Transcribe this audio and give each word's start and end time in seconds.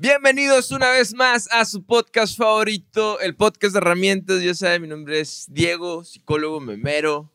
Bienvenidos 0.00 0.70
una 0.70 0.92
vez 0.92 1.12
más 1.12 1.48
a 1.50 1.64
su 1.64 1.84
podcast 1.84 2.38
favorito, 2.38 3.18
el 3.18 3.34
podcast 3.34 3.72
de 3.72 3.78
herramientas. 3.78 4.40
Ya 4.40 4.54
saben, 4.54 4.82
mi 4.82 4.86
nombre 4.86 5.18
es 5.18 5.46
Diego, 5.48 6.04
psicólogo 6.04 6.60
memero. 6.60 7.28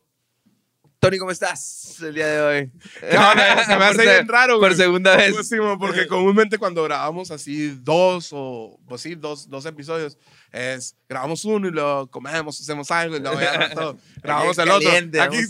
Tony, 0.98 1.18
¿cómo 1.18 1.30
estás 1.30 1.98
el 2.00 2.14
día 2.14 2.26
de 2.26 2.40
hoy? 2.40 2.72
¿Qué 3.00 3.18
onda? 3.18 3.66
Se 3.66 3.76
me 3.76 3.84
hace 3.84 3.96
Por 3.96 4.04
bien 4.06 4.28
raro, 4.28 4.54
Por 4.54 4.68
güey. 4.70 4.76
segunda 4.76 5.14
vez. 5.14 5.34
Porque 5.78 6.06
comúnmente 6.08 6.56
cuando 6.56 6.82
grabamos 6.84 7.30
así 7.30 7.68
dos 7.82 8.30
o, 8.32 8.80
pues 8.88 9.02
sí, 9.02 9.14
dos, 9.14 9.50
dos 9.50 9.66
episodios, 9.66 10.16
es 10.50 10.96
grabamos 11.06 11.44
uno 11.44 11.68
y 11.68 11.70
lo 11.70 12.10
comemos, 12.10 12.58
hacemos 12.58 12.90
algo 12.90 13.16
y 13.18 13.20
luego 13.20 13.38
ya 13.38 13.58
rato 13.58 13.98
grabamos 14.22 14.56
el 14.56 14.70
otro. 14.70 14.90
Aquí 15.20 15.42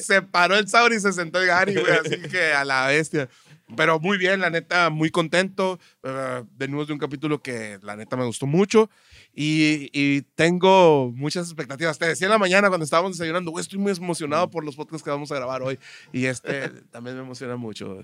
se 0.00 0.22
paró 0.22 0.56
el 0.56 0.66
Sauri 0.66 0.96
y 0.96 1.00
se 1.00 1.12
sentó 1.12 1.38
el 1.38 1.48
Gary, 1.48 1.74
güey, 1.74 1.98
así 1.98 2.18
que 2.30 2.54
a 2.54 2.64
la 2.64 2.86
bestia. 2.86 3.28
Pero 3.76 4.00
muy 4.00 4.18
bien, 4.18 4.40
la 4.40 4.50
neta, 4.50 4.90
muy 4.90 5.10
contento. 5.10 5.78
Eh, 6.02 6.44
venimos 6.56 6.86
de 6.86 6.92
un 6.92 6.98
capítulo 6.98 7.42
que 7.42 7.78
la 7.82 7.96
neta 7.96 8.16
me 8.16 8.24
gustó 8.24 8.46
mucho 8.46 8.90
y, 9.34 9.90
y 9.92 10.22
tengo 10.34 11.10
muchas 11.14 11.46
expectativas. 11.46 11.98
Te 11.98 12.06
decía 12.06 12.26
en 12.26 12.32
la 12.32 12.38
mañana 12.38 12.68
cuando 12.68 12.84
estábamos 12.84 13.12
desayunando, 13.12 13.50
güey, 13.50 13.62
estoy 13.62 13.78
muy 13.78 13.92
emocionado 13.92 14.50
por 14.50 14.64
los 14.64 14.76
podcasts 14.76 15.02
que 15.02 15.10
vamos 15.10 15.32
a 15.32 15.36
grabar 15.36 15.62
hoy 15.62 15.78
y 16.12 16.26
este 16.26 16.68
también 16.90 17.16
me 17.16 17.22
emociona 17.22 17.56
mucho. 17.56 18.02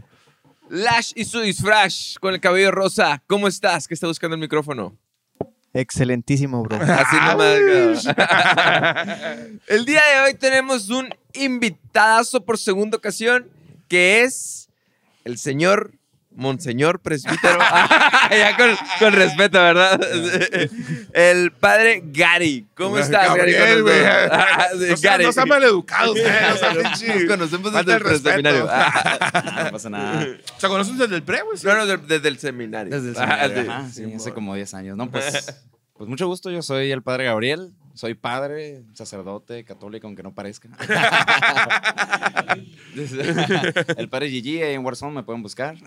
Lash 0.71 1.13
y 1.15 1.25
su 1.25 1.41
disfraz 1.41 2.16
con 2.21 2.35
el 2.35 2.41
cabello 2.41 2.71
rosa. 2.71 3.23
¿Cómo 3.27 3.49
estás? 3.49 3.89
¿Qué 3.89 3.95
está 3.95 4.07
buscando 4.07 4.35
el 4.35 4.41
micrófono? 4.41 4.97
Excelentísimo, 5.73 6.63
bro. 6.63 6.77
Así 6.80 7.16
nomás. 7.16 8.07
El 9.66 9.85
día 9.85 10.03
de 10.13 10.21
hoy 10.25 10.35
tenemos 10.35 10.91
un 10.91 11.09
invitadazo 11.35 12.45
por 12.45 12.59
segunda 12.59 12.97
ocasión 12.97 13.49
que 13.87 14.23
es 14.23 14.68
el 15.28 15.38
señor 15.38 15.92
Monseñor 16.34 17.01
Presbítero. 17.01 17.59
ya 18.30 18.57
con, 18.57 18.71
con 19.01 19.12
respeto, 19.12 19.59
¿verdad? 19.59 19.98
El 21.12 21.51
padre 21.52 22.02
Gary. 22.04 22.66
¿Cómo 22.76 22.96
estás, 22.98 23.35
Gary? 23.35 23.54
Con 23.54 23.82
güey. 23.82 23.96
No 23.98 24.96
sean- 24.96 25.01
Gary. 25.02 25.24
No 25.24 25.32
sean 25.32 25.48
maleducados, 25.48 26.12
güey, 26.12 26.26
o 26.26 26.57
sea, 26.57 26.74
Nos 26.74 27.24
conocemos 27.24 27.73
desde 27.73 27.90
el 27.93 27.96
el 27.96 28.01
respeto. 28.01 28.30
seminario. 28.30 28.66
No 29.65 29.70
pasa 29.73 29.90
nada. 29.90 30.26
¿Se 30.59 30.68
conocen 30.68 30.98
desde 30.98 31.16
el 31.16 31.23
pre, 31.24 31.42
güey? 31.42 31.59
No, 31.65 31.74
no, 31.76 31.87
de- 31.87 31.96
desde 31.96 32.29
el 32.29 32.38
seminario. 32.38 32.95
Desde 33.01 33.10
el 33.10 33.16
Ah, 33.18 33.38
seminario, 33.48 33.63
sí. 33.65 33.68
ajá, 33.70 33.88
sí, 33.92 34.13
hace 34.15 34.32
como 34.32 34.54
10 34.54 34.74
años. 34.74 34.96
No, 34.96 35.10
pues, 35.10 35.60
pues 35.95 36.09
mucho 36.09 36.26
gusto. 36.29 36.51
Yo 36.51 36.63
soy 36.63 36.92
el 36.92 37.02
padre 37.02 37.24
Gabriel. 37.24 37.70
Soy 37.99 38.15
padre, 38.15 38.82
sacerdote, 38.95 39.65
católico, 39.65 40.07
aunque 40.07 40.23
no 40.23 40.32
parezca. 40.32 40.68
el 43.96 44.09
padre 44.09 44.30
Gigi 44.30 44.63
ahí 44.63 44.74
en 44.74 44.85
Warzone 44.85 45.13
me 45.16 45.24
pueden 45.24 45.43
buscar. 45.43 45.74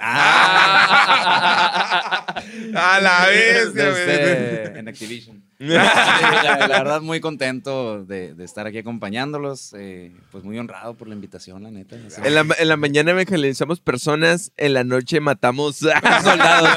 A 2.76 3.00
la 3.02 3.26
güey. 3.28 3.74
Desde- 3.74 4.78
en 4.80 4.88
Activision. 4.90 5.42
La, 5.60 6.68
la 6.68 6.80
verdad, 6.80 7.02
muy 7.02 7.22
contento 7.22 8.04
de, 8.04 8.34
de 8.34 8.44
estar 8.44 8.66
aquí 8.68 8.80
acompañándolos. 8.80 9.74
eh, 9.78 10.12
pues 10.32 10.44
muy 10.44 10.58
honrado 10.60 10.96
por 10.96 11.08
la 11.08 11.14
invitación, 11.16 11.64
la 11.64 11.72
neta. 11.72 11.96
En 12.24 12.36
la, 12.36 12.46
en 12.58 12.68
la 12.68 12.76
mañana 12.78 13.12
evangelizamos 13.12 13.80
personas, 13.80 14.52
en 14.58 14.74
la 14.74 14.84
noche 14.84 15.22
matamos 15.22 15.82
a 15.84 16.22
soldados 16.24 16.70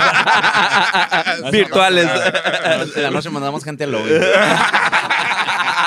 virtuales. 1.52 2.08
En 2.94 3.02
la 3.02 3.10
noche 3.10 3.30
mandamos 3.30 3.64
gente 3.64 3.82
al 3.84 3.90
lobby. 3.92 4.12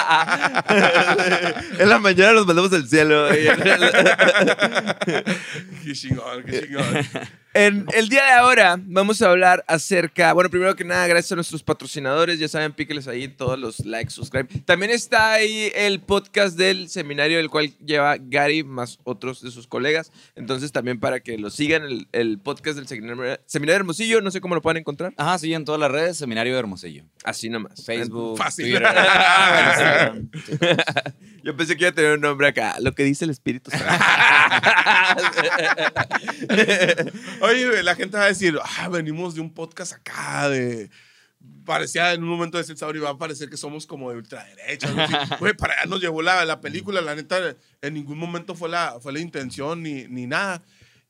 en 1.80 1.90
la 1.90 2.00
mañana 2.00 2.32
los 2.34 2.46
mandamos 2.48 2.72
al 2.74 2.88
cielo. 2.88 3.28
Qué 5.84 5.94
chingón, 5.94 6.44
qué 6.44 6.68
chingón. 6.68 6.86
En 7.58 7.88
el 7.96 8.08
día 8.08 8.24
de 8.24 8.32
ahora 8.34 8.80
vamos 8.80 9.20
a 9.24 9.32
hablar 9.32 9.66
acerca, 9.68 10.32
bueno, 10.34 10.48
primero 10.48 10.76
que 10.76 10.84
nada, 10.84 11.08
gracias 11.08 11.32
a 11.32 11.36
nuestros 11.36 11.64
patrocinadores, 11.64 12.38
ya 12.38 12.48
saben, 12.48 12.72
píqueles 12.72 13.08
ahí 13.08 13.28
todos 13.28 13.58
los 13.58 13.80
likes, 13.84 14.12
subscribe. 14.12 14.48
También 14.64 14.92
está 14.92 15.32
ahí 15.34 15.72
el 15.74 16.00
podcast 16.00 16.56
del 16.56 16.88
seminario, 16.88 17.40
el 17.40 17.50
cual 17.50 17.76
lleva 17.84 18.18
Gary 18.20 18.64
más 18.64 19.00
otros 19.06 19.42
de 19.42 19.50
sus 19.50 19.66
colegas. 19.66 20.12
Entonces 20.36 20.72
también 20.72 21.00
para 21.00 21.20
que 21.20 21.40
lo 21.40 21.50
sigan, 21.50 21.82
el, 21.82 22.08
el 22.12 22.38
podcast 22.38 22.78
del 22.78 22.88
seminario, 22.88 23.40
seminario 23.48 23.78
Hermosillo, 23.78 24.22
no 24.22 24.30
sé 24.30 24.40
cómo 24.40 24.54
lo 24.54 24.62
pueden 24.62 24.78
encontrar. 24.78 25.16
Ajá, 25.18 25.40
sí, 25.40 25.52
en 25.52 25.66
todas 25.66 25.82
las 25.82 25.90
redes, 25.90 26.16
Seminario 26.18 26.54
de 26.54 26.60
Hermosillo. 26.60 27.06
Así 27.24 27.50
nomás. 27.50 27.84
Facebook, 27.84 28.38
Fácil. 28.38 28.66
Twitter, 28.66 28.84
Instagram. 29.68 30.30
Yo 31.44 31.58
pensé 31.58 31.76
que 31.76 31.86
iba 31.86 31.90
a 31.90 31.96
tener 31.96 32.12
un 32.12 32.22
nombre 32.22 32.48
acá, 32.50 32.76
lo 32.82 32.94
que 32.94 33.04
dice 33.04 33.26
el 33.26 33.32
Espíritu 33.32 33.72
Santo. 33.72 33.88
Oye, 37.48 37.84
la 37.84 37.96
gente 37.96 38.18
va 38.18 38.24
a 38.24 38.28
decir, 38.28 38.58
ah, 38.62 38.90
venimos 38.90 39.36
de 39.36 39.42
un 39.42 39.54
podcast 39.54 39.94
acá 39.94 40.50
de... 40.50 40.90
Parecía 41.66 42.14
en 42.14 42.24
un 42.24 42.30
momento 42.30 42.58
de 42.58 42.64
decir, 42.64 42.78
Sauri, 42.78 43.00
va 43.00 43.12
a 43.12 43.18
parecer 43.18 43.50
que 43.50 43.58
somos 43.58 43.86
como 43.86 44.10
de 44.10 44.18
ultraderecha. 44.18 44.90
Güey, 45.40 45.54
para 45.54 45.74
allá 45.74 45.86
nos 45.86 46.02
llevó 46.02 46.22
la, 46.22 46.44
la 46.46 46.60
película. 46.60 47.00
La 47.00 47.16
neta, 47.16 47.56
en 47.82 47.94
ningún 47.94 48.18
momento 48.18 48.56
fue 48.56 48.70
la, 48.70 49.00
fue 49.00 49.14
la 49.14 49.20
intención 49.20 49.84
ni, 49.84 50.08
ni 50.08 50.26
nada. 50.26 50.64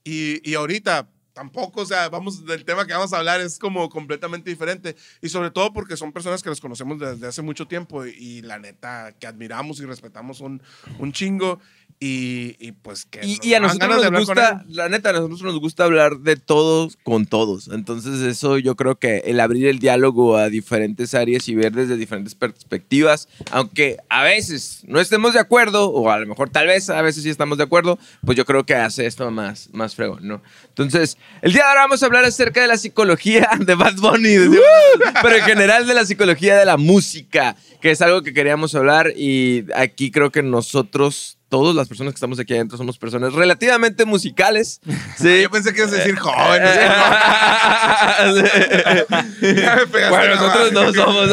Y, 0.04 0.48
y 0.48 0.56
ahorita 0.56 1.10
tampoco, 1.34 1.82
o 1.82 1.86
sea, 1.86 2.10
vamos, 2.10 2.46
del 2.46 2.66
tema 2.66 2.88
que 2.88 2.94
vamos 2.94 3.14
a 3.14 3.20
hablar 3.20 3.42
es 3.42 3.60
como 3.60 3.90
completamente 3.90 4.50
diferente. 4.50 4.96
Y 5.22 5.30
sobre 5.30 5.52
todo 5.52 5.72
porque 5.72 5.96
son 5.96 6.12
personas 6.12 6.44
que 6.44 6.50
los 6.50 6.60
conocemos 6.60 7.00
desde 7.00 7.28
hace 7.28 7.42
mucho 7.42 7.68
tiempo 7.68 8.06
y, 8.06 8.10
y 8.12 8.42
la 8.42 8.60
neta, 8.60 9.14
que 9.20 9.28
admiramos 9.28 9.80
y 9.80 9.86
respetamos 9.86 10.42
un, 10.42 10.62
un 11.00 11.14
chingo. 11.14 11.60
Y, 12.00 12.56
y 12.60 12.74
pues 12.74 13.06
que... 13.06 13.26
Y, 13.26 13.38
nos 13.38 13.46
y 13.46 13.54
a 13.56 13.60
nosotros 13.60 14.12
nos 14.12 14.28
gusta, 14.28 14.64
la 14.70 14.88
neta, 14.88 15.10
a 15.10 15.14
nosotros 15.14 15.42
nos 15.42 15.60
gusta 15.60 15.86
hablar 15.86 16.20
de 16.20 16.36
todos 16.36 16.96
con 17.04 17.26
todos. 17.26 17.70
Entonces, 17.70 18.22
eso 18.22 18.60
yo 18.60 18.76
creo 18.76 19.00
que 19.00 19.24
el 19.26 19.40
abrir 19.40 19.66
el 19.66 19.80
diálogo 19.80 20.38
a 20.38 20.50
diferentes 20.50 21.16
áreas 21.16 21.48
y 21.50 21.56
ver 21.56 21.72
desde 21.72 21.98
diferentes 21.98 22.36
perspectivas, 22.36 23.28
aunque 23.50 23.98
a 24.10 24.22
veces 24.22 24.84
no 24.86 25.00
estemos 25.00 25.34
de 25.34 25.40
acuerdo, 25.40 25.90
o 25.90 26.12
a 26.12 26.20
lo 26.20 26.28
mejor 26.28 26.52
tal 26.52 26.68
vez 26.68 26.88
a 26.92 27.02
veces 27.02 27.24
sí 27.24 27.32
estamos 27.32 27.58
de 27.58 27.64
acuerdo, 27.64 27.98
pues 28.24 28.38
yo 28.38 28.46
creo 28.46 28.64
que 28.64 28.76
hace 28.76 29.08
esto 29.08 29.32
más, 29.32 29.70
más 29.74 29.96
fregón, 29.96 30.28
¿no? 30.28 30.44
Entonces, 30.70 31.18
el 31.42 31.52
día 31.52 31.64
de 31.64 31.70
ahora 31.70 31.82
vamos 31.82 32.04
a 32.04 32.06
hablar 32.06 32.26
acerca 32.26 32.62
de 32.62 32.68
la 32.68 32.78
psicología 32.78 33.50
de 33.60 33.74
Bad 33.74 33.96
Bunny, 33.96 34.36
pero 35.24 35.36
en 35.36 35.44
general 35.44 35.88
de 35.88 35.96
la 35.96 36.06
psicología 36.06 36.58
de 36.58 36.66
la 36.66 36.78
música, 36.78 37.56
que 37.82 37.90
es 37.90 38.02
algo 38.04 38.22
que 38.22 38.34
queríamos 38.34 38.76
hablar 38.76 39.14
y 39.16 39.66
aquí 39.76 40.12
creo 40.12 40.32
que 40.32 40.44
nosotros 40.44 41.37
todas 41.50 41.76
las 41.76 41.88
personas 41.88 42.14
que 42.14 42.18
estamos 42.18 42.40
aquí 42.40 42.54
adentro 42.54 42.78
somos 42.78 42.98
personas 42.98 43.34
relativamente 43.34 44.06
musicales. 44.06 44.82
Sí. 45.18 45.42
Yo 45.42 45.50
pensé 45.50 45.74
que 45.74 45.80
ibas 45.82 45.94
a 45.94 45.96
decir 45.96 46.16
joven. 46.16 46.62
Ya 49.42 49.76
me 49.76 49.88
pegaste 49.88 50.10
bueno, 50.10 50.36
nosotros 50.36 50.74
no 50.74 50.94
somos. 50.94 51.30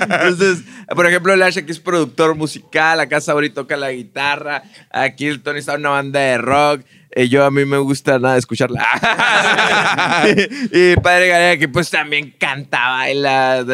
Entonces, 0.00 0.64
por 0.94 1.06
ejemplo, 1.06 1.34
Lash 1.34 1.58
aquí 1.58 1.72
es 1.72 1.80
productor 1.80 2.34
musical, 2.36 3.00
acá 3.00 3.20
Sabri 3.20 3.50
toca 3.50 3.76
la 3.76 3.90
guitarra, 3.90 4.62
aquí 4.90 5.26
el 5.26 5.42
Tony 5.42 5.58
está 5.58 5.74
en 5.74 5.80
una 5.80 5.90
banda 5.90 6.20
de 6.20 6.38
rock. 6.38 6.82
eh, 7.10 7.28
yo 7.28 7.44
a 7.44 7.50
mí 7.50 7.64
me 7.64 7.78
gusta 7.78 8.18
nada 8.18 8.36
escucharla. 8.36 8.84
y 10.72 10.96
padre 10.96 11.28
Garea 11.28 11.58
que 11.58 11.68
pues 11.68 11.90
también 11.90 12.34
canta, 12.38 12.88
baila, 12.90 13.64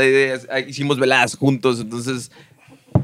hicimos 0.66 0.98
veladas 0.98 1.36
juntos, 1.36 1.80
entonces 1.80 2.30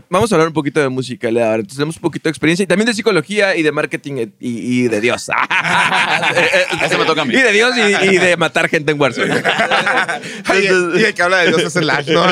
Vamos 0.08 0.30
a 0.30 0.36
hablar 0.36 0.48
un 0.48 0.54
poquito 0.54 0.80
de 0.80 0.88
música, 0.88 1.30
Lea, 1.30 1.46
ahora. 1.46 1.56
Entonces, 1.56 1.78
tenemos 1.78 1.96
un 1.96 2.02
poquito 2.02 2.24
de 2.24 2.30
experiencia 2.30 2.62
y 2.62 2.66
también 2.66 2.86
de 2.86 2.94
psicología 2.94 3.56
y 3.56 3.62
de 3.62 3.72
marketing 3.72 4.28
y, 4.38 4.82
y 4.84 4.88
de 4.88 5.00
Dios. 5.00 5.28
Ese 6.84 6.96
me 6.96 7.04
toca 7.04 7.22
a 7.22 7.24
mí. 7.24 7.34
Y 7.34 7.40
de 7.40 7.52
Dios 7.52 7.74
y, 7.76 8.14
y 8.14 8.18
de 8.18 8.36
matar 8.36 8.68
gente 8.68 8.92
en 8.92 9.00
Warzone. 9.00 9.34
Ay, 10.44 10.64
y 10.64 11.04
el 11.04 11.14
que 11.14 11.22
habla 11.22 11.38
de 11.38 11.48
Dios 11.48 11.62
es 11.62 11.76
el 11.76 11.86
Lash, 11.86 12.08
¿no? 12.08 12.24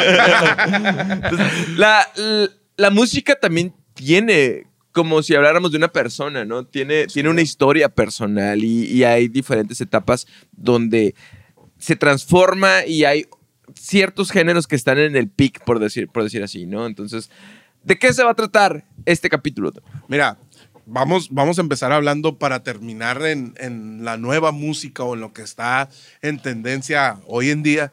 la, 1.77 2.09
la, 2.17 2.49
la 2.77 2.91
música 2.91 3.35
también 3.35 3.75
tiene, 3.95 4.67
como 4.93 5.23
si 5.23 5.35
habláramos 5.35 5.73
de 5.73 5.79
una 5.79 5.89
persona, 5.89 6.45
¿no? 6.45 6.65
Tiene, 6.65 7.07
tiene 7.07 7.29
una 7.29 7.43
historia 7.43 7.89
personal 7.89 8.63
y, 8.63 8.85
y 8.87 9.05
hay 9.05 9.29
diferentes 9.29 9.81
etapas 9.81 10.27
donde 10.53 11.15
se 11.79 11.97
transforma 11.97 12.87
y 12.87 13.05
hay 13.05 13.27
ciertos 13.75 14.31
géneros 14.31 14.67
que 14.67 14.77
están 14.77 14.99
en 14.99 15.17
el 15.17 15.29
peak, 15.29 15.65
por 15.65 15.79
decir, 15.79 16.09
por 16.09 16.23
decir 16.23 16.43
así, 16.43 16.67
¿no? 16.67 16.87
Entonces, 16.87 17.31
¿de 17.85 17.99
qué 17.99 18.13
se 18.13 18.23
va 18.23 18.31
a 18.31 18.35
tratar 18.35 18.85
este 19.05 19.29
capítulo? 19.29 19.73
Mira, 20.09 20.39
vamos, 20.87 21.29
vamos 21.31 21.59
a 21.59 21.63
empezar 21.63 21.93
hablando 21.93 22.39
para 22.39 22.63
terminar 22.63 23.25
en, 23.25 23.55
en 23.59 24.05
la 24.05 24.17
nueva 24.17 24.53
música 24.53 25.03
o 25.05 25.15
en 25.15 25.21
lo 25.21 25.33
que 25.33 25.43
está 25.43 25.89
en 26.23 26.41
tendencia 26.41 27.21
hoy 27.27 27.51
en 27.51 27.63
día. 27.63 27.93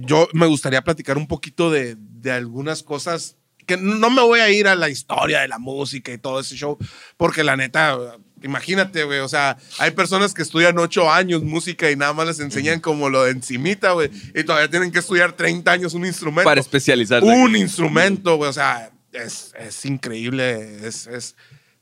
Yo 0.00 0.28
me 0.32 0.46
gustaría 0.46 0.82
platicar 0.82 1.18
un 1.18 1.26
poquito 1.26 1.70
de, 1.70 1.96
de 1.98 2.32
algunas 2.32 2.82
cosas 2.82 3.36
que 3.68 3.76
no 3.76 4.10
me 4.10 4.22
voy 4.22 4.40
a 4.40 4.50
ir 4.50 4.66
a 4.66 4.74
la 4.74 4.88
historia 4.88 5.40
de 5.40 5.48
la 5.48 5.58
música 5.58 6.10
y 6.10 6.16
todo 6.18 6.40
ese 6.40 6.56
show, 6.56 6.78
porque 7.18 7.44
la 7.44 7.54
neta, 7.54 7.98
imagínate, 8.42 9.04
güey, 9.04 9.18
o 9.18 9.28
sea, 9.28 9.58
hay 9.78 9.90
personas 9.90 10.32
que 10.32 10.40
estudian 10.40 10.78
ocho 10.78 11.12
años 11.12 11.42
música 11.44 11.90
y 11.90 11.94
nada 11.94 12.14
más 12.14 12.26
les 12.26 12.40
enseñan 12.40 12.80
como 12.80 13.10
lo 13.10 13.24
de 13.24 13.32
encimita, 13.32 13.92
güey, 13.92 14.10
y 14.34 14.42
todavía 14.42 14.70
tienen 14.70 14.90
que 14.90 15.00
estudiar 15.00 15.34
30 15.34 15.70
años 15.70 15.92
un 15.92 16.06
instrumento. 16.06 16.48
Para 16.48 16.62
especializarse. 16.62 17.28
Un 17.28 17.56
instrumento, 17.56 18.36
güey, 18.36 18.48
o 18.48 18.54
sea, 18.54 18.90
es, 19.12 19.52
es 19.58 19.84
increíble, 19.84 20.86
es, 20.86 21.06
es- 21.06 21.36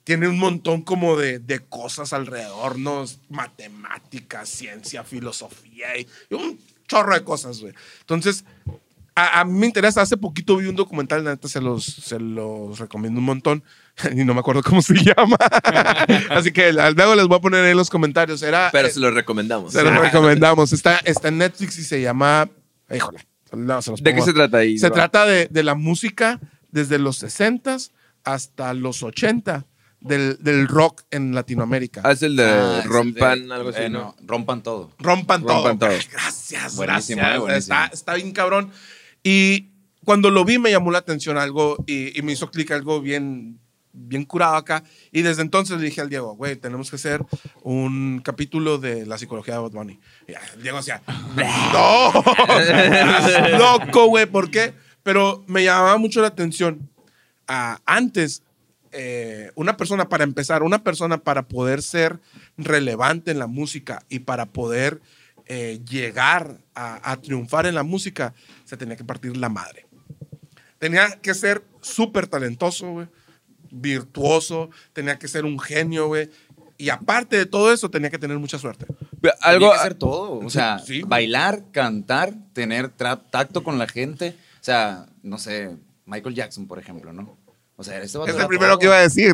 tiene 0.04 0.28
un 0.28 0.38
montón 0.38 0.82
como 0.82 1.16
de, 1.16 1.40
de 1.40 1.58
cosas 1.58 2.12
alrededor, 2.12 2.78
¿no? 2.78 3.04
Matemáticas, 3.28 4.48
ciencia, 4.48 5.02
filosofía 5.04 5.96
y 5.98 6.06
y 6.30 6.34
un 6.34 6.58
chorro 6.86 7.14
de 7.14 7.24
cosas, 7.24 7.60
güey. 7.60 7.74
Entonces, 8.00 8.44
a, 9.16 9.40
a 9.40 9.44
mí 9.44 9.58
me 9.58 9.66
interesa. 9.66 10.02
Hace 10.02 10.16
poquito 10.16 10.56
vi 10.58 10.66
un 10.68 10.76
documental, 10.76 11.24
la 11.24 11.30
neta 11.30 11.48
se 11.48 11.60
los, 11.60 11.84
se 11.84 12.20
los 12.20 12.78
recomiendo 12.78 13.18
un 13.18 13.26
montón. 13.26 13.64
Y 14.14 14.24
no 14.24 14.34
me 14.34 14.40
acuerdo 14.40 14.62
cómo 14.62 14.82
se 14.82 14.94
llama. 15.02 15.38
Así 16.30 16.52
que 16.52 16.72
luego 16.72 17.14
les 17.16 17.26
voy 17.26 17.38
a 17.38 17.40
poner 17.40 17.64
ahí 17.64 17.70
en 17.72 17.76
los 17.78 17.90
comentarios. 17.90 18.42
Era, 18.42 18.68
Pero 18.70 18.88
eh, 18.88 18.90
se 18.90 19.00
lo 19.00 19.10
recomendamos. 19.10 19.72
se 19.72 19.82
los 19.82 19.98
recomendamos. 19.98 20.72
Está, 20.72 20.98
está 20.98 21.28
en 21.28 21.38
Netflix 21.38 21.78
y 21.78 21.82
se 21.84 22.00
llama. 22.00 22.48
Híjole. 22.94 23.26
no, 23.52 23.80
se 23.82 23.90
los 23.90 24.02
¿De 24.02 24.14
qué 24.14 24.22
se 24.22 24.32
trata 24.34 24.58
ahí? 24.58 24.78
Se 24.78 24.90
trata 24.90 25.24
de, 25.26 25.48
de 25.50 25.62
la 25.64 25.74
música 25.74 26.38
desde 26.76 26.98
los 26.98 27.16
60 27.16 27.78
hasta 28.24 28.74
los 28.74 29.02
80 29.02 29.64
del, 30.00 30.36
del 30.40 30.68
rock 30.68 31.02
en 31.10 31.34
Latinoamérica. 31.34 32.02
Haz 32.04 32.22
el 32.22 32.36
de 32.36 32.44
Ah, 32.44 32.76
es 32.80 32.84
el 32.84 32.90
rompan, 32.90 33.48
de- 33.48 33.54
algo 33.54 33.70
así, 33.70 33.80
eh, 33.82 33.88
¿no? 33.88 34.14
Rompan 34.24 34.62
todo. 34.62 34.92
Rompan, 34.98 35.40
Rompan 35.42 35.78
todo. 35.78 35.88
todo. 35.90 35.98
Gracias, 36.12 36.76
Buenísimo, 36.76 37.22
gracias. 37.22 37.36
eh, 37.36 37.38
buenísimo. 37.38 37.74
Está, 37.76 37.86
está 37.94 38.14
bien 38.14 38.32
cabrón. 38.32 38.70
Y 39.22 39.70
cuando 40.04 40.30
lo 40.30 40.44
vi 40.44 40.58
me 40.58 40.70
llamó 40.70 40.90
la 40.90 40.98
atención 40.98 41.38
algo 41.38 41.82
y, 41.86 42.16
y 42.16 42.22
me 42.22 42.32
hizo 42.32 42.50
clic 42.50 42.70
algo 42.72 43.00
bien, 43.00 43.58
bien 43.92 44.24
curado 44.26 44.56
acá. 44.56 44.84
Y 45.12 45.22
desde 45.22 45.40
entonces 45.40 45.78
le 45.80 45.86
dije 45.86 46.02
al 46.02 46.10
Diego, 46.10 46.36
güey, 46.36 46.56
tenemos 46.56 46.90
que 46.90 46.96
hacer 46.96 47.24
un 47.62 48.20
capítulo 48.22 48.76
de 48.76 49.06
la 49.06 49.16
psicología 49.16 49.54
de 49.54 49.60
Bad 49.60 49.70
Bunny. 49.72 49.98
Y 50.28 50.32
el 50.56 50.62
Diego 50.62 50.76
decía, 50.76 51.00
no, 51.72 52.12
loco, 53.58 54.06
güey, 54.08 54.26
¿por 54.26 54.50
qué? 54.50 54.74
Pero 55.06 55.44
me 55.46 55.62
llamaba 55.62 55.98
mucho 55.98 56.20
la 56.20 56.26
atención. 56.26 56.90
Ah, 57.46 57.78
antes, 57.86 58.42
eh, 58.90 59.52
una 59.54 59.76
persona, 59.76 60.08
para 60.08 60.24
empezar, 60.24 60.64
una 60.64 60.82
persona 60.82 61.18
para 61.18 61.46
poder 61.46 61.80
ser 61.80 62.18
relevante 62.58 63.30
en 63.30 63.38
la 63.38 63.46
música 63.46 64.02
y 64.08 64.18
para 64.18 64.46
poder 64.46 65.00
eh, 65.44 65.80
llegar 65.88 66.58
a, 66.74 67.12
a 67.12 67.16
triunfar 67.18 67.66
en 67.66 67.76
la 67.76 67.84
música, 67.84 68.34
se 68.64 68.76
tenía 68.76 68.96
que 68.96 69.04
partir 69.04 69.36
la 69.36 69.48
madre. 69.48 69.86
Tenía 70.80 71.20
que 71.22 71.34
ser 71.34 71.62
súper 71.80 72.26
talentoso, 72.26 72.90
güey, 72.90 73.06
virtuoso, 73.70 74.70
tenía 74.92 75.20
que 75.20 75.28
ser 75.28 75.44
un 75.44 75.60
genio, 75.60 76.08
güey. 76.08 76.30
Y 76.78 76.88
aparte 76.88 77.36
de 77.36 77.46
todo 77.46 77.72
eso, 77.72 77.92
tenía 77.92 78.10
que 78.10 78.18
tener 78.18 78.40
mucha 78.40 78.58
suerte. 78.58 78.86
Algo, 79.40 79.66
Tenía 79.66 79.70
que 79.70 79.78
hacer 79.78 79.94
todo. 79.94 80.40
O 80.40 80.50
sea, 80.50 80.80
sí. 80.80 81.02
bailar, 81.02 81.62
cantar, 81.70 82.34
tener 82.52 82.88
tacto 82.88 83.62
con 83.62 83.78
la 83.78 83.86
gente. 83.86 84.36
O 84.66 84.68
sea, 84.68 85.06
no 85.22 85.38
sé, 85.38 85.76
Michael 86.06 86.34
Jackson, 86.34 86.66
por 86.66 86.80
ejemplo, 86.80 87.12
¿no? 87.12 87.38
O 87.76 87.84
sea, 87.84 88.02
este 88.02 88.18
Es 88.26 88.34
el 88.36 88.46
primero 88.48 88.72
todo. 88.72 88.78
que 88.80 88.86
iba 88.86 88.96
a 88.98 89.02
decir. 89.02 89.32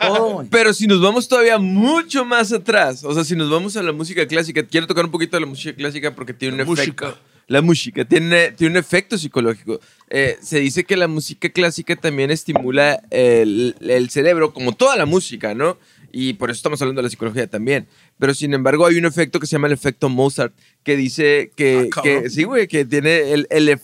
Todo. 0.00 0.46
Pero 0.50 0.72
si 0.72 0.86
nos 0.86 1.00
vamos 1.00 1.26
todavía 1.26 1.58
mucho 1.58 2.24
más 2.24 2.52
atrás, 2.52 3.02
o 3.02 3.12
sea, 3.12 3.24
si 3.24 3.34
nos 3.34 3.50
vamos 3.50 3.76
a 3.76 3.82
la 3.82 3.90
música 3.90 4.24
clásica, 4.28 4.64
quiero 4.64 4.86
tocar 4.86 5.04
un 5.04 5.10
poquito 5.10 5.36
de 5.36 5.40
la 5.40 5.46
música 5.48 5.74
clásica 5.74 6.14
porque 6.14 6.34
tiene 6.34 6.56
La 6.58 6.62
un 6.62 6.78
efecto. 6.78 7.06
música. 7.06 7.20
La 7.48 7.62
música 7.62 8.04
tiene, 8.04 8.52
tiene 8.52 8.74
un 8.74 8.76
efecto 8.76 9.18
psicológico. 9.18 9.80
Eh, 10.08 10.38
se 10.40 10.60
dice 10.60 10.84
que 10.84 10.96
la 10.96 11.08
música 11.08 11.48
clásica 11.50 11.96
también 11.96 12.30
estimula 12.30 13.02
el, 13.10 13.74
el 13.80 14.08
cerebro, 14.10 14.52
como 14.54 14.70
toda 14.70 14.94
la 14.96 15.04
música, 15.04 15.52
¿no? 15.52 15.78
Y 16.12 16.34
por 16.34 16.50
eso 16.50 16.58
estamos 16.58 16.80
hablando 16.80 17.00
de 17.00 17.06
la 17.06 17.10
psicología 17.10 17.48
también. 17.48 17.88
Pero 18.20 18.34
sin 18.34 18.54
embargo, 18.54 18.86
hay 18.86 18.98
un 18.98 19.04
efecto 19.04 19.40
que 19.40 19.48
se 19.48 19.52
llama 19.52 19.66
el 19.66 19.72
efecto 19.72 20.08
Mozart, 20.08 20.54
que 20.84 20.96
dice 20.96 21.50
que, 21.56 21.90
Ah, 21.96 22.02
que 22.02 22.30
sí, 22.30 22.44
güey, 22.44 22.68
que 22.68 22.84
tiene 22.84 23.32
el, 23.32 23.48
el, 23.50 23.80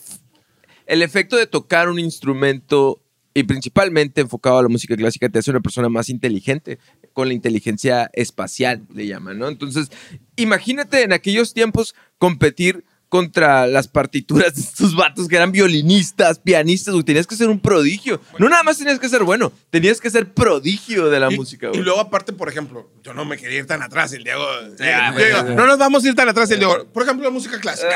el 0.87 1.01
efecto 1.01 1.35
de 1.35 1.47
tocar 1.47 1.89
un 1.89 1.99
instrumento 1.99 3.03
y 3.33 3.43
principalmente 3.43 4.21
enfocado 4.21 4.57
a 4.57 4.63
la 4.63 4.69
música 4.69 4.95
clásica 4.95 5.29
te 5.29 5.37
hace 5.37 5.51
una 5.51 5.59
persona 5.59 5.89
más 5.89 6.09
inteligente, 6.09 6.79
con 7.13 7.27
la 7.27 7.35
inteligencia 7.35 8.09
espacial, 8.13 8.87
le 8.91 9.05
llaman, 9.05 9.37
¿no? 9.37 9.47
Entonces, 9.47 9.91
imagínate 10.37 11.03
en 11.03 11.13
aquellos 11.13 11.53
tiempos 11.53 11.93
competir 12.17 12.83
contra 13.09 13.67
las 13.67 13.87
partituras 13.87 14.53
de 14.55 14.61
estos 14.61 14.95
vatos 14.95 15.27
que 15.27 15.35
eran 15.37 15.51
violinistas, 15.51 16.39
pianistas, 16.39 16.93
güey. 16.93 17.03
Tenías 17.05 17.25
que 17.25 17.35
ser 17.35 17.47
un 17.49 17.59
prodigio. 17.59 18.19
No 18.37 18.49
nada 18.49 18.63
más 18.63 18.77
tenías 18.77 18.99
que 18.99 19.07
ser 19.07 19.23
bueno, 19.23 19.51
tenías 19.69 20.01
que 20.01 20.09
ser 20.09 20.33
prodigio 20.33 21.09
de 21.09 21.19
la 21.19 21.31
Y- 21.31 21.37
música, 21.37 21.69
Y 21.73 21.77
luego, 21.77 21.99
aparte, 22.01 22.33
por 22.33 22.49
ejemplo, 22.49 22.89
yo 23.03 23.13
no 23.13 23.23
me 23.23 23.37
quería 23.37 23.59
ir 23.59 23.65
tan 23.67 23.81
atrás, 23.81 24.11
el 24.13 24.23
Diego. 24.25 24.43
Ah, 24.43 25.13
yo 25.17 25.25
digo, 25.25 25.41
bueno. 25.43 25.55
no 25.55 25.67
nos 25.67 25.77
vamos 25.77 26.03
a 26.03 26.07
ir 26.09 26.15
tan 26.15 26.27
atrás, 26.27 26.51
el 26.51 26.59
Diego. 26.59 26.85
Por 26.93 27.03
ejemplo, 27.03 27.23
la 27.23 27.31
música 27.31 27.59
clástica. 27.59 27.95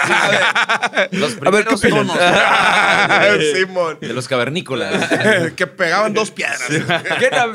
Los 1.12 1.38
A 1.46 1.50
ver, 1.52 1.66
¿qué 1.66 1.76
primeros 1.78 1.80
opinan? 1.84 2.08
tonos 2.08 3.44
Simón. 3.58 3.98
de 4.00 4.14
los 4.14 4.28
cavernícolas. 4.28 5.10
que 5.56 5.68
pegaban 5.68 6.14
dos 6.14 6.32
piedras. 6.32 6.62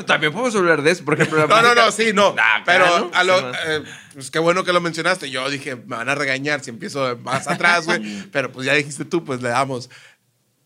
También 0.05 0.31
podemos 0.31 0.55
hablar 0.55 0.81
de 0.81 0.91
eso, 0.91 1.03
por 1.03 1.15
ejemplo. 1.15 1.37
la 1.39 1.47
No, 1.47 1.55
no, 1.61 1.67
música- 1.69 1.85
no, 1.85 1.91
sí, 1.91 2.11
no. 2.13 2.35
Ah, 2.37 2.61
pero 2.65 2.85
claro, 2.85 3.11
a 3.13 3.23
lo, 3.23 3.49
eh, 3.51 3.83
pues 4.17 4.31
qué 4.31 4.39
bueno 4.39 4.63
que 4.63 4.73
lo 4.73 4.81
mencionaste. 4.81 5.29
Yo 5.29 5.47
dije, 5.47 5.75
me 5.75 5.95
van 5.95 6.09
a 6.09 6.15
regañar 6.15 6.63
si 6.63 6.71
empiezo 6.71 7.15
más 7.19 7.47
atrás, 7.47 7.85
güey. 7.85 8.01
pero 8.31 8.51
pues 8.51 8.65
ya 8.65 8.73
dijiste 8.73 9.05
tú, 9.05 9.23
pues 9.23 9.43
le 9.43 9.49
damos. 9.49 9.91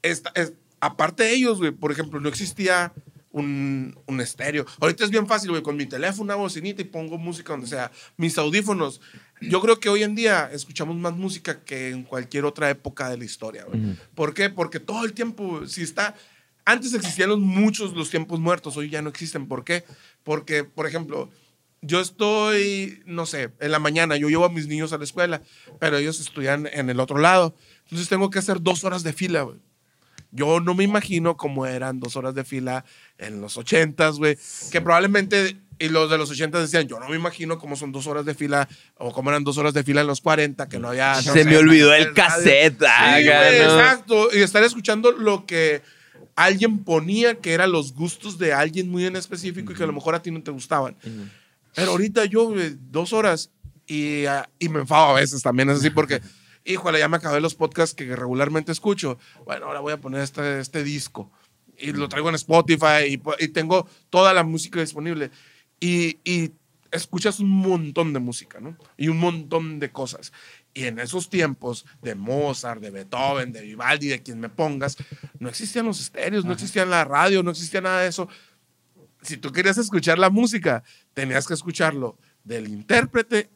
Esta- 0.01 0.31
es- 0.35 0.53
aparte 0.79 1.23
de 1.23 1.33
ellos, 1.33 1.57
güey, 1.57 1.71
por 1.71 1.91
ejemplo, 1.91 2.21
no 2.21 2.29
existía 2.29 2.93
un, 3.31 3.99
un 4.05 4.21
estéreo. 4.21 4.65
Ahorita 4.79 5.03
es 5.03 5.09
bien 5.09 5.27
fácil, 5.27 5.49
güey, 5.49 5.61
con 5.61 5.75
mi 5.75 5.85
teléfono, 5.85 6.23
una 6.23 6.35
bocinita 6.35 6.81
y 6.81 6.85
pongo 6.85 7.17
música 7.17 7.51
donde 7.51 7.67
sea. 7.67 7.91
Mis 8.15 8.37
audífonos. 8.37 9.01
Yo 9.41 9.59
creo 9.59 9.79
que 9.81 9.89
hoy 9.89 10.03
en 10.03 10.15
día 10.15 10.49
escuchamos 10.53 10.95
más 10.95 11.13
música 11.13 11.59
que 11.63 11.89
en 11.89 12.03
cualquier 12.03 12.45
otra 12.45 12.69
época 12.69 13.09
de 13.09 13.17
la 13.17 13.25
historia, 13.25 13.65
güey. 13.65 13.97
¿Por 14.15 14.33
qué? 14.33 14.49
Porque 14.49 14.79
todo 14.79 15.03
el 15.03 15.11
tiempo, 15.11 15.67
si 15.67 15.81
está... 15.83 16.15
Antes 16.63 16.93
existían 16.93 17.29
los, 17.29 17.39
muchos 17.39 17.93
los 17.95 18.09
tiempos 18.11 18.39
muertos, 18.39 18.77
hoy 18.77 18.89
ya 18.89 19.01
no 19.01 19.09
existen. 19.09 19.47
¿Por 19.47 19.63
qué? 19.65 19.83
Porque, 20.23 20.63
por 20.63 20.85
ejemplo, 20.87 21.29
yo 21.81 21.99
estoy, 21.99 23.01
no 23.05 23.25
sé, 23.25 23.51
en 23.59 23.71
la 23.71 23.79
mañana, 23.79 24.15
yo 24.15 24.29
llevo 24.29 24.45
a 24.45 24.49
mis 24.49 24.67
niños 24.67 24.93
a 24.93 24.97
la 24.97 25.03
escuela, 25.03 25.41
pero 25.79 25.97
ellos 25.97 26.19
estudian 26.19 26.69
en 26.71 26.89
el 26.89 26.99
otro 26.99 27.17
lado. 27.17 27.55
Entonces 27.85 28.07
tengo 28.07 28.29
que 28.29 28.39
hacer 28.39 28.61
dos 28.61 28.83
horas 28.83 29.03
de 29.03 29.13
fila, 29.13 29.41
güey. 29.41 29.57
Yo 30.31 30.59
no 30.61 30.75
me 30.75 30.83
imagino 30.83 31.35
cómo 31.35 31.65
eran 31.65 31.99
dos 31.99 32.15
horas 32.15 32.35
de 32.35 32.45
fila 32.45 32.85
en 33.17 33.41
los 33.41 33.57
ochentas, 33.57 34.17
güey. 34.17 34.37
Que 34.71 34.79
probablemente, 34.79 35.57
y 35.77 35.89
los 35.89 36.09
de 36.09 36.17
los 36.17 36.29
ochentas 36.29 36.61
decían, 36.61 36.87
yo 36.87 36.99
no 36.99 37.09
me 37.09 37.15
imagino 37.15 37.57
cómo 37.57 37.75
son 37.75 37.91
dos 37.91 38.07
horas 38.07 38.25
de 38.25 38.35
fila, 38.35 38.69
o 38.95 39.11
cómo 39.11 39.31
eran 39.31 39.43
dos 39.43 39.57
horas 39.57 39.73
de 39.73 39.83
fila 39.83 40.01
en 40.01 40.07
los 40.07 40.21
40, 40.21 40.69
que 40.69 40.79
no 40.79 40.89
había... 40.89 41.15
no 41.15 41.21
Se 41.21 41.43
sé, 41.43 41.45
me 41.45 41.57
olvidó 41.57 41.93
el 41.93 42.13
cassette. 42.13 42.79
Sí, 42.79 42.85
ah, 42.87 43.13
güey, 43.13 43.59
¿no? 43.59 43.63
exacto. 43.63 44.29
Y 44.33 44.41
estar 44.41 44.63
escuchando 44.63 45.11
lo 45.11 45.45
que 45.45 45.81
alguien 46.35 46.83
ponía, 46.83 47.35
que 47.35 47.53
eran 47.53 47.71
los 47.71 47.93
gustos 47.93 48.37
de 48.37 48.53
alguien 48.53 48.89
muy 48.89 49.05
en 49.05 49.15
específico 49.15 49.73
y 49.73 49.75
que 49.75 49.83
a 49.83 49.87
lo 49.87 49.93
mejor 49.93 50.15
a 50.15 50.21
ti 50.21 50.31
no 50.31 50.41
te 50.41 50.51
gustaban. 50.51 50.95
Pero 51.75 51.91
ahorita 51.91 52.25
yo, 52.25 52.49
güey, 52.49 52.77
dos 52.89 53.13
horas 53.13 53.51
y, 53.87 54.25
ah, 54.25 54.49
y 54.59 54.69
me 54.69 54.79
enfado 54.79 55.11
a 55.11 55.19
veces 55.19 55.41
también, 55.41 55.69
es 55.69 55.79
así, 55.79 55.89
porque, 55.89 56.21
híjole, 56.65 56.99
ya 56.99 57.07
me 57.07 57.17
acabé 57.17 57.41
los 57.41 57.55
podcasts 57.55 57.95
que 57.95 58.15
regularmente 58.15 58.71
escucho. 58.71 59.17
Bueno, 59.45 59.65
ahora 59.65 59.79
voy 59.79 59.93
a 59.93 60.01
poner 60.01 60.21
este, 60.21 60.59
este 60.59 60.83
disco 60.83 61.31
y 61.77 61.91
lo 61.93 62.07
traigo 62.07 62.29
en 62.29 62.35
Spotify 62.35 63.05
y, 63.07 63.21
y 63.39 63.47
tengo 63.49 63.87
toda 64.09 64.33
la 64.33 64.43
música 64.43 64.79
disponible. 64.79 65.31
Y, 65.79 66.19
y 66.23 66.51
escuchas 66.91 67.39
un 67.39 67.49
montón 67.49 68.13
de 68.13 68.19
música, 68.19 68.59
¿no? 68.59 68.77
Y 68.97 69.07
un 69.07 69.17
montón 69.17 69.79
de 69.79 69.91
cosas. 69.91 70.31
Y 70.73 70.85
en 70.85 70.99
esos 70.99 71.29
tiempos 71.29 71.85
de 72.01 72.15
Mozart, 72.15 72.81
de 72.81 72.91
Beethoven, 72.91 73.51
de 73.51 73.61
Vivaldi, 73.61 74.07
de 74.07 74.21
quien 74.21 74.39
me 74.39 74.49
pongas, 74.49 74.97
no 75.39 75.49
existían 75.49 75.85
los 75.85 75.99
estéreos, 75.99 76.45
no 76.45 76.53
existía 76.53 76.85
la 76.85 77.03
radio, 77.03 77.43
no 77.43 77.51
existía 77.51 77.81
nada 77.81 78.01
de 78.01 78.09
eso 78.09 78.29
si 79.21 79.37
tú 79.37 79.51
querías 79.51 79.77
escuchar 79.77 80.17
la 80.19 80.29
música, 80.29 80.83
tenías 81.13 81.47
que 81.47 81.53
escucharlo 81.53 82.17
del 82.43 82.67
intérprete 82.67 83.49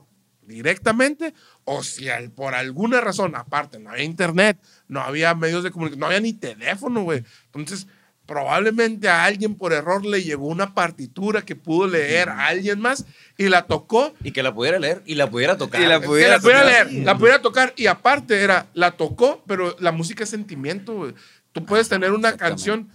directamente 0.44 1.34
o 1.64 1.84
si 1.84 2.10
al- 2.10 2.32
por 2.32 2.54
alguna 2.54 3.02
razón, 3.02 3.36
aparte, 3.36 3.80
no 3.80 3.90
había 3.90 4.04
internet, 4.04 4.58
no 4.88 5.02
había 5.02 5.34
medios 5.34 5.64
de 5.64 5.72
comunicación, 5.72 6.00
no 6.02 6.06
había 6.06 6.20
ni 6.20 6.34
teléfono, 6.34 7.02
güey. 7.02 7.24
Entonces, 7.48 7.88
probablemente 8.28 9.08
a 9.08 9.24
alguien 9.26 9.56
por 9.56 9.72
error 9.74 10.04
le 10.06 10.24
llegó 10.24 10.48
una 10.48 10.74
partitura 10.74 11.44
que 11.44 11.56
pudo 11.56 11.88
leer 11.88 12.30
a 12.30 12.48
alguien 12.48 12.80
más 12.80 13.06
y 13.38 13.50
la 13.50 13.64
tocó 13.68 14.14
Y 14.24 14.32
que 14.32 14.42
la 14.44 14.54
pudiera 14.54 14.80
leer 14.80 15.02
y 15.06 15.16
la 15.16 15.30
pudiera 15.30 15.58
tocar. 15.58 15.82
Y 15.82 15.86
la 15.86 16.00
pudiera 16.02 16.28
que 16.28 16.36
la 16.36 16.40
pudiera 16.42 16.62
tocar. 16.64 16.92
leer, 16.92 17.06
la 17.06 17.18
pudiera 17.18 17.42
tocar 17.42 17.74
y 17.76 17.88
aparte 17.88 18.42
era, 18.44 18.68
la 18.74 18.92
tocó, 18.92 19.44
pero 19.48 19.76
la 19.80 19.92
música 19.92 20.24
es 20.24 20.30
sentimiento, 20.30 20.94
güey. 20.96 21.14
Tú 21.52 21.66
puedes 21.66 21.88
tener 21.88 22.12
una 22.12 22.36
canción 22.36 22.90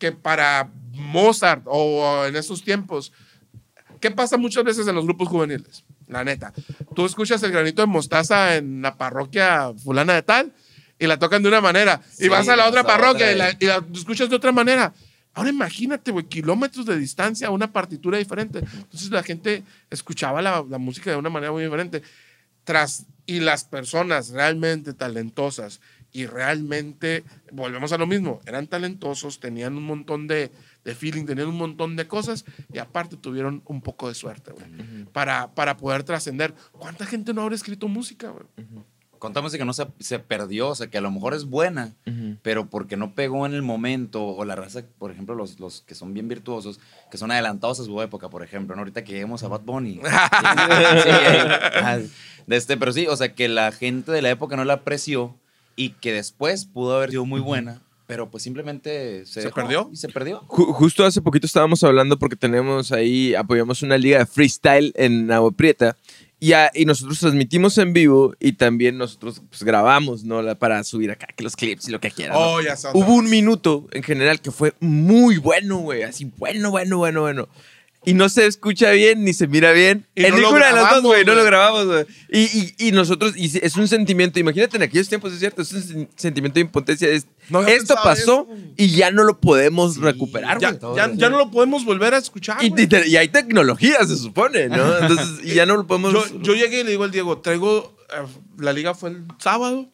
que 0.00 0.10
para 0.10 0.68
Mozart 0.94 1.62
o 1.66 2.24
en 2.26 2.34
esos 2.34 2.64
tiempos, 2.64 3.12
¿qué 4.00 4.10
pasa 4.10 4.36
muchas 4.36 4.64
veces 4.64 4.88
en 4.88 4.94
los 4.96 5.04
grupos 5.04 5.28
juveniles? 5.28 5.84
La 6.08 6.24
neta. 6.24 6.52
Tú 6.96 7.06
escuchas 7.06 7.40
el 7.44 7.52
granito 7.52 7.82
de 7.82 7.86
mostaza 7.86 8.56
en 8.56 8.82
la 8.82 8.96
parroquia 8.96 9.72
fulana 9.84 10.14
de 10.14 10.22
tal 10.22 10.52
y 10.98 11.06
la 11.06 11.18
tocan 11.18 11.42
de 11.42 11.48
una 11.48 11.60
manera. 11.60 12.00
y 12.18 12.22
Sí, 12.24 12.28
vas 12.28 12.48
a 12.48 12.56
la 12.56 12.66
otra 12.66 12.82
parroquia 12.82 13.26
otra 13.26 13.32
y, 13.32 13.36
la, 13.38 13.50
y- 13.52 13.56
y 13.60 13.66
la 13.66 13.84
escuchas 13.94 14.28
de 14.28 14.34
otra 14.36 14.50
manera. 14.50 14.92
Ahora 15.34 15.50
imagínate, 15.50 16.10
güey, 16.10 16.24
kilómetros 16.26 16.84
de 16.86 16.98
distancia, 16.98 17.50
una 17.50 17.72
partitura 17.72 18.18
diferente. 18.18 18.58
Entonces 18.58 19.10
la 19.10 19.22
gente 19.22 19.62
escuchaba 19.88 20.42
la, 20.42 20.64
la 20.68 20.78
música 20.78 21.10
de 21.10 21.16
una 21.16 21.30
manera 21.30 21.52
muy 21.52 21.62
diferente. 21.62 22.02
Tras, 22.64 23.06
y 23.26 23.38
las 23.40 23.64
personas 23.64 24.30
realmente 24.30 24.92
talentosas 24.92 25.80
y 26.12 26.26
realmente, 26.26 27.24
volvemos 27.52 27.92
a 27.92 27.98
lo 27.98 28.06
mismo, 28.06 28.40
eran 28.46 28.66
talentosos, 28.66 29.40
tenían 29.40 29.76
un 29.76 29.84
montón 29.84 30.26
de, 30.26 30.50
de 30.84 30.94
feeling, 30.94 31.24
tenían 31.24 31.48
un 31.48 31.56
montón 31.56 31.96
de 31.96 32.06
cosas 32.06 32.44
y 32.72 32.78
aparte 32.78 33.16
tuvieron 33.16 33.62
un 33.66 33.80
poco 33.80 34.08
de 34.08 34.14
suerte, 34.14 34.52
güey, 34.52 35.04
para, 35.12 35.54
para 35.54 35.76
poder 35.76 36.02
trascender. 36.02 36.54
¿Cuánta 36.72 37.06
gente 37.06 37.32
no 37.32 37.42
habrá 37.42 37.54
escrito 37.54 37.88
música, 37.88 38.30
güey? 38.30 38.44
cuánta 39.20 39.42
música 39.42 39.64
no 39.64 39.72
se, 39.74 39.86
se 40.00 40.18
perdió, 40.18 40.70
o 40.70 40.74
sea, 40.74 40.88
que 40.88 40.98
a 40.98 41.00
lo 41.02 41.10
mejor 41.10 41.34
es 41.34 41.44
buena, 41.44 41.94
Ujú. 42.06 42.38
pero 42.42 42.70
porque 42.70 42.96
no 42.96 43.14
pegó 43.14 43.46
en 43.46 43.52
el 43.54 43.62
momento, 43.62 44.24
o 44.24 44.44
la 44.44 44.56
raza, 44.56 44.82
por 44.98 45.12
ejemplo, 45.12 45.34
los, 45.34 45.60
los 45.60 45.82
que 45.82 45.94
son 45.94 46.14
bien 46.14 46.26
virtuosos, 46.26 46.80
que 47.10 47.18
son 47.18 47.30
adelantados 47.30 47.78
a 47.80 47.84
su 47.84 48.00
época, 48.02 48.30
por 48.30 48.42
ejemplo, 48.42 48.74
¿no? 48.74 48.80
ahorita 48.80 49.04
que 49.04 49.12
lleguemos 49.12 49.44
a 49.44 49.48
Bad 49.48 49.60
Bunny. 49.60 50.00
Sí, 50.10 50.10
sí, 51.02 51.10
ah, 51.82 51.98
de 52.46 52.56
este, 52.56 52.76
pero 52.76 52.92
sí, 52.92 53.06
o 53.06 53.16
sea, 53.16 53.34
que 53.34 53.48
la 53.48 53.70
gente 53.72 54.10
de 54.10 54.22
la 54.22 54.30
época 54.30 54.56
no 54.56 54.64
la 54.64 54.72
apreció 54.74 55.36
y 55.76 55.90
que 55.90 56.12
después 56.12 56.64
pudo 56.66 56.96
haber 56.96 57.10
sido 57.10 57.24
muy 57.26 57.40
buena, 57.40 57.80
pero 58.06 58.30
pues 58.30 58.42
simplemente 58.42 59.24
se, 59.26 59.32
¿Se 59.34 59.40
dejó 59.42 59.54
perdió? 59.54 59.88
Y 59.92 59.96
se 59.96 60.08
perdió. 60.08 60.42
Ju- 60.48 60.72
justo 60.72 61.04
hace 61.04 61.22
poquito 61.22 61.46
estábamos 61.46 61.82
hablando 61.84 62.18
porque 62.18 62.36
tenemos 62.36 62.92
ahí, 62.92 63.34
apoyamos 63.34 63.82
una 63.82 63.96
liga 63.98 64.18
de 64.18 64.26
freestyle 64.26 64.92
en 64.96 65.30
Agua 65.30 65.52
Prieta 65.52 65.96
y, 66.40 66.52
a- 66.52 66.70
y 66.74 66.86
nosotros 66.86 67.18
transmitimos 67.20 67.76
en 67.78 67.92
vivo 67.92 68.34
y 68.40 68.52
también 68.52 68.98
nosotros 68.98 69.42
pues, 69.48 69.62
grabamos, 69.62 70.24
¿no? 70.24 70.42
La- 70.42 70.54
Para 70.56 70.82
subir 70.84 71.10
acá 71.10 71.28
que 71.36 71.44
los 71.44 71.54
clips 71.56 71.88
y 71.88 71.92
lo 71.92 72.00
que 72.00 72.10
quieran. 72.10 72.34
¿no? 72.36 72.54
Oh, 72.54 72.60
ya 72.60 72.74
Hubo 72.94 73.14
un 73.14 73.30
minuto 73.30 73.86
en 73.92 74.02
general 74.02 74.40
que 74.40 74.50
fue 74.50 74.74
muy 74.80 75.36
bueno, 75.38 75.78
güey, 75.78 76.02
así 76.02 76.30
bueno, 76.36 76.70
bueno, 76.70 76.98
bueno, 76.98 77.20
bueno. 77.20 77.48
Y 78.02 78.14
no 78.14 78.30
se 78.30 78.46
escucha 78.46 78.92
bien 78.92 79.24
ni 79.24 79.34
se 79.34 79.46
mira 79.46 79.72
bien. 79.72 80.06
Y 80.14 80.24
en 80.24 80.30
no 80.30 80.36
lo 80.38 80.42
ninguna 80.48 80.68
de 80.68 80.72
las 80.72 80.80
dos, 80.80 80.88
grabamos, 81.02 81.02
güey, 81.10 81.24
no 81.26 81.34
lo 81.34 81.44
grabamos, 81.44 81.86
güey. 81.86 82.06
Y, 82.30 82.40
y, 82.78 82.88
y 82.88 82.92
nosotros, 82.92 83.34
y 83.36 83.58
es 83.62 83.76
un 83.76 83.88
sentimiento, 83.88 84.38
imagínate 84.40 84.78
en 84.78 84.84
aquellos 84.84 85.08
tiempos, 85.08 85.34
es 85.34 85.38
cierto, 85.38 85.60
es 85.60 85.70
un 85.74 85.82
sen- 85.82 86.08
sentimiento 86.16 86.54
de 86.54 86.62
impotencia. 86.62 87.08
es, 87.10 87.26
No 87.50 87.60
esto 87.62 87.94
pasó 88.02 88.48
eso. 88.48 88.48
y 88.78 88.88
ya 88.88 89.10
no 89.10 89.24
lo 89.24 89.38
podemos 89.38 89.98
recuperar, 89.98 90.58
Ya, 90.58 90.72
güey. 90.72 90.96
ya, 90.96 91.12
ya 91.12 91.28
no 91.28 91.36
lo 91.36 91.50
podemos 91.50 91.84
volver 91.84 92.14
a 92.14 92.18
escuchar. 92.18 92.64
Y, 92.64 92.70
güey. 92.70 92.84
y 92.84 92.86
te- 92.86 93.06
y 93.06 93.16
hay 93.18 93.28
tecnología, 93.28 93.98
se 94.06 94.16
supone, 94.16 94.68
¿no? 94.70 94.96
Entonces, 95.00 95.44
y 95.44 95.52
ya 95.54 95.66
no 95.66 95.76
lo 95.76 95.86
podemos. 95.86 96.14
Yo, 96.14 96.24
yo 96.40 96.54
llegué 96.54 96.80
y 96.80 96.84
le 96.84 96.92
digo 96.92 97.04
al 97.04 97.10
Diego, 97.10 97.38
traigo, 97.40 97.94
eh, 98.14 98.26
la 98.56 98.72
liga 98.72 98.94
fue 98.94 99.10
el 99.10 99.24
sábado, 99.38 99.90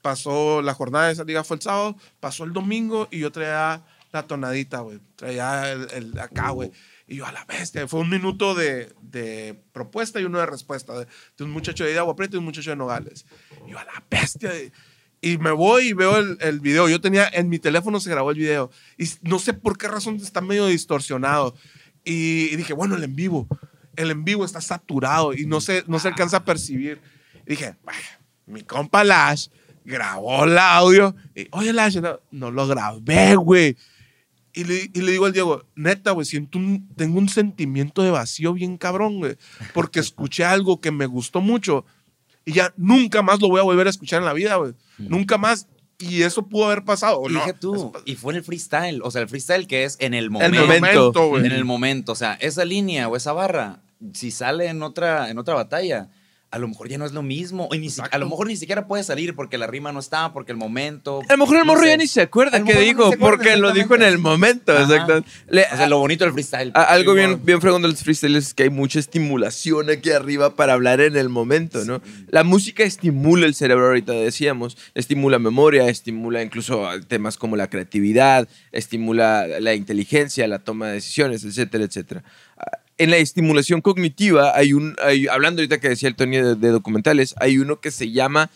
pasó, 0.00 0.62
la 0.62 0.72
jornada 0.72 1.08
de 1.08 1.12
esa 1.12 1.24
liga 1.24 1.44
fue 1.44 1.56
el 1.56 1.62
sábado, 1.62 1.96
pasó 2.20 2.44
el 2.44 2.52
domingo 2.54 3.06
y 3.10 3.18
yo 3.18 3.30
traía 3.30 3.82
la 4.12 4.22
tonadita, 4.26 4.80
güey, 4.80 4.98
traía 5.16 5.70
el, 5.72 5.86
el 5.92 6.18
acá, 6.18 6.50
güey. 6.50 6.70
Y 7.10 7.16
yo 7.16 7.26
a 7.26 7.32
la 7.32 7.44
bestia, 7.44 7.88
fue 7.88 7.98
un 7.98 8.08
minuto 8.08 8.54
de, 8.54 8.94
de 9.02 9.60
propuesta 9.72 10.20
y 10.20 10.24
uno 10.24 10.38
de 10.38 10.46
respuesta, 10.46 10.96
de, 10.96 11.08
de 11.36 11.44
un 11.44 11.50
muchacho 11.50 11.82
de 11.82 11.98
Agua 11.98 12.14
Prieta 12.14 12.36
y 12.36 12.38
un 12.38 12.44
muchacho 12.44 12.70
de 12.70 12.76
Nogales. 12.76 13.26
Y 13.66 13.72
yo 13.72 13.80
a 13.80 13.84
la 13.84 14.04
bestia. 14.08 14.52
y 15.20 15.36
me 15.38 15.50
voy 15.50 15.88
y 15.88 15.92
veo 15.92 16.18
el, 16.18 16.38
el 16.40 16.60
video. 16.60 16.88
Yo 16.88 17.00
tenía, 17.00 17.28
en 17.32 17.48
mi 17.48 17.58
teléfono 17.58 17.98
se 17.98 18.10
grabó 18.10 18.30
el 18.30 18.38
video. 18.38 18.70
Y 18.96 19.06
no 19.22 19.40
sé 19.40 19.54
por 19.54 19.76
qué 19.76 19.88
razón 19.88 20.14
está 20.22 20.40
medio 20.40 20.66
distorsionado. 20.66 21.56
Y, 22.04 22.54
dije, 22.54 22.74
bueno, 22.74 22.94
el 22.94 23.02
en 23.02 23.16
vivo. 23.16 23.48
El 23.96 24.12
en 24.12 24.22
vivo 24.24 24.44
está 24.44 24.60
saturado 24.60 25.34
y 25.34 25.46
no 25.46 25.60
se, 25.60 25.82
no 25.88 25.98
se 25.98 26.06
alcanza 26.06 26.36
a 26.36 26.44
percibir. 26.44 27.00
Y 27.44 27.50
dije, 27.50 27.74
"Bah, 27.82 27.92
mi 28.46 28.62
compa 28.62 29.02
Lash 29.02 29.48
grabó 29.84 30.44
el 30.44 30.56
audio. 30.56 31.16
Y, 31.34 31.48
Oye, 31.50 31.72
Lash, 31.72 31.96
no, 31.96 32.20
no 32.30 32.52
lo 32.52 32.68
grabé, 32.68 33.34
güey. 33.34 33.76
Y 34.52 34.64
le, 34.64 34.90
y 34.92 35.00
le 35.02 35.12
digo 35.12 35.26
al 35.26 35.32
Diego, 35.32 35.64
neta, 35.76 36.10
güey, 36.10 36.26
siento 36.26 36.58
un, 36.58 36.88
tengo 36.96 37.18
un 37.18 37.28
sentimiento 37.28 38.02
de 38.02 38.10
vacío 38.10 38.52
bien 38.52 38.76
cabrón, 38.78 39.18
güey. 39.18 39.36
Porque 39.74 40.00
escuché 40.00 40.44
algo 40.44 40.80
que 40.80 40.90
me 40.90 41.06
gustó 41.06 41.40
mucho 41.40 41.84
y 42.44 42.52
ya 42.52 42.72
nunca 42.76 43.22
más 43.22 43.40
lo 43.40 43.48
voy 43.48 43.60
a 43.60 43.64
volver 43.64 43.86
a 43.86 43.90
escuchar 43.90 44.20
en 44.20 44.26
la 44.26 44.32
vida, 44.32 44.56
güey. 44.56 44.72
Nunca 44.98 45.38
más. 45.38 45.68
Y 45.98 46.22
eso 46.22 46.46
pudo 46.46 46.66
haber 46.66 46.84
pasado. 46.84 47.20
¿o 47.20 47.28
Y 47.28 47.34
no? 47.34 47.40
dije 47.40 47.52
tú, 47.52 47.92
y 48.06 48.16
fue 48.16 48.32
en 48.32 48.38
el 48.38 48.44
freestyle, 48.44 49.00
o 49.02 49.10
sea, 49.10 49.20
el 49.22 49.28
freestyle 49.28 49.66
que 49.66 49.84
es 49.84 49.96
en 50.00 50.14
el 50.14 50.30
momento. 50.30 50.58
El 50.58 50.66
momento. 50.66 51.38
en 51.38 51.52
el 51.52 51.64
momento, 51.64 52.12
o 52.12 52.14
sea, 52.14 52.34
esa 52.34 52.64
línea 52.64 53.08
o 53.08 53.16
esa 53.16 53.32
barra, 53.32 53.82
si 54.14 54.30
sale 54.30 54.68
en 54.68 54.82
otra, 54.82 55.30
en 55.30 55.38
otra 55.38 55.54
batalla, 55.54 56.08
a 56.52 56.58
lo 56.58 56.66
mejor 56.68 56.88
ya 56.88 56.98
no 56.98 57.06
es 57.06 57.12
lo 57.12 57.22
mismo. 57.22 57.68
Y 57.72 57.78
ni 57.78 57.90
si- 57.90 58.00
a 58.10 58.18
lo 58.18 58.28
mejor 58.28 58.46
ni 58.48 58.56
siquiera 58.56 58.86
puede 58.88 59.04
salir 59.04 59.34
porque 59.36 59.56
la 59.58 59.66
rima 59.68 59.92
no 59.92 60.00
está, 60.00 60.32
porque 60.32 60.50
el 60.52 60.58
momento. 60.58 61.20
A 61.28 61.32
lo 61.34 61.38
mejor 61.38 61.56
el 61.58 61.66
no 61.66 61.72
morro 61.74 61.86
ya 61.86 61.96
ni 61.96 62.06
se 62.08 62.22
acuerda 62.22 62.62
qué 62.64 62.74
dijo, 62.80 63.12
porque 63.18 63.56
lo 63.56 63.72
dijo 63.72 63.94
en 63.94 64.02
el 64.02 64.18
momento. 64.18 64.72
Ajá. 64.72 64.82
Exacto. 64.82 65.24
Le- 65.48 65.66
O 65.72 65.76
sea, 65.76 65.88
lo 65.88 65.98
bonito 65.98 66.24
del 66.24 66.32
freestyle. 66.32 66.72
a- 66.74 66.82
algo 66.82 67.14
bien, 67.14 67.40
bien 67.44 67.60
fregón 67.60 67.82
de 67.82 67.88
los 67.88 68.02
freestyles 68.02 68.48
es 68.48 68.54
que 68.54 68.64
hay 68.64 68.70
mucha 68.70 68.98
estimulación 68.98 69.90
aquí 69.90 70.10
arriba 70.10 70.56
para 70.56 70.72
hablar 70.72 71.00
en 71.00 71.16
el 71.16 71.28
momento, 71.28 71.84
¿no? 71.84 72.02
La 72.30 72.42
música 72.44 72.82
estimula 72.82 73.46
el 73.46 73.54
cerebro, 73.54 73.86
ahorita 73.86 74.12
decíamos, 74.12 74.76
estimula 74.94 75.38
memoria, 75.38 75.88
estimula 75.88 76.42
incluso 76.42 76.88
temas 77.06 77.36
como 77.36 77.56
la 77.56 77.68
creatividad, 77.70 78.48
estimula 78.72 79.46
la 79.60 79.74
inteligencia, 79.74 80.48
la 80.48 80.58
toma 80.58 80.88
de 80.88 80.94
decisiones, 80.94 81.44
etcétera, 81.44 81.84
etcétera. 81.84 82.24
En 83.02 83.10
la 83.10 83.16
estimulación 83.16 83.80
cognitiva, 83.80 84.56
hay 84.56 84.72
un, 84.72 84.94
hay- 85.02 85.26
hablando 85.26 85.60
ahorita 85.60 85.80
que 85.80 85.88
decía 85.88 86.08
el 86.08 86.16
Tony 86.16 86.36
de, 86.36 86.54
de 86.54 86.68
documentales, 86.68 87.34
hay 87.40 87.58
uno 87.58 87.80
que 87.80 87.90
se 87.90 88.10
llama 88.10 88.50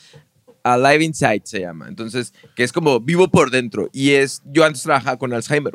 Alive 0.63 1.05
Inside, 1.05 1.43
se 1.45 1.61
llama. 1.61 1.89
Entonces, 1.89 2.33
que 2.57 2.63
es 2.65 2.73
como 2.73 3.01
vivo 3.01 3.29
por 3.29 3.51
dentro. 3.51 3.91
Y 3.93 4.11
es, 4.13 4.43
yo 4.47 4.65
antes 4.65 4.83
trabajaba 4.83 5.19
con 5.19 5.33
Alzheimer. 5.33 5.75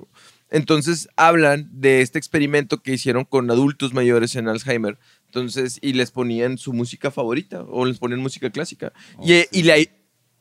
Entonces, 0.51 1.07
hablan 1.15 1.69
de 1.71 2.01
este 2.01 2.17
experimento 2.17 2.81
que 2.81 2.93
hicieron 2.93 3.23
con 3.25 3.51
adultos 3.51 3.93
mayores 3.93 4.35
en 4.35 4.47
Alzheimer. 4.47 4.97
Entonces, 5.25 5.77
y 5.81 5.93
les 5.93 6.09
ponían 6.11 6.57
su 6.57 6.73
música 6.73 7.11
favorita 7.11 7.61
o 7.63 7.85
les 7.85 7.99
ponían 7.99 8.19
música 8.19 8.49
clásica. 8.49 8.91
y 9.23 9.33
y 9.51 9.63
la- 9.63 9.77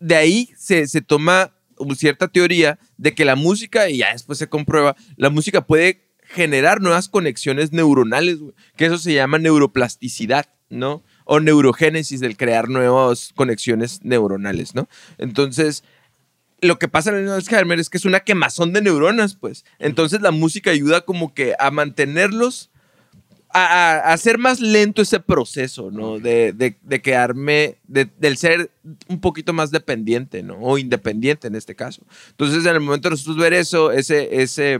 de 0.01 0.15
ahí 0.17 0.51
se, 0.57 0.87
se 0.87 1.03
toma 1.03 1.53
cierta 1.97 2.29
teoría 2.29 2.79
de 2.97 3.15
que 3.15 3.25
la 3.25 3.37
música, 3.37 3.89
y 3.91 3.99
ya 3.99 4.13
después 4.13 4.39
se 4.39 4.49
comprueba, 4.49 4.97
la 5.17 5.29
música 5.31 5.67
puede 5.67 6.08
generar 6.29 6.81
nuevas 6.81 7.09
conexiones 7.09 7.73
neuronales, 7.73 8.39
güey, 8.39 8.55
que 8.77 8.87
eso 8.87 8.99
se 8.99 9.15
llama 9.15 9.39
neuroplasticidad, 9.39 10.47
¿no? 10.69 11.03
O 11.25 11.41
neurogénesis 11.41 12.21
del 12.21 12.37
crear 12.37 12.69
nuevas 12.69 13.33
conexiones 13.35 14.05
neuronales, 14.05 14.75
¿no? 14.75 14.89
Entonces, 15.17 15.85
lo 16.61 16.79
que 16.79 16.89
pasa 16.89 17.11
en 17.11 17.17
el 17.17 17.31
Alzheimer 17.31 17.79
es 17.79 17.89
que 17.89 17.99
es 17.99 18.05
una 18.05 18.21
quemazón 18.21 18.73
de 18.73 18.83
neuronas, 18.83 19.37
pues. 19.37 19.65
Entonces 19.79 20.21
la 20.21 20.31
música 20.31 20.71
ayuda 20.71 21.03
como 21.03 21.33
que 21.33 21.55
a 21.59 21.71
mantenerlos, 21.71 22.71
a, 23.51 23.63
a- 23.65 24.13
hacer 24.13 24.39
más 24.39 24.61
lento 24.61 25.03
ese 25.03 25.21
proceso, 25.21 25.91
¿no? 25.91 26.19
De, 26.19 26.53
de, 26.53 26.77
de 26.83 27.01
quedarme, 27.03 27.77
de- 27.87 28.09
del 28.19 28.37
ser 28.37 28.71
un 29.09 29.21
poquito 29.21 29.53
más 29.53 29.71
dependiente, 29.71 30.43
¿no? 30.43 30.59
O 30.61 30.79
independiente 30.79 31.47
en 31.49 31.55
este 31.55 31.75
caso. 31.75 32.03
Entonces 32.31 32.65
en 32.67 32.75
el 32.75 32.81
momento 32.81 33.09
de 33.09 33.15
nosotros 33.15 33.37
ver 33.39 33.53
eso, 33.55 33.91
ese, 33.93 34.43
ese 34.43 34.79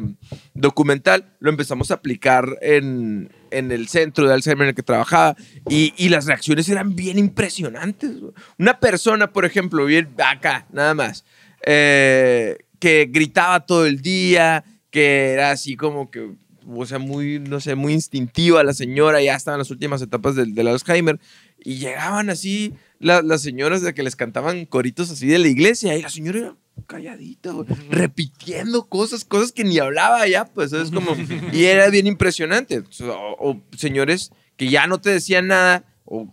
documental, 0.55 1.33
lo 1.41 1.51
empezamos 1.51 1.91
a 1.91 1.95
aplicar 1.95 2.59
en, 2.61 3.31
en 3.51 3.73
el 3.73 3.89
centro 3.89 4.27
de 4.29 4.35
Alzheimer 4.35 4.65
en 4.65 4.69
el 4.71 4.75
que 4.75 4.83
trabajaba 4.83 5.37
y, 5.69 5.95
y 5.97 6.09
las 6.09 6.27
reacciones 6.27 6.69
eran 6.69 6.95
bien 6.95 7.19
impresionantes. 7.19 8.11
Una 8.59 8.79
persona, 8.81 9.33
por 9.33 9.45
ejemplo, 9.45 9.85
bien 9.85 10.09
acá, 10.25 10.67
nada 10.73 10.95
más, 10.95 11.25
eh, 11.65 12.59
que 12.79 13.09
gritaba 13.11 13.67
todo 13.67 13.87
el 13.87 14.01
día, 14.01 14.65
que 14.91 15.33
era 15.33 15.51
así 15.51 15.77
como 15.77 16.11
que, 16.11 16.33
o 16.71 16.87
sea, 16.87 16.99
muy, 16.99 17.39
no 17.39 17.61
sé, 17.61 17.75
muy 17.75 17.93
instintiva 17.95 18.63
la 18.63 18.75
señora, 18.75 19.23
ya 19.23 19.35
estaba 19.35 19.55
en 19.57 19.61
las 19.61 19.71
últimas 19.71 20.03
etapas 20.03 20.35
del, 20.37 20.55
del 20.55 20.69
Alzheimer, 20.69 21.19
y 21.65 21.77
llegaban 21.77 22.31
así 22.31 22.75
la- 22.99 23.23
las 23.23 23.43
señoras 23.43 23.83
de 23.83 23.95
que 23.95 24.03
les 24.03 24.17
cantaban 24.17 24.67
coritos 24.67 25.11
así 25.11 25.27
de 25.27 25.39
la 25.39 25.49
iglesia, 25.49 25.97
y 25.97 26.03
la 26.03 26.11
señora 26.11 26.39
era 26.39 26.55
calladita, 26.87 27.53
repitiendo 27.91 28.87
cosas, 28.87 29.25
cosas 29.25 29.53
que 29.53 29.65
ni 29.65 29.79
hablaba 29.79 30.27
ya, 30.29 30.45
pues 30.45 30.73
es 30.73 30.91
como, 30.91 31.17
y 31.53 31.65
era 31.65 31.89
bien 31.91 32.07
impresionante. 32.07 32.85
O, 33.03 33.37
o 33.39 33.61
señores 33.77 34.31
que 34.57 34.69
ya 34.69 34.87
no 34.87 35.01
te 35.01 35.11
decían 35.11 35.49
nada, 35.49 35.85
o 36.05 36.33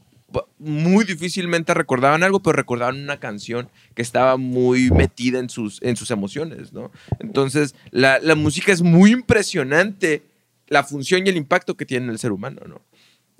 muy 0.58 1.06
difícilmente 1.06 1.74
recordaban 1.74 2.24
algo, 2.24 2.42
pero 2.42 2.54
recordaban 2.54 3.02
una 3.02 3.20
canción 3.20 3.70
que 3.94 4.02
estaba 4.02 4.38
muy 4.38 4.92
metida 4.92 5.40
en 5.40 5.50
sus, 5.50 5.82
en 5.82 5.96
sus 5.96 6.12
emociones, 6.12 6.74
¿no? 6.74 6.92
Entonces, 7.20 7.76
la, 7.92 8.20
la 8.20 8.36
música 8.36 8.72
es 8.72 8.82
muy 8.82 9.12
impresionante, 9.12 10.24
la 10.68 10.84
función 10.84 11.26
y 11.26 11.30
el 11.30 11.38
impacto 11.38 11.78
que 11.78 11.86
tiene 11.86 12.06
en 12.06 12.12
el 12.12 12.20
ser 12.20 12.32
humano, 12.32 12.62
¿no? 12.68 12.82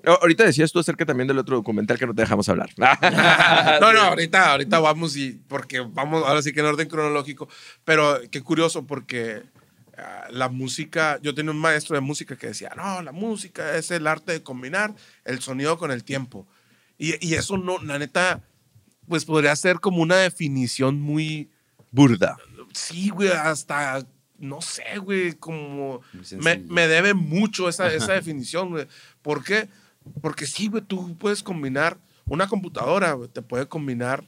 Ahorita 0.06 0.44
decías 0.44 0.70
tú 0.70 0.78
acerca 0.78 1.04
también 1.04 1.26
del 1.26 1.38
otro 1.38 1.56
documental 1.56 1.98
que 1.98 2.06
no 2.06 2.14
te 2.14 2.22
dejamos 2.22 2.48
hablar. 2.48 2.70
No, 3.80 3.92
no, 3.92 4.00
ahorita, 4.02 4.52
ahorita 4.52 4.78
vamos 4.78 5.16
y 5.16 5.32
porque 5.48 5.80
vamos, 5.80 6.24
ahora 6.24 6.42
sí 6.42 6.52
que 6.52 6.60
en 6.60 6.66
orden 6.66 6.88
cronológico, 6.88 7.48
pero 7.84 8.20
qué 8.30 8.40
curioso 8.42 8.86
porque 8.86 9.42
ah, 9.98 10.28
la 10.30 10.48
música, 10.48 11.18
yo 11.22 11.34
tenía 11.34 11.50
un 11.50 11.58
maestro 11.58 11.96
de 11.96 12.00
música 12.00 12.36
que 12.36 12.48
decía, 12.48 12.70
no, 12.76 13.02
la 13.02 13.10
música 13.10 13.76
es 13.76 13.90
el 13.90 14.06
arte 14.06 14.32
de 14.32 14.42
combinar 14.42 14.94
el 15.24 15.40
sonido 15.40 15.76
con 15.76 15.90
el 15.90 16.04
tiempo. 16.04 16.46
Y, 16.98 17.26
y 17.26 17.34
eso 17.34 17.56
no, 17.56 17.82
la 17.82 17.98
neta, 17.98 18.42
pues 19.08 19.24
podría 19.24 19.54
ser 19.56 19.80
como 19.80 20.02
una 20.02 20.16
definición 20.16 21.00
muy, 21.00 21.50
Burda. 21.90 22.36
sí, 22.72 23.10
güey, 23.10 23.30
hasta, 23.30 24.06
no 24.38 24.60
sé, 24.60 24.98
güey, 24.98 25.32
como 25.34 26.00
me, 26.42 26.58
me 26.58 26.88
debe 26.88 27.14
mucho 27.14 27.68
esa, 27.68 27.92
esa 27.92 28.12
definición, 28.12 28.70
güey. 28.70 28.86
¿Por 29.22 29.44
qué? 29.44 29.68
Porque 30.20 30.46
sí, 30.46 30.68
güey, 30.68 30.82
tú 30.82 31.16
puedes 31.16 31.42
combinar 31.42 31.98
una 32.26 32.48
computadora, 32.48 33.12
güey, 33.12 33.28
te 33.28 33.42
puede 33.42 33.66
combinar 33.66 34.24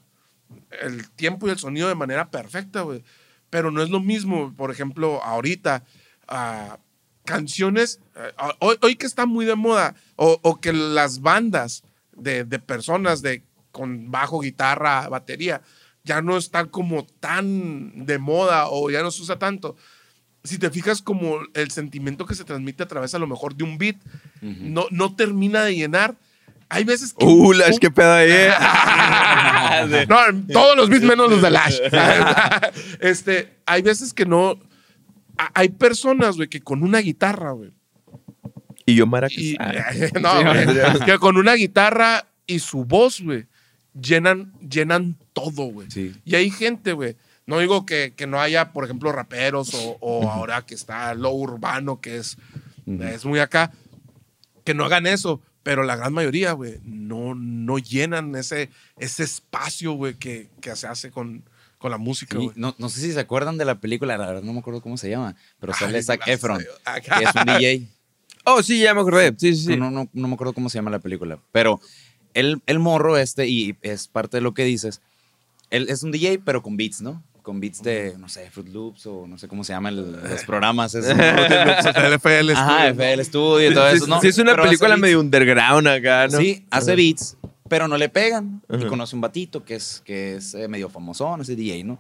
el 0.80 1.10
tiempo 1.10 1.46
y 1.46 1.50
el 1.50 1.58
sonido 1.58 1.88
de 1.88 1.94
manera 1.94 2.30
perfecta, 2.30 2.82
güey. 2.82 3.02
Pero 3.50 3.70
no 3.70 3.82
es 3.82 3.90
lo 3.90 4.00
mismo, 4.00 4.54
por 4.56 4.70
ejemplo, 4.70 5.22
ahorita, 5.22 5.84
ah, 6.26 6.78
canciones, 7.24 8.00
eh, 8.16 8.32
ah, 8.38 8.54
hoy, 8.60 8.76
hoy 8.82 8.96
que 8.96 9.06
está 9.06 9.26
muy 9.26 9.44
de 9.44 9.56
moda, 9.56 9.94
o, 10.16 10.38
o 10.42 10.60
que 10.60 10.72
las 10.72 11.20
bandas 11.20 11.82
de, 12.18 12.44
de 12.44 12.58
personas 12.58 13.22
de 13.22 13.44
con 13.70 14.10
bajo, 14.10 14.40
guitarra, 14.40 15.08
batería, 15.08 15.62
ya 16.04 16.22
no 16.22 16.36
está 16.36 16.64
como 16.66 17.04
tan 17.04 18.06
de 18.06 18.18
moda 18.18 18.68
o 18.68 18.90
ya 18.90 19.02
no 19.02 19.10
se 19.10 19.22
usa 19.22 19.38
tanto. 19.38 19.76
Si 20.42 20.58
te 20.58 20.70
fijas 20.70 21.02
como 21.02 21.38
el 21.54 21.70
sentimiento 21.70 22.24
que 22.26 22.34
se 22.34 22.44
transmite 22.44 22.82
a 22.82 22.88
través 22.88 23.14
a 23.14 23.18
lo 23.18 23.26
mejor 23.26 23.54
de 23.54 23.64
un 23.64 23.76
beat, 23.76 23.96
no, 24.40 24.86
no 24.90 25.14
termina 25.14 25.62
de 25.64 25.76
llenar. 25.76 26.16
Hay 26.70 26.84
veces 26.84 27.12
que... 27.12 27.24
Uh, 27.24 27.52
Lash, 27.52 27.78
qué 27.78 27.90
pedo 27.90 28.12
ahí. 28.12 28.30
eh. 28.30 30.06
no, 30.08 30.16
todos 30.52 30.76
los 30.76 30.88
beats 30.88 31.04
menos 31.04 31.30
los 31.30 31.42
de 31.42 31.50
Lash. 31.50 31.78
este, 33.00 33.58
hay 33.66 33.82
veces 33.82 34.12
que 34.12 34.26
no... 34.26 34.58
Hay 35.54 35.68
personas, 35.68 36.36
güey, 36.36 36.48
que 36.48 36.60
con 36.60 36.82
una 36.82 36.98
guitarra, 36.98 37.52
güey, 37.52 37.72
y 38.90 38.94
yo 38.94 39.06
maracas. 39.06 39.36
y, 39.38 39.56
no, 40.20 40.42
güey, 40.42 40.66
que 41.04 41.18
con 41.18 41.36
una 41.36 41.54
guitarra 41.54 42.26
y 42.46 42.58
su 42.60 42.84
voz, 42.84 43.20
güey, 43.20 43.46
llenan, 44.00 44.52
llenan 44.60 45.16
todo, 45.32 45.64
güey. 45.64 45.90
Sí. 45.90 46.14
Y 46.24 46.34
hay 46.34 46.50
gente, 46.50 46.92
güey. 46.92 47.16
No 47.46 47.58
digo 47.58 47.86
que, 47.86 48.12
que 48.14 48.26
no 48.26 48.40
haya, 48.40 48.72
por 48.72 48.84
ejemplo, 48.84 49.10
raperos 49.12 49.72
o, 49.74 49.96
o 50.00 50.30
ahora 50.30 50.66
que 50.66 50.74
está 50.74 51.14
lo 51.14 51.30
urbano, 51.30 52.00
que 52.00 52.18
es, 52.18 52.36
es 52.86 53.24
muy 53.24 53.38
acá, 53.38 53.72
que 54.64 54.74
no 54.74 54.84
hagan 54.84 55.06
eso. 55.06 55.40
Pero 55.62 55.82
la 55.82 55.96
gran 55.96 56.12
mayoría, 56.14 56.52
güey, 56.52 56.78
no, 56.84 57.34
no 57.34 57.78
llenan 57.78 58.34
ese, 58.36 58.70
ese 58.98 59.22
espacio, 59.24 59.92
güey, 59.92 60.14
que, 60.14 60.48
que 60.62 60.74
se 60.76 60.86
hace 60.86 61.10
con, 61.10 61.42
con 61.78 61.90
la 61.90 61.98
música, 61.98 62.38
Sí, 62.38 62.44
güey. 62.44 62.56
no, 62.56 62.74
no 62.78 62.88
sé 62.88 63.00
si 63.00 63.12
se 63.12 63.20
acuerdan 63.20 63.58
de 63.58 63.64
la 63.66 63.78
película, 63.80 64.16
la 64.16 64.26
verdad 64.26 64.42
no 64.42 64.52
me 64.54 64.60
acuerdo 64.60 64.80
cómo 64.80 64.96
se 64.96 65.10
llama, 65.10 65.36
pero 65.58 65.74
sale 65.74 66.02
Zac 66.02 66.26
Efron, 66.26 66.58
que 66.58 67.24
es 67.24 67.34
un 67.34 67.44
DJ. 67.58 67.86
Oh, 68.50 68.62
sí, 68.62 68.80
ya 68.80 68.94
me 68.94 69.00
acordé. 69.00 69.34
Sí, 69.36 69.54
sí, 69.54 69.64
sí. 69.64 69.76
No, 69.76 69.90
no, 69.90 70.04
no, 70.04 70.08
no 70.12 70.28
me 70.28 70.34
acuerdo 70.34 70.52
cómo 70.52 70.68
se 70.70 70.78
llama 70.78 70.90
la 70.90 70.98
película, 71.00 71.38
pero 71.52 71.80
el, 72.34 72.60
el 72.66 72.78
morro 72.78 73.16
este, 73.18 73.46
y 73.48 73.76
es 73.82 74.08
parte 74.08 74.36
de 74.38 74.40
lo 74.40 74.54
que 74.54 74.64
dices, 74.64 75.00
él 75.70 75.86
es 75.88 76.02
un 76.02 76.10
DJ, 76.12 76.38
pero 76.44 76.62
con 76.62 76.76
beats, 76.76 77.00
¿no? 77.02 77.22
Con 77.42 77.60
beats 77.60 77.82
de, 77.82 78.14
no 78.18 78.28
sé, 78.28 78.50
Fruit 78.50 78.68
Loops 78.68 79.06
o 79.06 79.26
no 79.26 79.38
sé 79.38 79.48
cómo 79.48 79.64
se 79.64 79.72
llaman 79.72 79.94
el- 79.98 80.12
los 80.12 80.44
programas. 80.46 80.94
esos. 80.94 81.10
El 81.10 82.12
FL 82.20 82.52
Ajá. 82.52 82.88
FL 82.88 83.24
Studio 83.24 83.70
y 83.70 83.74
todo 83.74 83.88
eso, 83.88 84.06
¿no? 84.06 84.20
sí, 84.20 84.28
es 84.28 84.38
una 84.38 84.52
Pero 84.52 84.62
hace 84.62 84.68
película 84.70 84.88
beats. 84.90 85.00
medio 85.00 85.20
underground 85.20 85.88
acá, 85.88 86.28
¿no? 86.28 86.38
Sí, 86.38 86.64
hace 86.70 86.94
beats, 86.94 87.36
pero 87.68 87.88
no 87.88 87.96
le 87.96 88.08
pegan. 88.08 88.62
Y 88.70 88.74
Ajá. 88.76 88.88
conoce 88.88 89.14
un 89.14 89.20
batito 89.22 89.64
que 89.64 89.74
es, 89.76 90.02
que 90.04 90.36
es 90.36 90.54
eh, 90.54 90.68
medio 90.68 90.88
famosón, 90.90 91.40
ese 91.40 91.56
DJ, 91.56 91.84
¿no? 91.84 91.98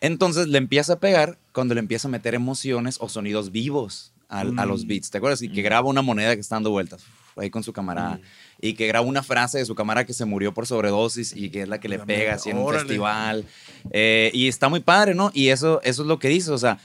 Entonces 0.00 0.46
le 0.48 0.58
empieza 0.58 0.94
a 0.94 1.00
pegar 1.00 1.38
cuando 1.52 1.74
le 1.74 1.80
empieza 1.80 2.08
a 2.08 2.10
meter 2.10 2.34
emociones 2.34 2.98
o 3.00 3.08
sonidos 3.08 3.50
vivos 3.50 4.12
a 4.28 4.44
los 4.44 4.84
Mm. 4.84 4.88
beats. 4.88 5.10
¿Te 5.10 5.18
acuerdas? 5.18 5.40
Y 5.42 5.48
que 5.48 5.62
graba 5.62 5.88
una 5.88 6.02
moneda 6.02 6.34
que 6.34 6.40
está 6.40 6.56
dando 6.56 6.70
vueltas 6.70 7.02
ahí 7.36 7.50
con 7.50 7.62
su 7.62 7.72
camarada. 7.72 8.16
Mm. 8.16 8.20
Y 8.60 8.72
que 8.74 8.86
graba 8.88 9.06
una 9.06 9.22
frase 9.22 9.58
de 9.58 9.64
su 9.64 9.74
camarada 9.74 10.04
que 10.04 10.12
se 10.12 10.24
murió 10.24 10.52
por 10.52 10.66
sobredosis 10.66 11.34
y 11.36 11.50
que 11.50 11.62
es 11.62 11.68
la 11.68 11.78
que 11.80 11.88
le 11.88 11.98
La 11.98 12.04
pega 12.04 12.18
mierda, 12.18 12.34
así 12.34 12.50
en 12.50 12.58
un 12.58 12.72
festival. 12.72 13.44
Eh, 13.92 14.30
y 14.34 14.48
está 14.48 14.68
muy 14.68 14.80
padre, 14.80 15.14
¿no? 15.14 15.30
Y 15.32 15.48
eso, 15.48 15.80
eso 15.82 16.02
es 16.02 16.08
lo 16.08 16.18
que 16.18 16.28
dice, 16.28 16.50
o 16.50 16.58
sea, 16.58 16.78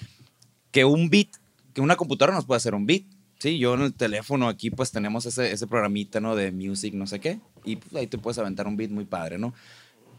que 0.72 0.86
un 0.86 1.10
beat, 1.10 1.30
que 1.74 1.82
una 1.82 1.96
computadora 1.96 2.36
nos 2.36 2.46
puede 2.46 2.58
hacer 2.58 2.76
un 2.76 2.86
beat. 2.86 3.04
Sí, 3.40 3.58
yo 3.58 3.74
en 3.74 3.82
el 3.82 3.94
teléfono 3.94 4.48
aquí 4.48 4.70
pues 4.70 4.92
tenemos 4.92 5.26
ese, 5.26 5.52
ese 5.52 5.68
programita, 5.68 6.22
¿no? 6.22 6.36
De 6.36 6.52
music, 6.52 6.94
no 6.94 7.08
sé 7.08 7.20
qué. 7.20 7.40
Y 7.66 7.76
pues, 7.78 7.94
ahí 7.96 8.08
te 8.08 8.18
puedes 8.18 8.38
aventar 8.38 8.68
un 8.68 8.78
beat 8.78 8.92
muy 8.92 9.06
padre, 9.06 9.38
¿no? 9.40 9.54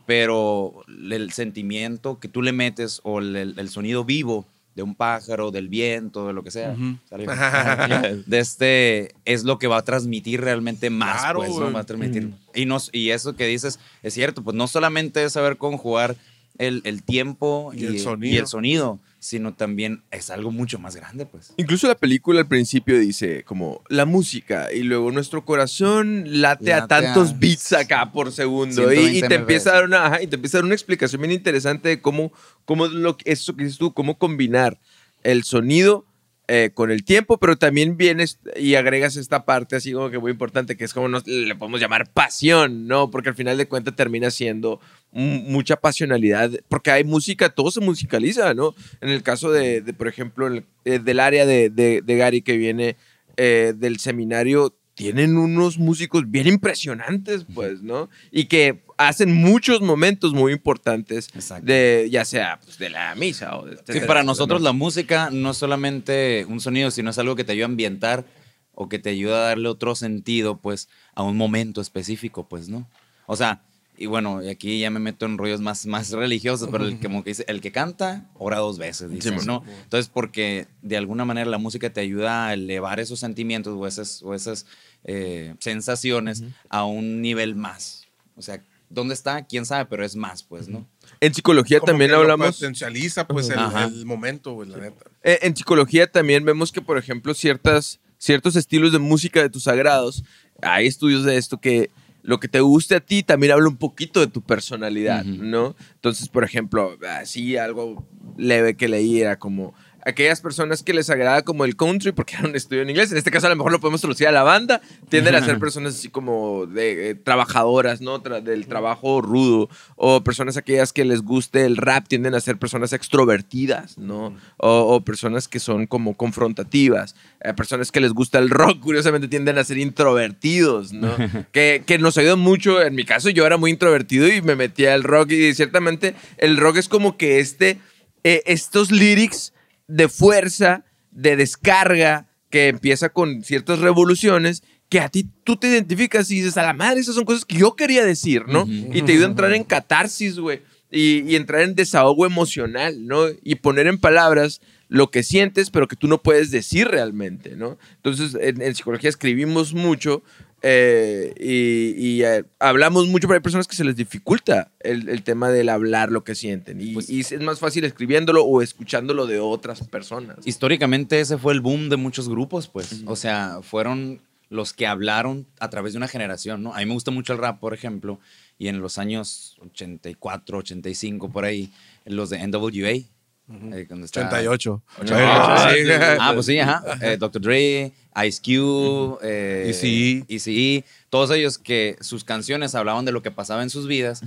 Pero 0.06 0.82
el 1.10 1.32
sentimiento 1.32 2.18
que 2.20 2.28
tú 2.28 2.42
le 2.42 2.52
metes 2.52 3.00
o 3.04 3.20
el- 3.20 3.54
el 3.56 3.68
sonido 3.70 4.04
vivo 4.04 4.44
de 4.74 4.82
un 4.82 4.94
pájaro, 4.94 5.50
del 5.50 5.68
viento, 5.68 6.26
de 6.26 6.32
lo 6.32 6.42
que 6.42 6.50
sea, 6.50 6.74
de 8.26 8.38
este 8.38 9.14
es 9.24 9.44
lo 9.44 9.58
que 9.58 9.66
va 9.66 9.78
a 9.78 9.82
transmitir 9.84 10.40
realmente 10.40 10.90
más, 10.90 11.20
Claro, 11.20 11.38
pues, 11.40 11.50
¿no? 11.50 11.60
güey. 11.60 11.72
Va 11.72 11.80
a 11.80 11.84
transmitir. 11.84 12.30
Y, 12.54 12.66
nos, 12.66 12.90
y 12.92 13.10
eso 13.10 13.34
que 13.36 13.46
dices 13.46 13.78
es 14.02 14.14
cierto, 14.14 14.42
pues 14.42 14.56
no 14.56 14.66
solamente 14.66 15.22
es 15.24 15.32
saber 15.32 15.56
conjugar 15.56 16.16
el, 16.58 16.82
el 16.84 17.02
tiempo 17.02 17.72
Y 17.74 17.84
el 17.86 17.94
y 17.96 17.98
sonido. 17.98 18.34
y 18.34 18.36
el 18.38 18.46
sonido, 18.46 18.98
sino 19.24 19.54
también 19.54 20.02
es 20.10 20.28
algo 20.28 20.50
mucho 20.50 20.78
más 20.78 20.94
grande, 20.96 21.24
pues. 21.24 21.54
Incluso 21.56 21.88
la 21.88 21.94
película 21.94 22.40
al 22.40 22.46
principio 22.46 22.98
dice 22.98 23.42
como 23.44 23.82
la 23.88 24.04
música 24.04 24.70
y 24.70 24.82
luego 24.82 25.10
nuestro 25.10 25.46
corazón 25.46 26.24
late, 26.26 26.74
a 26.74 26.80
Late 26.80 26.94
a 26.94 27.00
tantos 27.00 27.38
beats 27.40 27.72
acá 27.72 28.12
por 28.12 28.32
segundo 28.32 28.92
y, 28.92 28.96
y 28.96 29.20
120 29.20 29.28
te 29.28 29.34
empieza 29.34 29.70
a 29.70 29.74
dar 29.76 29.84
una 29.84 30.04
ajá, 30.04 30.22
y 30.22 30.26
te 30.26 30.36
empieza 30.36 30.58
a 30.58 30.60
dar 30.60 30.66
una 30.66 30.74
explicación 30.74 31.22
bien 31.22 31.32
interesante 31.32 31.88
de 31.88 32.02
cómo 32.02 32.32
cómo 32.66 32.86
lo 32.86 33.16
eso 33.24 33.56
que 33.56 33.64
dices 33.64 33.78
tú 33.78 33.94
cómo 33.94 34.18
combinar 34.18 34.78
el 35.22 35.42
sonido 35.44 36.04
eh, 36.48 36.70
con 36.74 36.90
el 36.90 37.04
tiempo, 37.04 37.38
pero 37.38 37.56
también 37.56 37.96
vienes 37.96 38.38
y 38.56 38.74
agregas 38.74 39.16
esta 39.16 39.44
parte 39.46 39.76
así 39.76 39.92
como 39.92 40.10
que 40.10 40.18
muy 40.18 40.30
importante, 40.30 40.76
que 40.76 40.84
es 40.84 40.92
como 40.92 41.08
nos, 41.08 41.26
le 41.26 41.54
podemos 41.54 41.80
llamar 41.80 42.10
pasión, 42.12 42.86
¿no? 42.86 43.10
Porque 43.10 43.30
al 43.30 43.34
final 43.34 43.56
de 43.56 43.66
cuentas 43.66 43.96
termina 43.96 44.30
siendo 44.30 44.78
mu- 45.10 45.40
mucha 45.40 45.76
pasionalidad, 45.76 46.50
porque 46.68 46.90
hay 46.90 47.04
música, 47.04 47.48
todo 47.48 47.70
se 47.70 47.80
musicaliza, 47.80 48.52
¿no? 48.52 48.74
En 49.00 49.08
el 49.08 49.22
caso 49.22 49.50
de, 49.52 49.82
por 49.96 50.06
ejemplo, 50.08 50.48
eh, 50.84 50.98
del 50.98 51.20
área 51.20 51.46
de, 51.46 51.70
de- 51.70 52.02
de 52.02 52.16
Gary 52.16 52.42
que 52.42 52.56
viene 52.58 52.96
eh, 53.36 53.72
del 53.76 53.98
seminario, 53.98 54.76
tienen 54.94 55.36
unos 55.36 55.78
músicos 55.78 56.30
bien 56.30 56.46
impresionantes, 56.46 57.46
pues, 57.52 57.82
¿no? 57.82 58.08
Y 58.30 58.44
que 58.44 58.84
hacen 58.96 59.34
muchos 59.34 59.80
momentos 59.80 60.32
muy 60.32 60.52
importantes, 60.52 61.28
Exacto. 61.34 61.66
de, 61.66 62.08
ya 62.10 62.24
sea 62.24 62.60
pues, 62.64 62.78
de 62.78 62.90
la 62.90 63.14
misa 63.14 63.58
o 63.58 63.66
de... 63.66 63.76
Sí, 63.92 64.00
para 64.06 64.22
nosotros 64.22 64.62
la 64.62 64.72
música 64.72 65.30
no 65.32 65.50
es 65.50 65.56
solamente 65.56 66.46
un 66.48 66.60
sonido, 66.60 66.90
sino 66.90 67.10
es 67.10 67.18
algo 67.18 67.34
que 67.34 67.44
te 67.44 67.52
ayuda 67.52 67.66
a 67.66 67.68
ambientar 67.68 68.24
o 68.72 68.88
que 68.88 68.98
te 68.98 69.10
ayuda 69.10 69.36
a 69.36 69.48
darle 69.48 69.68
otro 69.68 69.94
sentido, 69.94 70.58
pues, 70.58 70.88
a 71.14 71.22
un 71.22 71.36
momento 71.36 71.80
específico, 71.80 72.48
pues, 72.48 72.68
¿no? 72.68 72.88
O 73.26 73.36
sea, 73.36 73.62
y 73.96 74.06
bueno, 74.06 74.42
y 74.42 74.48
aquí 74.48 74.80
ya 74.80 74.90
me 74.90 74.98
meto 74.98 75.24
en 75.26 75.38
rollos 75.38 75.60
más, 75.60 75.86
más 75.86 76.10
religiosos, 76.10 76.68
pero 76.70 76.84
el, 76.84 76.98
como 76.98 77.22
que 77.22 77.30
dice, 77.30 77.44
el 77.46 77.60
que 77.60 77.70
canta, 77.70 78.28
ora 78.34 78.58
dos 78.58 78.78
veces, 78.78 79.10
Sí, 79.22 79.30
¿no? 79.46 79.62
Entonces, 79.84 80.10
porque 80.12 80.66
de 80.82 80.96
alguna 80.96 81.24
manera 81.24 81.48
la 81.48 81.58
música 81.58 81.90
te 81.90 82.00
ayuda 82.00 82.48
a 82.48 82.54
elevar 82.54 82.98
esos 82.98 83.20
sentimientos 83.20 83.74
o 83.76 83.86
esas, 83.86 84.22
o 84.22 84.34
esas 84.34 84.66
eh, 85.04 85.54
sensaciones 85.60 86.42
a 86.68 86.84
un 86.84 87.22
nivel 87.22 87.54
más. 87.54 88.08
O 88.36 88.42
sea, 88.42 88.60
¿dónde 88.90 89.14
está? 89.14 89.44
¿Quién 89.44 89.64
sabe? 89.64 89.86
Pero 89.86 90.04
es 90.04 90.16
más, 90.16 90.42
pues, 90.42 90.68
¿no? 90.68 90.86
En 91.20 91.32
psicología 91.32 91.78
Como 91.78 91.92
también 91.92 92.10
que 92.10 92.16
lo 92.16 92.22
hablamos... 92.22 92.56
Potencializa, 92.56 93.28
pues, 93.28 93.48
el, 93.48 93.58
el 93.58 94.06
momento, 94.06 94.54
güey, 94.54 94.70
la 94.70 94.78
neta. 94.78 95.04
Eh, 95.22 95.38
en 95.42 95.56
psicología 95.56 96.10
también 96.10 96.44
vemos 96.44 96.72
que, 96.72 96.82
por 96.82 96.98
ejemplo, 96.98 97.32
ciertas, 97.32 98.00
ciertos 98.18 98.56
estilos 98.56 98.90
de 98.90 98.98
música 98.98 99.40
de 99.40 99.50
tus 99.50 99.64
sagrados, 99.64 100.24
hay 100.62 100.86
estudios 100.86 101.24
de 101.24 101.36
esto 101.36 101.60
que 101.60 101.90
lo 102.24 102.40
que 102.40 102.48
te 102.48 102.60
guste 102.60 102.96
a 102.96 103.00
ti 103.00 103.22
también 103.22 103.52
habla 103.52 103.68
un 103.68 103.76
poquito 103.76 104.18
de 104.18 104.26
tu 104.28 104.40
personalidad. 104.40 105.24
¿no? 105.24 105.76
Entonces, 105.94 106.30
por 106.30 106.42
ejemplo, 106.42 106.96
así 107.20 107.58
algo 107.58 108.08
leve 108.38 108.76
que 108.76 108.88
leí 108.88 109.20
era 109.20 109.38
como 109.38 109.74
aquellas 110.06 110.40
personas 110.40 110.82
que 110.82 110.92
les 110.92 111.08
agrada 111.10 111.42
como 111.42 111.64
el 111.64 111.76
country, 111.76 112.12
porque 112.12 112.34
era 112.36 112.46
un 112.48 112.54
estudio 112.54 112.82
en 112.82 112.90
inglés, 112.90 113.10
en 113.12 113.18
este 113.18 113.30
caso 113.30 113.46
a 113.46 113.50
lo 113.50 113.56
mejor 113.56 113.72
lo 113.72 113.80
podemos 113.80 114.00
traducir 114.00 114.28
a 114.28 114.32
la 114.32 114.42
banda, 114.42 114.80
tienden 115.08 115.34
a 115.34 115.44
ser 115.44 115.58
personas 115.60 115.94
así 115.94 116.08
como 116.08 116.66
de 116.66 117.10
eh, 117.10 117.14
trabajadoras, 117.14 118.00
¿no? 118.00 118.22
Tra- 118.22 118.42
del 118.42 118.66
trabajo 118.66 119.20
rudo, 119.22 119.68
o 119.96 120.22
personas 120.22 120.56
aquellas 120.56 120.92
que 120.92 121.04
les 121.04 121.22
guste 121.22 121.64
el 121.64 121.76
rap 121.76 122.06
tienden 122.06 122.34
a 122.34 122.40
ser 122.40 122.58
personas 122.58 122.92
extrovertidas, 122.92 123.96
¿no? 123.98 124.36
O, 124.58 124.94
o 124.94 125.00
personas 125.04 125.48
que 125.48 125.58
son 125.58 125.86
como 125.86 126.14
confrontativas, 126.14 127.14
eh, 127.40 127.54
personas 127.54 127.90
que 127.90 128.00
les 128.00 128.12
gusta 128.12 128.38
el 128.38 128.50
rock, 128.50 128.80
curiosamente 128.80 129.28
tienden 129.28 129.56
a 129.58 129.64
ser 129.64 129.78
introvertidos, 129.78 130.92
¿no? 130.92 131.10
que, 131.52 131.82
que 131.86 131.98
nos 131.98 132.18
ayuda 132.18 132.36
mucho, 132.36 132.82
en 132.82 132.94
mi 132.94 133.04
caso 133.04 133.30
yo 133.30 133.46
era 133.46 133.56
muy 133.56 133.70
introvertido 133.70 134.28
y 134.28 134.42
me 134.42 134.54
metía 134.54 134.92
al 134.94 135.02
rock 135.02 135.30
y 135.32 135.54
ciertamente 135.54 136.14
el 136.36 136.58
rock 136.58 136.76
es 136.76 136.88
como 136.90 137.16
que 137.16 137.40
este, 137.40 137.78
eh, 138.22 138.42
estos 138.44 138.90
lyrics 138.92 139.53
de 139.86 140.08
fuerza, 140.08 140.84
de 141.10 141.36
descarga, 141.36 142.28
que 142.50 142.68
empieza 142.68 143.08
con 143.08 143.42
ciertas 143.42 143.80
revoluciones, 143.80 144.62
que 144.88 145.00
a 145.00 145.08
ti 145.08 145.28
tú 145.42 145.56
te 145.56 145.68
identificas 145.68 146.30
y 146.30 146.36
dices, 146.36 146.56
a 146.56 146.62
la 146.62 146.72
madre, 146.72 147.00
esas 147.00 147.16
son 147.16 147.24
cosas 147.24 147.44
que 147.44 147.58
yo 147.58 147.74
quería 147.74 148.04
decir, 148.04 148.44
¿no? 148.46 148.64
Y 148.68 149.02
te 149.02 149.12
ayuda 149.12 149.26
a 149.26 149.30
entrar 149.30 149.52
en 149.54 149.64
catarsis, 149.64 150.38
güey, 150.38 150.62
y, 150.90 151.28
y 151.28 151.36
entrar 151.36 151.62
en 151.62 151.74
desahogo 151.74 152.26
emocional, 152.26 153.06
¿no? 153.06 153.24
Y 153.42 153.56
poner 153.56 153.88
en 153.88 153.98
palabras 153.98 154.60
lo 154.88 155.10
que 155.10 155.24
sientes, 155.24 155.70
pero 155.70 155.88
que 155.88 155.96
tú 155.96 156.06
no 156.06 156.22
puedes 156.22 156.52
decir 156.52 156.86
realmente, 156.86 157.56
¿no? 157.56 157.78
Entonces, 157.96 158.36
en, 158.40 158.62
en 158.62 158.74
psicología 158.74 159.10
escribimos 159.10 159.74
mucho 159.74 160.22
eh, 160.66 161.34
y, 161.38 161.94
y, 162.18 162.24
eh, 162.24 162.42
hablamos 162.58 163.06
mucho, 163.06 163.28
pero 163.28 163.36
hay 163.36 163.42
personas 163.42 163.68
que 163.68 163.76
se 163.76 163.84
les 163.84 163.96
dificulta 163.96 164.72
el, 164.80 165.10
el 165.10 165.22
tema 165.22 165.50
del 165.50 165.68
hablar 165.68 166.10
lo 166.10 166.24
que 166.24 166.34
sienten. 166.34 166.80
Y, 166.80 166.94
Pues- 166.94 167.10
y 167.10 167.20
es 167.20 167.38
más 167.40 167.58
fácil 167.58 167.84
escribiéndolo 167.84 168.42
o 168.44 168.62
escuchándolo 168.62 169.26
de 169.26 169.40
otras 169.40 169.86
personas. 169.86 170.38
Históricamente 170.46 171.20
ese 171.20 171.36
fue 171.36 171.52
el 171.52 171.60
boom 171.60 171.90
de 171.90 171.96
muchos 171.96 172.30
grupos, 172.30 172.68
pues. 172.68 173.02
O 173.06 173.14
sea, 173.14 173.58
fueron 173.62 174.22
los 174.48 174.72
que 174.72 174.86
hablaron 174.86 175.46
a 175.60 175.68
través 175.68 175.92
de 175.92 175.98
una 175.98 176.08
generación, 176.08 176.62
¿no? 176.62 176.74
A 176.74 176.78
mí 176.78 176.86
me 176.86 176.92
gusta 176.94 177.10
mucho 177.10 177.34
el 177.34 177.38
rap, 177.40 177.60
por 177.60 177.74
ejemplo, 177.74 178.18
y 178.58 178.68
en 178.68 178.80
los 178.80 178.96
años 178.96 179.56
84, 179.60 180.58
85, 180.58 181.30
por 181.30 181.44
ahí, 181.44 181.70
los 182.06 182.30
de 182.30 182.38
NWA, 182.46 182.90
eh, 182.90 183.84
cuando 183.86 184.06
está- 184.06 184.20
88. 184.28 184.82
Ah, 185.12 185.70
Sí. 185.74 185.84
sí. 185.84 185.90
Ah, 186.20 186.30
pues 186.34 186.46
sí, 186.46 186.58
ajá. 186.58 186.82
Eh, 187.02 187.16
Dr. 187.18 187.42
Dre, 187.42 187.92
Ice 188.26 188.40
Cube, 188.40 189.18
eh, 189.22 189.64
Eazy-E. 189.68 190.24
Eazy-E, 190.28 190.84
todos 191.10 191.30
ellos 191.30 191.58
que 191.58 191.96
sus 192.00 192.24
canciones 192.24 192.74
hablaban 192.74 193.04
de 193.04 193.12
lo 193.12 193.22
que 193.22 193.30
pasaba 193.30 193.62
en 193.62 193.70
sus 193.70 193.86
vidas, 193.86 194.22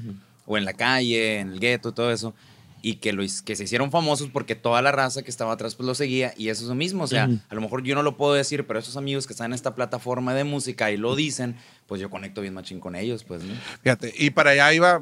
o 0.46 0.58
en 0.58 0.66
la 0.66 0.74
calle, 0.74 1.40
en 1.40 1.52
el 1.54 1.60
gueto, 1.60 1.94
todo 1.94 2.12
eso, 2.12 2.34
y 2.82 2.96
que, 2.96 3.12
lo, 3.12 3.24
que 3.46 3.56
se 3.56 3.64
hicieron 3.64 3.92
famosos 3.92 4.30
porque 4.32 4.56
toda 4.56 4.82
la 4.82 4.92
raza 4.92 5.24
que 5.24 5.32
estaba 5.32 5.54
atrás 5.54 5.76
pues 5.76 5.86
lo 5.88 5.96
seguía, 5.96 6.34
y 6.38 6.50
eso 6.50 6.64
es 6.64 6.70
lo 6.70 6.76
mismo, 6.76 7.04
o 7.04 7.08
sea, 7.08 7.30
a 7.50 7.56
lo 7.56 7.62
mejor 7.62 7.84
yo 7.84 7.96
no 7.96 8.04
lo 8.04 8.18
puedo 8.18 8.34
decir, 8.34 8.66
pero 8.68 8.80
esos 8.80 8.98
amigos 8.98 9.26
que 9.28 9.34
están 9.34 9.48
en 9.48 9.56
esta 9.56 9.76
plataforma 9.76 10.34
de 10.34 10.44
música 10.44 10.92
y 10.92 10.98
lo 10.98 11.16
dicen, 11.16 11.56
pues 11.86 12.02
yo 12.02 12.10
conecto 12.10 12.42
bien 12.42 12.54
machín 12.54 12.80
con 12.80 12.96
ellos, 12.96 13.24
pues, 13.24 13.44
¿no? 13.44 13.54
Fíjate, 13.84 14.14
y 14.18 14.30
para 14.30 14.52
allá 14.52 14.74
iba, 14.74 15.02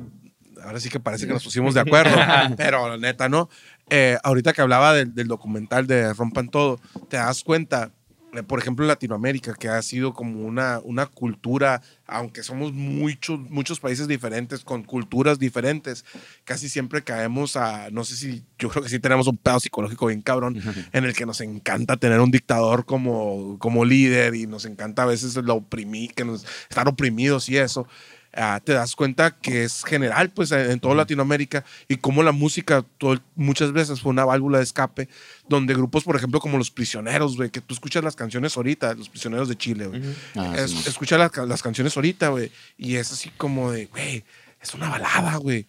ahora 0.64 0.80
sí 0.80 0.90
que 0.90 1.00
parece 1.00 1.28
que 1.28 1.34
nos 1.34 1.44
pusimos 1.44 1.74
de 1.74 1.82
acuerdo, 1.82 2.16
pero 2.58 2.88
la 2.90 2.98
neta 2.98 3.30
no. 3.30 3.50
Eh, 3.90 4.18
ahorita 4.24 4.54
que 4.54 4.62
hablaba 4.62 4.94
del, 4.94 5.14
del 5.14 5.28
documental 5.28 5.86
de 5.86 6.14
Rompan 6.14 6.50
Todo, 6.50 6.80
te 7.10 7.18
das 7.18 7.44
cuenta, 7.44 7.92
por 8.44 8.60
ejemplo, 8.60 8.84
en 8.84 8.90
Latinoamérica, 8.90 9.54
que 9.54 9.68
ha 9.68 9.82
sido 9.82 10.14
como 10.14 10.46
una, 10.46 10.80
una 10.84 11.06
cultura, 11.06 11.82
aunque 12.08 12.44
somos 12.44 12.74
muchos, 12.74 13.40
muchos 13.50 13.80
países 13.80 14.08
diferentes, 14.08 14.64
con 14.64 14.84
culturas 14.84 15.40
diferentes, 15.40 16.06
casi 16.44 16.70
siempre 16.70 17.04
caemos 17.04 17.56
a, 17.56 17.90
no 17.92 18.04
sé 18.04 18.16
si, 18.16 18.44
yo 18.60 18.70
creo 18.70 18.84
que 18.84 18.90
sí 18.90 19.00
tenemos 19.00 19.28
un 19.28 19.38
pedo 19.38 19.60
psicológico 19.60 20.08
bien 20.08 20.22
cabrón, 20.22 20.62
en 20.92 21.06
el 21.06 21.14
que 21.14 21.26
nos 21.26 21.42
encanta 21.42 21.98
tener 21.98 22.20
un 22.20 22.32
dictador 22.32 22.86
como, 22.86 23.58
como 23.60 23.86
líder 23.86 24.36
y 24.36 24.48
nos 24.48 24.66
encanta 24.66 25.04
a 25.04 25.08
veces 25.08 25.36
lo 25.36 25.56
oprimir, 25.56 26.14
que 26.14 26.26
nos, 26.26 26.46
estar 26.70 26.88
oprimidos 26.88 27.50
y 27.50 27.58
eso 27.58 27.88
ah, 28.36 28.60
te 28.64 28.74
das 28.74 28.96
cuenta 28.96 29.32
que 29.32 29.64
es 29.64 29.84
general 29.84 30.30
pues 30.32 30.52
en, 30.52 30.72
en 30.72 30.80
toda 30.80 30.96
Latinoamérica 30.96 31.64
y 31.88 31.98
como 31.98 32.24
la 32.24 32.32
música 32.32 32.84
todo- 32.98 33.20
muchas 33.36 33.72
veces 33.72 34.02
fue 34.02 34.12
una 34.12 34.26
válvula 34.26 34.58
de 34.60 34.64
escape 34.64 35.08
donde 35.48 35.74
grupos 35.74 36.04
por 36.04 36.16
ejemplo 36.16 36.40
como 36.40 36.58
los 36.58 36.72
prisioneros 36.72 37.36
güey 37.38 37.50
que 37.50 37.62
tú 37.62 37.74
escuchas 37.74 38.04
las 38.04 38.16
canciones 38.16 38.56
ahorita 38.58 38.94
los 38.94 39.10
prisioneros 39.10 39.48
de 39.50 39.56
Chile 39.58 39.88
güey. 39.88 40.02
Ah, 40.36 40.54
Es- 40.58 40.72
sí. 40.72 40.84
escucha 40.88 41.18
las, 41.18 41.32
las 41.48 41.62
canciones 41.64 41.96
ahorita 41.96 42.30
güey 42.30 42.52
y 42.78 42.96
es 42.96 43.12
así 43.12 43.30
como 43.38 43.72
de 43.72 43.86
güey 43.88 44.24
es 44.62 44.74
una 44.74 44.90
balada 44.90 45.36
güey. 45.38 45.68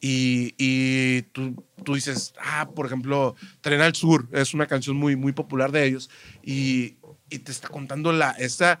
Y, 0.00 0.54
y 0.58 1.22
tú, 1.32 1.64
tú 1.84 1.96
dices, 1.96 2.32
ah, 2.40 2.68
por 2.72 2.86
ejemplo, 2.86 3.34
Tren 3.60 3.80
al 3.80 3.96
Sur 3.96 4.28
es 4.30 4.54
una 4.54 4.66
canción 4.66 4.96
muy, 4.96 5.16
muy 5.16 5.32
popular 5.32 5.72
de 5.72 5.86
ellos 5.86 6.08
y, 6.40 6.94
y 7.28 7.40
te 7.40 7.50
está 7.50 7.66
contando 7.68 8.12
la, 8.12 8.30
esa, 8.30 8.78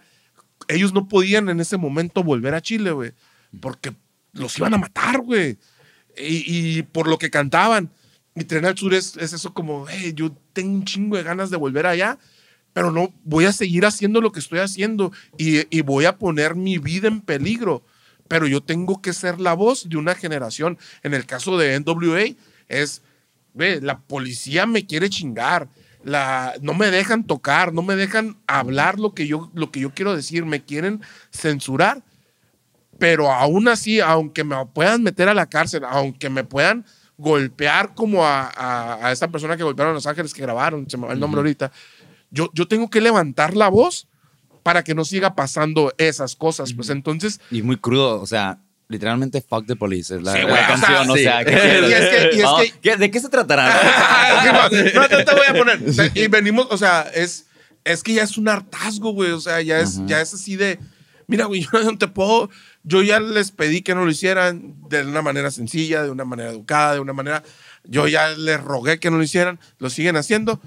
ellos 0.68 0.92
no 0.92 1.08
podían 1.08 1.48
en 1.48 1.58
ese 1.58 1.76
momento 1.76 2.22
volver 2.22 2.54
a 2.54 2.60
Chile, 2.62 2.92
güey, 2.92 3.14
porque 3.60 3.94
los 4.32 4.58
iban 4.58 4.74
a 4.74 4.78
matar, 4.78 5.20
güey. 5.20 5.58
Y, 6.16 6.78
y 6.78 6.82
por 6.82 7.08
lo 7.08 7.18
que 7.18 7.30
cantaban. 7.30 7.90
Y 8.34 8.44
Tren 8.44 8.64
al 8.64 8.78
Sur 8.78 8.94
es, 8.94 9.16
es 9.16 9.32
eso 9.32 9.52
como, 9.52 9.86
hey, 9.88 10.12
yo 10.14 10.32
tengo 10.52 10.74
un 10.74 10.84
chingo 10.84 11.16
de 11.16 11.22
ganas 11.24 11.50
de 11.50 11.56
volver 11.56 11.86
allá, 11.86 12.18
pero 12.72 12.92
no 12.92 13.12
voy 13.24 13.46
a 13.46 13.52
seguir 13.52 13.84
haciendo 13.84 14.20
lo 14.20 14.30
que 14.30 14.38
estoy 14.38 14.60
haciendo 14.60 15.12
y, 15.36 15.76
y 15.76 15.80
voy 15.80 16.04
a 16.04 16.18
poner 16.18 16.54
mi 16.54 16.78
vida 16.78 17.08
en 17.08 17.20
peligro. 17.20 17.82
Pero 18.28 18.46
yo 18.46 18.62
tengo 18.62 19.00
que 19.00 19.12
ser 19.12 19.40
la 19.40 19.54
voz 19.54 19.88
de 19.88 19.96
una 19.96 20.14
generación. 20.14 20.78
En 21.02 21.14
el 21.14 21.26
caso 21.26 21.56
de 21.56 21.80
NWA, 21.80 22.36
es, 22.68 23.02
ve, 23.54 23.80
la 23.80 24.00
policía 24.00 24.66
me 24.66 24.86
quiere 24.86 25.10
chingar. 25.10 25.68
La, 26.04 26.54
no 26.60 26.74
me 26.74 26.90
dejan 26.90 27.26
tocar, 27.26 27.72
no 27.72 27.82
me 27.82 27.96
dejan 27.96 28.36
hablar 28.46 29.00
lo 29.00 29.14
que, 29.14 29.26
yo, 29.26 29.50
lo 29.54 29.72
que 29.72 29.80
yo 29.80 29.92
quiero 29.94 30.14
decir, 30.14 30.44
me 30.44 30.62
quieren 30.62 31.00
censurar 31.32 32.04
pero 32.98 33.30
aún 33.32 33.68
así, 33.68 34.00
aunque 34.00 34.44
me 34.44 34.56
puedan 34.66 35.02
meter 35.02 35.28
a 35.28 35.34
la 35.34 35.46
cárcel, 35.46 35.82
aunque 35.88 36.28
me 36.30 36.44
puedan 36.44 36.84
golpear 37.16 37.94
como 37.94 38.24
a, 38.24 38.48
a, 38.48 39.06
a 39.08 39.12
esta 39.12 39.28
persona 39.28 39.56
que 39.56 39.62
golpearon 39.64 39.90
en 39.90 39.94
Los 39.96 40.06
Ángeles, 40.06 40.32
que 40.34 40.42
grabaron, 40.42 40.88
se 40.88 40.96
me 40.96 41.06
va 41.06 41.12
el 41.12 41.20
nombre 41.20 41.38
ahorita, 41.40 41.72
yo, 42.30 42.48
yo 42.54 42.68
tengo 42.68 42.88
que 42.90 43.00
levantar 43.00 43.56
la 43.56 43.68
voz 43.68 44.06
para 44.62 44.84
que 44.84 44.94
no 44.94 45.04
siga 45.04 45.34
pasando 45.34 45.92
esas 45.98 46.36
cosas. 46.36 46.72
Pues 46.74 46.90
entonces, 46.90 47.40
Y 47.50 47.62
muy 47.62 47.76
crudo, 47.76 48.20
o 48.20 48.26
sea, 48.26 48.58
literalmente 48.88 49.40
fuck 49.40 49.66
the 49.66 49.76
police 49.76 50.14
es 50.14 50.22
la, 50.22 50.32
Sí, 50.32 50.38
la 50.42 50.44
o 50.46 50.56
canción, 50.66 51.10
o 51.10 51.16
sea, 51.16 51.44
¿qué 51.44 51.50
Y 51.52 51.54
quieres? 51.56 51.90
es 51.92 52.08
que- 52.30 52.36
y 52.36 52.38
es 52.38 52.44
Vamos, 52.44 52.62
que- 52.62 52.72
¿qué- 52.82 52.96
¿de 52.96 53.10
qué 53.10 53.20
se 53.20 53.28
tratará? 53.28 53.68
no, 54.94 55.02
no 55.02 55.08
te 55.08 55.34
voy 55.34 55.46
a 55.48 55.54
poner. 55.54 55.80
Y 56.14 56.28
venimos, 56.28 56.66
o 56.70 56.76
sea, 56.78 57.02
es, 57.14 57.46
es 57.84 58.02
que 58.02 58.14
ya 58.14 58.22
es 58.22 58.36
un 58.38 58.48
hartazgo, 58.48 59.12
güey. 59.12 59.30
O 59.32 59.40
sea, 59.40 59.60
ya 59.62 59.80
es, 59.80 60.00
ya 60.06 60.20
es 60.20 60.34
así 60.34 60.56
de. 60.56 60.78
Mira, 61.28 61.44
güey, 61.44 61.60
yo 61.72 61.82
no 61.84 61.96
te 61.98 62.08
puedo. 62.08 62.50
Yo 62.82 63.02
ya 63.02 63.20
les 63.20 63.50
pedí 63.52 63.82
que 63.82 63.94
no 63.94 64.04
lo 64.04 64.10
hicieran 64.10 64.74
de 64.88 65.04
una 65.04 65.22
manera 65.22 65.50
sencilla, 65.50 66.02
de 66.02 66.10
una 66.10 66.24
manera 66.24 66.50
educada, 66.50 66.94
de 66.94 67.00
una 67.00 67.12
manera. 67.12 67.44
Yo 67.84 68.08
ya 68.08 68.30
les 68.30 68.60
rogué 68.60 68.98
que 68.98 69.10
no 69.10 69.18
lo 69.18 69.22
hicieran, 69.22 69.60
lo 69.78 69.90
siguen 69.90 70.16
haciendo. 70.16 70.60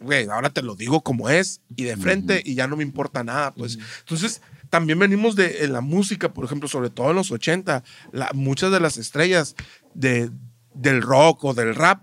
Güey, 0.00 0.28
ahora 0.28 0.50
te 0.50 0.62
lo 0.62 0.74
digo 0.74 1.00
como 1.00 1.30
es 1.30 1.62
y 1.74 1.84
de 1.84 1.96
frente 1.96 2.42
y 2.44 2.54
ya 2.54 2.66
no 2.68 2.76
me 2.76 2.82
importa 2.82 3.24
nada, 3.24 3.54
pues. 3.54 3.78
Entonces, 4.00 4.42
también 4.68 4.98
venimos 4.98 5.36
de 5.36 5.66
la 5.68 5.80
música, 5.80 6.34
por 6.34 6.44
ejemplo, 6.44 6.68
sobre 6.68 6.90
todo 6.90 7.10
en 7.10 7.16
los 7.16 7.30
80, 7.30 7.82
la- 8.12 8.30
muchas 8.34 8.70
de 8.72 8.80
las 8.80 8.98
estrellas 8.98 9.54
de, 9.94 10.30
del 10.74 11.00
rock 11.00 11.44
o 11.44 11.54
del 11.54 11.74
rap 11.74 12.02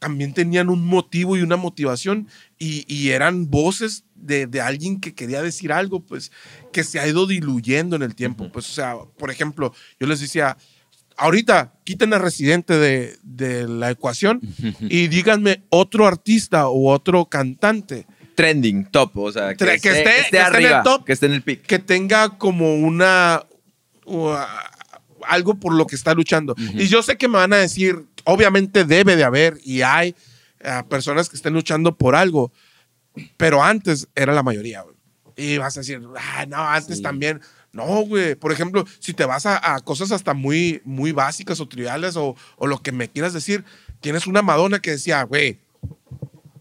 también 0.00 0.32
tenían 0.34 0.70
un 0.70 0.84
motivo 0.86 1.36
y 1.36 1.42
una 1.42 1.56
motivación 1.56 2.26
y, 2.58 2.84
y 2.92 3.10
eran 3.10 3.50
voces 3.50 4.04
de, 4.20 4.46
de 4.46 4.60
alguien 4.60 5.00
que 5.00 5.14
quería 5.14 5.42
decir 5.42 5.72
algo, 5.72 6.00
pues, 6.00 6.30
que 6.72 6.84
se 6.84 7.00
ha 7.00 7.06
ido 7.08 7.26
diluyendo 7.26 7.96
en 7.96 8.02
el 8.02 8.14
tiempo. 8.14 8.50
Pues, 8.52 8.68
o 8.68 8.72
sea, 8.72 8.94
por 9.18 9.30
ejemplo, 9.30 9.74
yo 9.98 10.06
les 10.06 10.20
decía, 10.20 10.56
ahorita 11.16 11.74
quiten 11.84 12.12
a 12.14 12.18
Residente 12.18 12.74
de, 12.74 13.16
de 13.22 13.66
la 13.68 13.90
ecuación 13.90 14.40
y 14.80 15.08
díganme 15.08 15.62
otro 15.70 16.06
artista 16.06 16.68
o 16.68 16.90
otro 16.92 17.26
cantante 17.26 18.06
Trending, 18.34 18.86
top, 18.90 19.18
o 19.18 19.32
sea, 19.32 19.54
que, 19.54 19.64
esté, 19.74 19.74
esté- 19.74 19.80
que 19.82 19.98
esté 19.98 20.20
esté 20.20 20.36
en 20.38 20.46
el 20.46 20.54
arriba, 20.54 20.82
top. 20.82 21.04
que 21.04 21.12
esté 21.12 21.26
en 21.26 21.32
el 21.32 21.42
pick. 21.42 21.62
que 21.62 21.78
tenga 21.78 22.38
como 22.38 22.74
una 22.76 23.44
uh, 24.06 24.34
algo 25.26 25.56
por 25.60 25.74
lo 25.74 25.86
que 25.86 25.94
está 25.96 26.14
luchando. 26.14 26.54
Y 26.74 26.86
yo 26.86 27.02
sé 27.02 27.18
que 27.18 27.28
me 27.28 27.34
van 27.36 27.52
a 27.52 27.56
decir, 27.58 28.06
obviamente 28.24 28.84
debe 28.86 29.16
de 29.16 29.24
haber 29.24 29.58
y 29.62 29.82
hay 29.82 30.14
uh, 30.64 30.88
personas 30.88 31.28
que 31.28 31.36
estén 31.36 31.52
luchando 31.52 31.94
por 31.98 32.14
algo, 32.14 32.50
pero 33.36 33.62
antes 33.62 34.08
era 34.14 34.32
la 34.32 34.42
mayoría. 34.42 34.82
güey. 34.82 34.96
Y 35.36 35.58
vas 35.58 35.76
a 35.76 35.80
decir, 35.80 36.00
ah, 36.18 36.46
no, 36.46 36.56
antes 36.58 36.98
Sí. 36.98 37.02
también. 37.02 37.40
No, 37.72 37.86
güey. 38.02 38.34
Por 38.34 38.52
ejemplo, 38.52 38.84
si 38.98 39.14
te 39.14 39.24
vas 39.24 39.46
a, 39.46 39.74
a 39.74 39.80
cosas 39.80 40.10
hasta 40.12 40.34
muy, 40.34 40.82
muy 40.84 41.12
básicas 41.12 41.60
o 41.60 41.68
triviales 41.68 42.16
o, 42.16 42.36
o 42.56 42.66
lo 42.66 42.82
que 42.82 42.92
me 42.92 43.08
quieras 43.08 43.32
decir, 43.32 43.64
tienes 44.00 44.26
una 44.26 44.42
Madonna 44.42 44.80
que 44.80 44.90
decía, 44.92 45.22
güey, 45.22 45.58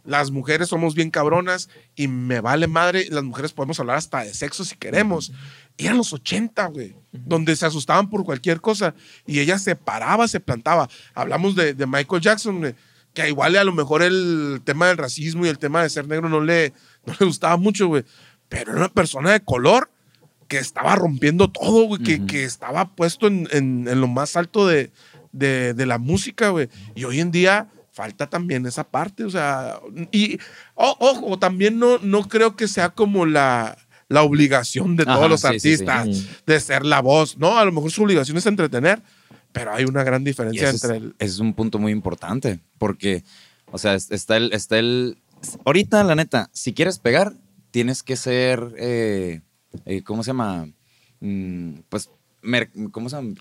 las 0.05 0.31
mujeres 0.31 0.69
somos 0.69 0.95
bien 0.95 1.11
cabronas 1.11 1.69
y 1.95 2.07
me 2.07 2.41
vale 2.41 2.65
madre, 2.67 3.05
las 3.11 3.23
mujeres 3.23 3.53
podemos 3.53 3.79
hablar 3.79 3.97
hasta 3.97 4.23
de 4.23 4.33
sexo 4.33 4.65
si 4.65 4.75
queremos. 4.75 5.31
Y 5.77 5.85
eran 5.85 5.97
los 5.97 6.13
80, 6.13 6.65
güey, 6.67 6.95
donde 7.11 7.55
se 7.55 7.65
asustaban 7.65 8.09
por 8.09 8.23
cualquier 8.25 8.59
cosa 8.59 8.95
y 9.27 9.39
ella 9.39 9.59
se 9.59 9.75
paraba, 9.75 10.27
se 10.27 10.39
plantaba. 10.39 10.89
Hablamos 11.13 11.55
de, 11.55 11.73
de 11.75 11.85
Michael 11.85 12.21
Jackson, 12.21 12.57
güey, 12.59 12.75
que 13.13 13.27
igual 13.27 13.55
a 13.55 13.63
lo 13.63 13.73
mejor 13.73 14.01
el 14.03 14.61
tema 14.63 14.87
del 14.87 14.97
racismo 14.97 15.45
y 15.45 15.49
el 15.49 15.57
tema 15.59 15.81
de 15.83 15.89
ser 15.89 16.07
negro 16.07 16.29
no 16.29 16.41
le, 16.41 16.73
no 17.05 17.13
le 17.19 17.25
gustaba 17.25 17.57
mucho, 17.57 17.87
güey, 17.87 18.03
pero 18.47 18.71
era 18.71 18.79
una 18.79 18.89
persona 18.89 19.31
de 19.31 19.39
color 19.41 19.89
que 20.47 20.57
estaba 20.57 20.95
rompiendo 20.95 21.49
todo, 21.51 21.83
güey, 21.83 22.01
que, 22.01 22.25
que 22.25 22.43
estaba 22.43 22.95
puesto 22.95 23.27
en, 23.27 23.47
en- 23.51 23.87
en 23.87 24.01
lo 24.01 24.07
más 24.07 24.35
alto 24.35 24.65
de, 24.67 24.91
de, 25.31 25.73
de 25.75 25.85
la 25.85 25.97
música, 25.99 26.49
güey. 26.49 26.69
Y 26.95 27.03
hoy 27.03 27.19
en 27.19 27.29
día 27.31 27.67
falta 27.91 28.27
también 28.27 28.65
esa 28.65 28.83
parte, 28.85 29.25
o 29.25 29.29
sea, 29.29 29.79
y 30.11 30.39
ojo, 30.75 31.37
también 31.37 31.77
no, 31.77 31.97
no 31.99 32.27
creo 32.27 32.55
que 32.55 32.67
sea 32.67 32.89
como 32.89 33.25
la, 33.25 33.77
la 34.07 34.23
obligación 34.23 34.95
de 34.95 35.03
Ajá, 35.03 35.15
todos 35.15 35.29
los 35.29 35.41
sí, 35.41 35.59
sí, 35.59 35.77
sí. 35.77 35.85
artistas 35.87 36.27
de 36.47 36.59
ser 36.59 36.85
la 36.85 37.01
voz, 37.01 37.37
¿no? 37.37 37.57
A 37.59 37.65
lo 37.65 37.71
mejor 37.71 37.91
su 37.91 38.03
obligación 38.03 38.37
es 38.37 38.45
entretener, 38.45 39.01
pero 39.51 39.73
hay 39.73 39.85
una 39.85 40.03
gran 40.03 40.21
Y 40.21 40.25
diferencia 40.25 40.67
ese 40.69 40.75
es, 40.77 40.83
entre 40.83 40.97
el... 40.97 41.15
ese 41.19 41.33
es 41.33 41.39
un 41.39 41.53
punto 41.53 41.79
muy 41.79 41.91
importante, 41.91 42.59
porque, 42.77 43.23
o 43.71 43.77
sea, 43.77 43.95
es- 43.95 44.11
está 44.11 44.37
el, 44.37 44.53
está 44.53 44.77
el... 44.79 45.17
Ahorita, 45.65 46.03
la 46.03 46.15
neta, 46.15 46.49
si 46.53 46.73
quieres 46.73 46.99
pegar, 46.99 47.33
tienes 47.71 48.03
que 48.03 48.15
ser, 48.15 48.73
eh, 48.77 49.41
eh, 49.85 50.01
¿cómo 50.03 50.23
se 50.23 50.27
llama? 50.31 50.67
Mm, 51.21 51.79
pues, 51.89 52.09
mer- 52.41 52.69
¿cómo 52.91 53.09
se 53.09 53.15
llama? 53.15 53.33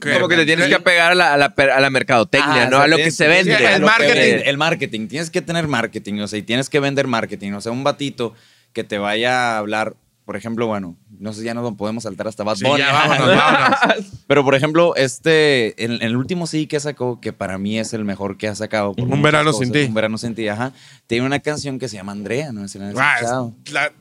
Como 0.00 0.28
que 0.28 0.36
te 0.36 0.44
tienes 0.46 0.66
que 0.68 0.74
apegar 0.74 1.12
a 1.12 1.14
la, 1.14 1.34
a 1.34 1.36
la, 1.36 1.46
a 1.76 1.80
la 1.80 1.90
mercadotecnia, 1.90 2.64
Ah, 2.64 2.70
¿no? 2.70 2.76
o 2.78 2.80
sea, 2.80 2.84
A 2.84 2.88
lo 2.88 2.96
que 2.96 3.10
se 3.10 3.28
vende. 3.28 3.56
que- 3.56 3.64
el 3.66 3.74
que 3.80 3.86
marketing. 3.86 4.14
vende. 4.14 4.50
El 4.50 4.58
marketing, 4.58 5.06
tienes 5.08 5.30
que 5.30 5.42
tener 5.42 5.68
marketing, 5.68 6.20
o 6.20 6.28
sea, 6.28 6.38
y 6.38 6.42
tienes 6.42 6.68
que 6.68 6.80
vender 6.80 7.06
marketing, 7.06 7.52
o 7.52 7.60
sea, 7.60 7.72
un 7.72 7.84
batito 7.84 8.34
que 8.72 8.84
te 8.84 8.98
vaya 8.98 9.54
a 9.54 9.58
hablar, 9.58 9.94
por 10.32 10.38
ejemplo, 10.38 10.66
bueno, 10.66 10.96
no 11.18 11.34
sé, 11.34 11.44
ya 11.44 11.52
no 11.52 11.76
podemos 11.76 12.04
saltar 12.04 12.26
hasta 12.26 12.42
Bad 12.42 12.54
Sí, 12.56 12.64
Bunny. 12.64 12.78
ya, 12.78 12.90
vámonos, 13.06 13.36
vámonos. 13.36 14.04
Pero, 14.26 14.44
por 14.44 14.54
ejemplo, 14.54 14.96
este, 14.96 15.84
en, 15.84 15.92
en 15.92 16.00
el 16.02 16.16
último 16.16 16.46
sí 16.46 16.66
que 16.66 16.80
sacó, 16.80 17.20
que 17.20 17.34
para 17.34 17.58
mí 17.58 17.78
es 17.78 17.92
el 17.92 18.06
mejor 18.06 18.38
que 18.38 18.48
ha 18.48 18.54
sacado. 18.54 18.94
por 18.94 19.06
Un 19.06 19.20
verano 19.20 19.52
sin 19.52 19.70
ti. 19.72 19.80
Un 19.82 19.92
verano 19.92 20.16
sin 20.16 20.34
ti, 20.34 20.48
ajá. 20.48 20.72
Tiene 21.06 21.26
una 21.26 21.40
canción 21.40 21.78
que 21.78 21.86
se 21.86 21.96
llama 21.96 22.12
Andrea, 22.12 22.50
no 22.50 22.62
la 22.64 22.86
han 22.86 22.98
Ah, 22.98 23.14
es- 23.16 23.20
escuchado. 23.22 23.54
la- 23.72 23.92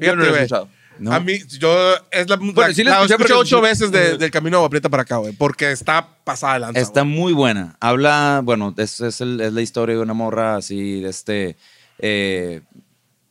Yo 0.00 0.16
no. 0.98 1.12
A 1.12 1.20
mí, 1.20 1.34
yo, 1.58 1.94
es 2.10 2.30
la, 2.30 2.36
Bueno, 2.36 2.72
sí 2.72 2.82
la 2.82 2.92
la 2.92 2.96
escuché, 2.98 3.14
escuché 3.14 3.34
ocho 3.34 3.60
veces 3.60 3.90
de- 3.92 4.16
del 4.16 4.30
camino 4.30 4.56
a 4.56 4.58
Agua 4.60 4.70
Prieta 4.70 4.88
para 4.88 5.02
acá, 5.02 5.16
güey, 5.16 5.32
porque 5.34 5.70
está 5.72 6.08
pasada 6.24 6.54
de 6.54 6.60
lanza. 6.60 6.80
Está 6.80 7.04
muy 7.04 7.32
buena. 7.34 7.76
Habla, 7.80 8.40
bueno, 8.42 8.72
es, 8.78 9.00
es, 9.00 9.20
el- 9.20 9.40
es 9.42 9.52
la 9.52 9.60
historia 9.60 9.96
de 9.96 10.00
una 10.02 10.14
morra 10.14 10.56
así, 10.56 11.00
de 11.02 11.10
este, 11.10 11.56
eh, 11.98 12.62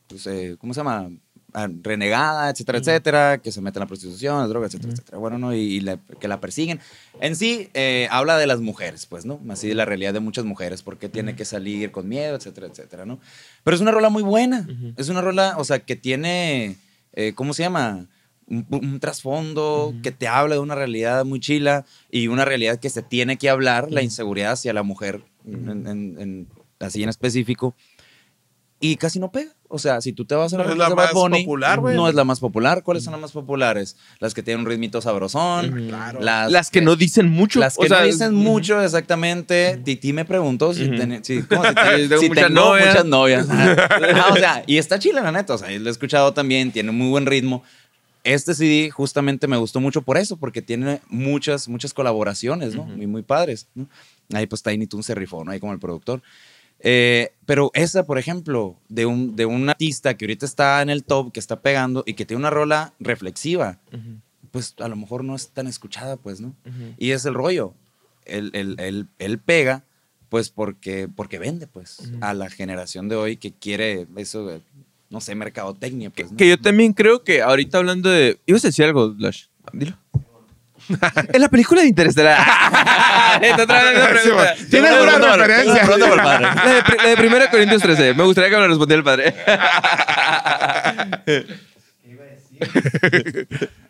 pues, 0.06 0.26
eh, 0.26 0.56
¿cómo 0.58 0.74
se 0.74 0.80
llama? 0.80 1.08
Ah, 1.56 1.68
renegada, 1.82 2.50
etcétera, 2.50 2.78
etcétera, 2.78 3.38
que 3.38 3.52
se 3.52 3.60
mete 3.60 3.78
en 3.78 3.82
la 3.82 3.86
prostitución, 3.86 4.40
las 4.40 4.48
drogas, 4.48 4.70
etcétera, 4.74 4.92
etcétera. 4.92 5.18
Bueno, 5.18 5.38
¿no? 5.38 5.54
Y, 5.54 5.58
y 5.60 5.80
la- 5.82 5.98
que 6.18 6.26
la 6.26 6.40
persiguen. 6.40 6.80
En 7.20 7.36
sí, 7.36 7.68
eh, 7.74 8.08
habla 8.10 8.36
de 8.38 8.48
las 8.48 8.60
mujeres, 8.60 9.06
pues, 9.06 9.24
¿no? 9.24 9.38
Así 9.48 9.68
de 9.68 9.76
la 9.76 9.84
realidad 9.84 10.12
de 10.12 10.18
muchas 10.18 10.44
mujeres, 10.44 10.82
por 10.82 10.98
qué 10.98 11.08
tiene 11.08 11.36
que 11.36 11.44
salir 11.44 11.92
con 11.92 12.08
miedo, 12.08 12.34
etcétera, 12.34 12.66
etcétera, 12.66 13.04
¿no? 13.06 13.20
Pero 13.62 13.76
es 13.76 13.80
una 13.80 13.92
rola 13.92 14.08
muy 14.08 14.24
buena. 14.24 14.66
Es 14.96 15.08
una 15.10 15.20
rola, 15.20 15.54
o 15.56 15.62
sea, 15.64 15.78
que 15.78 15.94
tiene, 15.94 16.76
eh, 17.12 17.34
¿cómo 17.36 17.54
se 17.54 17.62
llama? 17.62 18.06
Un, 18.48 18.66
un 18.70 18.98
trasfondo 19.00 19.94
que 20.02 20.10
te 20.10 20.26
habla 20.28 20.56
de 20.56 20.60
una 20.60 20.74
realidad 20.74 21.24
muy 21.24 21.38
chila 21.40 21.86
y 22.10 22.26
una 22.28 22.44
realidad 22.44 22.78
que 22.80 22.90
se 22.90 23.02
tiene 23.02 23.38
que 23.38 23.48
hablar, 23.48 23.92
la 23.92 24.02
inseguridad 24.02 24.52
hacia 24.52 24.72
la 24.72 24.82
mujer, 24.82 25.22
en- 25.46 25.86
en- 25.86 26.16
en- 26.20 26.48
así 26.80 27.02
en 27.02 27.08
específico. 27.08 27.74
Y 28.86 28.96
casi 28.96 29.18
no 29.18 29.30
pega. 29.32 29.50
O 29.68 29.78
sea, 29.78 30.00
si 30.02 30.12
tú 30.12 30.24
te 30.26 30.34
vas 30.34 30.52
a 30.52 30.58
No 30.58 30.64
es 30.70 30.76
la 30.76 30.90
de 30.90 30.94
Bad 30.94 31.04
más 31.06 31.12
Bunny, 31.14 31.40
popular, 31.44 31.80
güey. 31.80 31.96
No 31.96 32.06
es 32.08 32.14
la 32.14 32.24
más 32.24 32.38
popular. 32.38 32.82
¿Cuáles 32.82 33.02
son 33.02 33.12
las 33.12 33.20
más 33.22 33.32
populares? 33.32 33.96
Las 34.20 34.34
que 34.34 34.42
tienen 34.42 34.60
un 34.60 34.66
ritmito 34.70 35.00
sabrosón. 35.00 35.86
Claro. 35.88 36.20
Las, 36.20 36.52
Las 36.52 36.70
que 36.70 36.82
no 36.82 36.94
dicen 36.94 37.30
mucho. 37.30 37.60
las 37.60 37.78
o 37.78 37.82
que 37.82 37.88
sea, 37.88 38.00
no 38.00 38.04
dicen 38.06 38.34
mucho 38.34 38.82
exactamente. 38.82 39.80
Titi 39.82 40.12
me 40.12 40.26
preguntó 40.26 40.74
si, 40.74 40.84
Ujú. 40.84 40.96
ten- 40.96 41.24
si- 41.24 41.42
¿cómo? 41.44 41.62
si, 41.64 42.08
si 42.20 42.28
muchas 42.28 42.46
tengo 42.48 42.60
novias. 42.60 42.88
muchas 42.88 43.04
novias. 43.06 43.46
Ah, 43.50 44.28
o 44.32 44.36
sea, 44.36 44.64
y 44.66 44.76
está 44.76 44.98
chila, 44.98 45.22
la 45.22 45.32
neta. 45.32 45.54
O 45.54 45.58
sea, 45.58 45.70
lo 45.70 45.88
he 45.88 45.92
escuchado 45.92 46.34
también, 46.34 46.70
tiene 46.70 46.92
muy 46.92 47.08
buen 47.08 47.24
ritmo. 47.26 47.62
Este 48.22 48.54
CD 48.54 48.90
justamente 48.90 49.46
me 49.48 49.56
gustó 49.56 49.80
mucho 49.80 50.02
por 50.02 50.18
eso, 50.18 50.36
porque 50.36 50.60
tiene 50.62 51.00
muchas, 51.08 51.68
muchas 51.68 51.92
colaboraciones, 51.94 52.74
¿no? 52.74 52.84
Muy, 52.84 53.06
muy 53.06 53.22
padres, 53.22 53.66
¿no? 53.74 53.86
Ahí 54.34 54.46
pues 54.46 54.62
Tiny 54.62 54.86
Toon 54.86 55.02
se 55.02 55.14
rifó, 55.14 55.42
¿no? 55.44 55.50
Ahí 55.52 55.60
como 55.60 55.72
el 55.72 55.78
productor. 55.78 56.22
Eh, 56.86 57.32
pero 57.46 57.70
esa, 57.74 58.04
por 58.06 58.18
ejemplo, 58.18 58.76
de 58.88 59.06
un, 59.06 59.34
de 59.36 59.46
un 59.46 59.68
artista 59.70 60.16
que 60.16 60.26
ahorita 60.26 60.44
está 60.46 60.82
en 60.82 60.90
el 60.90 61.02
top, 61.02 61.32
que 61.32 61.40
está 61.40 61.60
pegando 61.60 62.04
y 62.06 62.12
que 62.14 62.26
tiene 62.26 62.40
una 62.40 62.50
rola 62.50 62.92
reflexiva, 63.00 63.78
pues 64.50 64.74
a 64.78 64.88
lo 64.88 64.94
mejor 64.96 65.24
no 65.24 65.34
es 65.34 65.48
tan 65.48 65.66
escuchada, 65.66 66.16
pues, 66.16 66.40
¿no? 66.40 66.54
Y 66.98 67.10
es 67.10 67.24
el 67.24 67.34
rollo. 67.34 67.74
Él, 68.26 68.50
él- 68.54 68.76
él- 68.78 69.08
él 69.18 69.38
pega, 69.38 69.82
pues, 70.28 70.50
porque, 70.50 71.08
porque 71.08 71.38
vende, 71.38 71.66
pues, 71.66 72.12
a 72.20 72.34
la 72.34 72.48
generación 72.50 73.08
de 73.08 73.16
hoy 73.16 73.36
que 73.38 73.52
quiere 73.52 74.06
eso, 74.16 74.46
de, 74.46 74.60
no 75.10 75.20
sé, 75.20 75.34
mercadotecnia, 75.34 76.10
pues, 76.10 76.30
¿no? 76.32 76.36
Que 76.36 76.48
yo 76.48 76.58
también 76.58 76.92
creo 76.92 77.24
que 77.24 77.40
ahorita 77.42 77.78
hablando 77.78 78.10
de. 78.10 78.38
¿Ibas 78.46 78.64
a 78.64 78.68
decir 78.68 78.84
algo, 78.84 79.14
Lash? 79.18 79.44
Dilo. 79.72 79.96
En 81.32 81.40
la 81.40 81.48
película 81.48 81.82
de 81.82 81.88
Interestelar. 81.88 82.38
Te 83.40 83.62
otra 83.62 83.84
vez 83.84 83.96
una 83.96 84.08
pregunta. 84.08 84.54
Tiene 84.70 84.88
alguna 84.88 85.36
referencia. 85.36 85.84
Pronto 85.84 86.08
por 86.08 86.18
el 86.18 86.24
padre. 86.24 86.46
La 86.54 86.64
de, 86.64 86.96
la 86.96 87.08
de 87.08 87.16
Primera 87.16 87.50
Corintios 87.50 87.82
13. 87.82 88.14
Me 88.14 88.24
gustaría 88.24 88.50
que 88.50 88.56
me 88.56 88.62
lo 88.62 88.68
respondiera 88.68 88.98
el 88.98 89.04
padre. 89.04 89.34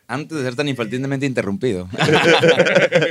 Antes 0.06 0.38
de 0.38 0.44
ser 0.44 0.54
tan 0.56 0.68
infantilmente 0.68 1.26
interrumpido. 1.26 1.88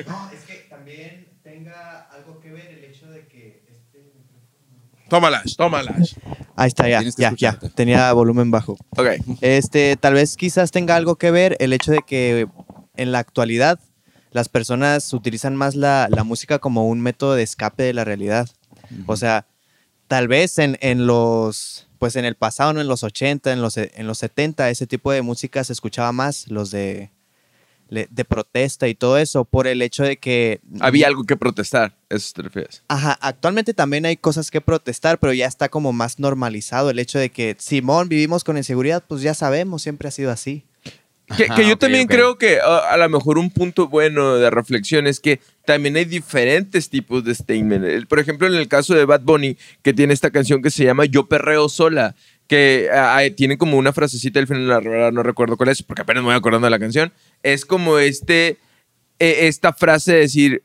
No, 0.08 0.32
es 0.32 0.44
que 0.46 0.68
también 0.70 1.28
tenga 1.44 2.08
algo 2.14 2.40
que 2.40 2.52
ver 2.52 2.68
el 2.72 2.84
hecho 2.86 3.08
de 3.10 3.28
que 3.28 3.64
este... 3.70 4.12
Tómalas, 5.10 5.56
tómalas. 5.56 6.16
Ahí 6.56 6.68
está, 6.68 6.88
ya, 6.88 7.02
ya, 7.18 7.34
ya. 7.36 7.60
Tenía 7.76 8.12
volumen 8.14 8.52
bajo. 8.52 8.78
ok. 8.92 9.08
Este, 9.42 9.96
tal 9.98 10.14
vez 10.14 10.38
quizás 10.38 10.72
tenga 10.72 10.96
algo 10.96 11.16
que 11.16 11.32
ver 11.32 11.56
el 11.60 11.74
hecho 11.74 11.92
de 11.92 12.02
que 12.06 12.48
en 12.96 13.12
la 13.12 13.20
actualidad 13.20 13.80
las 14.34 14.50
personas 14.50 15.14
utilizan 15.14 15.56
más 15.56 15.76
la, 15.76 16.08
la 16.10 16.24
música 16.24 16.60
como 16.60 16.88
un 16.88 17.00
método 17.00 17.36
de 17.36 17.44
escape 17.44 17.84
de 17.84 17.94
la 17.94 18.04
realidad. 18.04 18.50
O 19.06 19.16
sea, 19.16 19.46
tal 20.08 20.28
vez 20.28 20.58
en, 20.58 20.78
en 20.82 21.06
los, 21.06 21.88
pues 22.00 22.16
en 22.16 22.26
el 22.26 22.36
pasado, 22.36 22.74
¿no? 22.74 22.82
en 22.82 22.88
los 22.88 23.04
80, 23.04 23.54
en 23.54 23.62
los, 23.62 23.78
en 23.78 24.08
los 24.08 24.18
70, 24.18 24.70
ese 24.72 24.88
tipo 24.88 25.12
de 25.12 25.22
música 25.22 25.64
se 25.64 25.72
escuchaba 25.72 26.12
más, 26.12 26.50
los 26.50 26.72
de, 26.72 27.12
de 27.90 28.26
protesta 28.26 28.88
y 28.88 28.96
todo 28.96 29.20
eso, 29.20 29.46
por 29.46 29.68
el 29.68 29.84
hecho 29.84 30.04
de 30.04 30.18
que... 30.18 30.62
Había 30.80 31.08
algo 31.08 31.26
que 31.26 31.38
protestar. 31.38 31.96
Eso 32.10 32.32
te 32.36 32.42
refieres. 32.42 32.84
Ajá, 32.88 33.18
actualmente 33.22 33.76
también 33.76 34.08
hay 34.08 34.18
cosas 34.18 34.50
que 34.50 34.62
protestar, 34.62 35.20
pero 35.20 35.34
ya 35.34 35.46
está 35.46 35.70
como 35.70 35.94
más 35.94 36.18
normalizado 36.18 36.90
el 36.90 36.98
hecho 36.98 37.20
de 37.20 37.30
que, 37.30 37.56
Simón, 37.60 38.10
vivimos 38.10 38.44
con 38.44 38.58
inseguridad, 38.58 39.04
pues 39.08 39.22
ya 39.22 39.36
sabemos, 39.36 39.84
siempre 39.84 40.08
ha 40.08 40.12
sido 40.12 40.32
así. 40.32 40.66
Que, 41.38 41.48
yo 41.66 41.74
ok, 41.74 41.80
también 41.80 42.04
ok. 42.04 42.12
creo 42.12 42.38
que 42.38 42.60
a, 42.60 42.92
a 42.92 42.98
lo 42.98 43.10
mejor 43.10 43.38
un 43.38 43.50
punto 43.50 43.88
bueno 43.88 44.36
de 44.36 44.50
reflexión 44.50 45.08
es 45.08 45.20
que 45.20 45.40
también 45.66 45.96
hay 45.96 46.06
diferentes 46.06 46.90
tipos 46.90 47.24
de 47.24 47.34
statement. 47.34 48.08
Por 48.08 48.20
ejemplo, 48.20 48.48
en 48.48 48.56
el 48.56 48.68
caso 48.68 48.94
de 48.94 49.06
Bad 49.06 49.22
Bunny, 49.22 49.58
que 49.82 49.94
tiene 49.94 50.14
esta 50.14 50.32
canción 50.32 50.62
que 50.62 50.70
se 50.70 50.84
llama 50.84 51.06
Yo 51.06 51.28
perreo 51.28 51.70
sola, 51.70 52.16
que 52.48 52.90
ah, 52.92 53.18
ah, 53.18 53.30
tiene 53.36 53.58
como 53.58 53.78
una 53.78 53.94
frasecita 53.94 54.40
al 54.40 54.48
final, 54.48 54.68
la 54.68 54.80
verdad 54.80 55.12
no 55.12 55.24
recuerdo 55.24 55.58
cuál 55.58 55.70
es, 55.70 55.82
porque 55.82 56.02
apenas 56.02 56.24
me 56.24 56.28
voy 56.28 56.36
acordando 56.36 56.66
de 56.66 56.72
la 56.72 56.80
canción. 56.80 57.14
Es 57.42 57.66
como 57.66 57.98
este, 58.00 58.58
eh, 59.20 59.48
esta 59.48 59.74
frase 59.74 60.14
de 60.14 60.20
decir, 60.20 60.64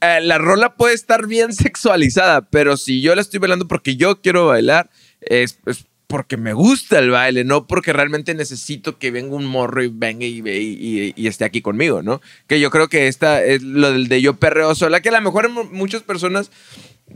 eh, 0.00 0.20
la 0.22 0.38
rola 0.38 0.74
puede 0.74 0.94
estar 0.94 1.26
bien 1.26 1.52
sexualizada, 1.52 2.40
pero 2.48 2.76
si 2.76 3.02
yo 3.02 3.14
la 3.14 3.20
estoy 3.20 3.38
bailando 3.38 3.68
porque 3.68 3.96
yo 3.96 4.20
quiero 4.20 4.46
bailar, 4.46 4.90
es, 5.20 5.58
es 5.66 5.84
porque 6.12 6.36
me 6.36 6.52
gusta 6.52 6.98
el 6.98 7.08
baile, 7.10 7.42
no 7.42 7.66
porque 7.66 7.94
realmente 7.94 8.34
necesito 8.34 8.98
que 8.98 9.10
venga 9.10 9.34
un 9.34 9.46
morro 9.46 9.82
y 9.82 9.88
venga 9.88 10.26
y, 10.26 10.42
y- 10.46 10.46
y- 10.46 11.12
y 11.16 11.26
esté 11.26 11.46
aquí 11.46 11.62
conmigo, 11.62 12.02
¿no? 12.02 12.20
Que 12.46 12.60
yo 12.60 12.70
creo 12.70 12.88
que 12.88 13.08
esta 13.08 13.42
es 13.42 13.62
lo 13.62 13.90
del 13.92 14.08
de 14.08 14.20
yo 14.20 14.34
perreo 14.34 14.74
sola, 14.74 15.00
que 15.00 15.08
a 15.08 15.12
lo 15.12 15.22
mejor 15.22 15.48
mu- 15.48 15.64
muchas 15.72 16.02
personas 16.02 16.50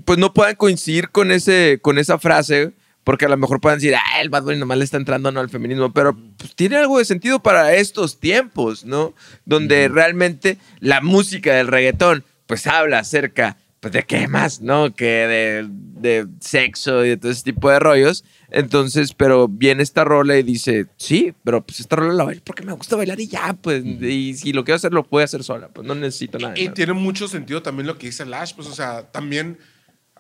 pues 0.06 0.18
no 0.18 0.32
puedan 0.32 0.56
coincidir 0.56 1.11
con, 1.11 1.30
ese, 1.30 1.78
con 1.82 1.98
esa 1.98 2.18
frase, 2.18 2.72
porque 3.04 3.26
a 3.26 3.28
lo 3.28 3.37
mejor 3.37 3.61
puedan 3.61 3.78
decir, 3.78 3.94
ah, 3.94 4.20
el 4.22 4.30
Bad 4.30 4.44
Bunny 4.44 4.59
nomás 4.59 4.78
le 4.78 4.85
está 4.85 4.96
entrando 4.96 5.30
no 5.30 5.40
al 5.40 5.50
feminismo, 5.50 5.92
pero 5.92 6.16
pues, 6.38 6.54
tiene 6.56 6.76
algo 6.76 6.98
de 6.98 7.04
sentido 7.04 7.40
para 7.42 7.74
estos 7.74 8.18
tiempos, 8.18 8.87
¿no? 8.87 9.14
Donde 9.44 9.88
realmente 9.88 10.56
la 10.80 11.02
música 11.02 11.54
del 11.54 11.68
reggaetón, 11.68 12.24
pues 12.46 12.66
habla 12.66 12.98
acerca, 13.00 13.59
pues 13.87 13.92
de 13.92 14.03
qué 14.03 14.27
más, 14.27 14.61
¿no? 14.61 14.92
Que 14.92 15.05
de, 15.05 15.68
de 15.70 16.27
sexo 16.40 17.05
y 17.05 17.11
de 17.11 17.16
todo 17.16 17.31
ese 17.31 17.44
tipo 17.44 17.70
de 17.70 17.79
rollos. 17.79 18.25
Entonces, 18.51 19.12
pero 19.14 19.46
viene 19.46 19.85
esta 19.85 20.03
rola 20.03 20.37
y 20.37 20.42
dice, 20.42 20.87
sí, 20.96 21.33
pero 21.44 21.64
pues 21.64 21.79
esta 21.79 21.94
rola 21.94 22.12
la 22.12 22.25
bailo 22.25 22.42
porque 22.44 22.64
me 22.64 22.72
gusta 22.72 22.96
bailar 22.96 23.20
y 23.20 23.29
ya, 23.29 23.53
pues, 23.61 23.85
y 23.85 24.35
si 24.35 24.53
lo 24.53 24.64
quiero 24.64 24.77
hacer, 24.77 24.92
lo 24.92 25.05
puedo 25.05 25.25
hacer 25.25 25.44
sola, 25.44 25.68
pues 25.68 25.87
no 25.87 25.94
necesito 25.94 26.38
nada. 26.38 26.55
Y 26.59 26.70
tiene 26.70 26.94
mucho 26.94 27.29
sentido 27.29 27.62
también 27.62 27.87
lo 27.87 27.96
que 27.96 28.07
dice 28.07 28.27
Lash, 28.27 28.55
pues, 28.55 28.66
o 28.66 28.75
sea, 28.75 29.03
también 29.12 29.59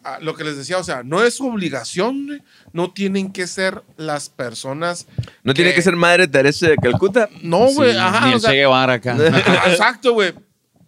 ah, 0.04 0.18
lo 0.20 0.36
que 0.36 0.44
les 0.44 0.56
decía, 0.56 0.78
o 0.78 0.84
sea, 0.84 1.02
no 1.02 1.24
es 1.24 1.40
obligación, 1.40 2.42
no 2.72 2.92
tienen 2.92 3.32
que 3.32 3.48
ser 3.48 3.82
las 3.96 4.28
personas. 4.28 5.08
No 5.42 5.54
tiene 5.54 5.74
que 5.74 5.82
ser 5.82 5.96
Madre 5.96 6.28
Teresa 6.28 6.68
de 6.68 6.76
Calcuta. 6.76 7.28
No, 7.42 7.66
güey, 7.72 7.92
Sí, 7.92 7.98
ajá, 7.98 8.26
ni 8.26 8.32
o 8.32 8.34
el 8.36 8.40
sea, 8.40 8.50
Che 8.50 8.56
Guevara 8.56 8.92
acá. 8.94 9.16
Exacto, 9.66 10.12
güey. 10.12 10.32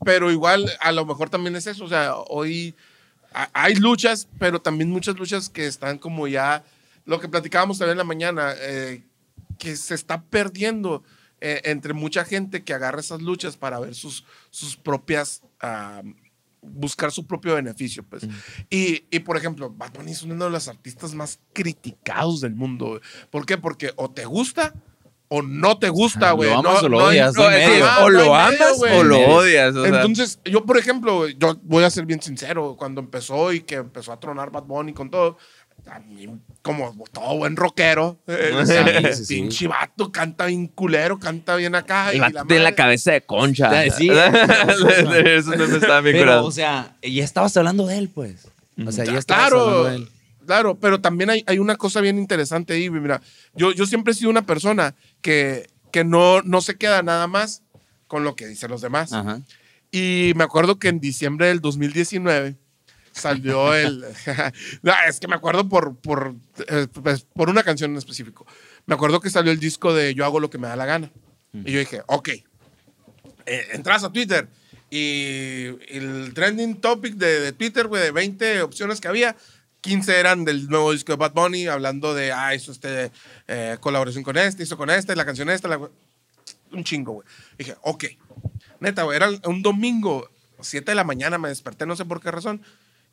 Pero 0.04 0.30
igual, 0.30 0.70
a 0.80 0.92
lo 0.92 1.04
mejor 1.04 1.30
también 1.30 1.56
es 1.56 1.66
eso. 1.66 1.84
O 1.84 1.88
sea, 1.88 2.14
hoy 2.16 2.74
ha- 3.32 3.50
hay 3.52 3.74
luchas, 3.74 4.28
pero 4.38 4.60
también 4.60 4.90
muchas 4.90 5.16
luchas 5.16 5.48
que 5.48 5.66
están 5.66 5.98
como 5.98 6.28
ya. 6.28 6.64
Lo 7.04 7.20
que 7.20 7.28
platicábamos 7.28 7.78
también 7.78 7.92
en 7.92 7.98
la 7.98 8.04
mañana, 8.04 8.54
eh, 8.58 9.02
que 9.58 9.76
se 9.76 9.94
está 9.94 10.22
perdiendo 10.22 11.02
eh, 11.40 11.60
entre 11.64 11.92
mucha 11.94 12.24
gente 12.24 12.64
que 12.64 12.74
agarra 12.74 13.00
esas 13.00 13.22
luchas 13.22 13.56
para 13.56 13.78
ver 13.80 13.94
sus, 13.94 14.24
sus 14.50 14.76
propias. 14.76 15.42
buscar 16.60 17.12
su 17.12 17.24
propio 17.26 17.54
beneficio, 17.54 18.02
pues. 18.02 18.24
y, 18.68 19.04
y, 19.10 19.20
por 19.20 19.36
ejemplo, 19.36 19.70
Bad 19.70 19.92
Bunny 19.92 20.10
es 20.12 20.22
uno 20.22 20.44
de 20.44 20.50
los 20.50 20.66
artistas 20.68 21.14
más 21.14 21.38
criticados 21.52 22.40
del 22.40 22.54
mundo. 22.56 23.00
¿Por 23.30 23.46
qué? 23.46 23.56
Porque 23.58 23.92
o 23.96 24.10
te 24.10 24.24
gusta 24.24 24.74
o 25.28 25.42
no 25.42 25.78
te 25.78 25.88
gusta, 25.90 26.30
Lo 26.30 26.36
güey. 26.36 26.50
amas 26.50 26.62
no, 26.64 26.78
o 26.78 26.88
lo 26.88 26.98
no 27.00 27.04
odias, 27.06 27.34
no 27.34 27.48
medio. 27.48 27.86
o 28.02 28.08
lo 28.08 28.18
medio, 28.18 28.34
amas 28.34 28.78
güey. 28.78 28.96
o 28.98 29.02
lo 29.04 29.18
odias. 29.20 29.74
o 29.74 29.84
sea. 29.84 29.94
Entonces, 29.96 30.40
yo, 30.44 30.64
por 30.64 30.78
ejemplo, 30.78 31.28
yo 31.28 31.56
voy 31.62 31.84
a 31.84 31.90
ser 31.90 32.06
bien 32.06 32.22
sincero, 32.22 32.76
cuando 32.78 33.00
empezó 33.00 33.52
y 33.52 33.60
que 33.60 33.76
empezó 33.76 34.12
a 34.12 34.18
tronar 34.20 34.50
Bad 34.50 34.64
Bunny 34.64 34.92
con 34.94 35.10
todo, 35.10 35.36
a 35.86 36.00
mí, 36.00 36.28
como 36.62 36.92
todo 37.12 37.36
buen 37.36 37.56
rockero, 37.56 38.18
eh, 38.26 38.52
o 38.54 38.66
sea, 38.66 38.84
Sí, 38.84 39.14
sí, 39.18 39.24
sí. 39.24 39.34
pinche 39.36 39.68
vato, 39.68 40.10
canta 40.10 40.46
bien 40.46 40.66
culero, 40.66 41.18
canta 41.18 41.56
bien 41.56 41.74
acá. 41.74 42.10
El 42.10 42.16
y 42.16 42.18
la 42.20 42.44
tiene 42.44 42.62
la 42.64 42.74
cabeza 42.74 43.12
de 43.12 43.22
concha. 43.22 43.70
Sí. 43.90 44.08
Eso 44.10 45.54
no 45.56 45.66
me 45.68 45.76
estaba 45.76 46.00
bien 46.00 46.14
Pero, 46.16 46.24
curado. 46.24 46.46
o 46.46 46.50
sea, 46.50 46.96
ya 47.02 47.24
estabas 47.24 47.56
hablando 47.56 47.86
de 47.86 47.98
él, 47.98 48.10
pues. 48.12 48.48
O 48.86 48.92
sea, 48.92 49.04
ya 49.04 49.18
estabas 49.18 49.48
Claro, 49.50 49.60
hablando 49.62 49.84
de 49.90 49.96
él. 49.96 50.08
Claro, 50.48 50.80
pero 50.80 50.98
también 50.98 51.28
hay, 51.28 51.44
hay 51.46 51.58
una 51.58 51.76
cosa 51.76 52.00
bien 52.00 52.18
interesante 52.18 52.72
ahí. 52.72 52.88
Mira, 52.88 53.20
yo, 53.54 53.70
yo 53.72 53.84
siempre 53.84 54.12
he 54.12 54.16
sido 54.16 54.30
una 54.30 54.46
persona 54.46 54.94
que, 55.20 55.68
que 55.92 56.04
no, 56.04 56.40
no 56.40 56.62
se 56.62 56.76
queda 56.76 57.02
nada 57.02 57.26
más 57.26 57.62
con 58.06 58.24
lo 58.24 58.34
que 58.34 58.46
dicen 58.46 58.70
los 58.70 58.80
demás. 58.80 59.12
Ajá. 59.12 59.42
Y 59.90 60.32
me 60.36 60.44
acuerdo 60.44 60.78
que 60.78 60.88
en 60.88 61.00
diciembre 61.00 61.48
del 61.48 61.60
2019 61.60 62.56
salió 63.12 63.74
el... 63.76 64.00
no, 64.82 64.92
es 65.06 65.20
que 65.20 65.28
me 65.28 65.34
acuerdo 65.34 65.68
por, 65.68 65.96
por, 65.96 66.34
eh, 66.66 66.86
pues, 66.90 67.26
por 67.34 67.50
una 67.50 67.62
canción 67.62 67.90
en 67.90 67.98
específico. 67.98 68.46
me 68.86 68.94
acuerdo 68.94 69.20
que 69.20 69.28
salió 69.28 69.52
el 69.52 69.60
disco 69.60 69.92
de 69.92 70.14
Yo 70.14 70.24
hago 70.24 70.40
lo 70.40 70.48
que 70.48 70.56
me 70.56 70.66
da 70.66 70.76
la 70.76 70.86
gana. 70.86 71.12
Y 71.52 71.72
yo 71.72 71.78
dije, 71.78 72.00
ok. 72.06 72.28
Eh, 72.30 73.66
entras 73.72 74.02
a 74.02 74.10
Twitter 74.10 74.48
y 74.90 75.66
el 75.88 76.32
trending 76.32 76.80
topic 76.80 77.16
de, 77.16 77.40
de 77.40 77.52
Twitter, 77.52 77.86
güey, 77.86 78.02
de 78.02 78.10
20 78.10 78.62
opciones 78.62 79.00
que 79.00 79.08
había, 79.08 79.36
15 79.80 80.18
eran 80.18 80.44
del 80.44 80.68
nuevo 80.68 80.92
disco 80.92 81.12
de 81.12 81.16
Bad 81.16 81.32
Bunny, 81.32 81.66
hablando 81.68 82.14
de, 82.14 82.32
ah, 82.32 82.54
hizo 82.54 82.72
este, 82.72 83.10
eh, 83.46 83.76
colaboración 83.80 84.24
con 84.24 84.36
este, 84.36 84.62
hizo 84.64 84.76
con 84.76 84.90
este, 84.90 85.14
la 85.16 85.24
canción 85.24 85.48
esta, 85.50 85.68
la- 85.68 85.80
un 86.72 86.84
chingo, 86.84 87.12
güey. 87.12 87.26
Dije, 87.56 87.76
ok. 87.82 88.04
Neta, 88.80 89.04
güey, 89.04 89.16
era 89.16 89.28
un 89.44 89.62
domingo, 89.62 90.28
7 90.60 90.90
de 90.90 90.94
la 90.94 91.04
mañana, 91.04 91.38
me 91.38 91.48
desperté, 91.48 91.86
no 91.86 91.96
sé 91.96 92.04
por 92.04 92.20
qué 92.20 92.30
razón, 92.30 92.60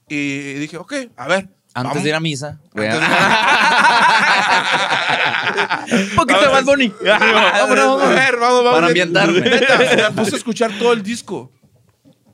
y 0.10 0.54
dije, 0.56 0.78
ok, 0.78 0.94
a 1.18 1.28
ver. 1.28 1.48
Antes 1.74 1.90
vamos- 1.92 2.04
de 2.04 2.10
ir 2.10 2.16
a 2.16 2.20
misa. 2.20 2.60
güey. 2.74 2.88
Antes 2.88 3.10
Un 6.10 6.16
poquito 6.16 6.42
de 6.42 6.48
Bad 6.48 6.64
Bunny. 6.66 6.94
Vámonos, 7.04 8.02
a 8.04 8.10
ver, 8.10 8.38
vamos, 8.38 8.64
vamos. 8.64 8.74
Para 8.74 8.88
ambientarme. 8.88 9.42
Neta, 9.42 10.10
me 10.10 10.16
puse 10.16 10.36
a 10.36 10.38
escuchar 10.38 10.72
todo 10.80 10.94
el 10.94 11.04
disco. 11.04 11.52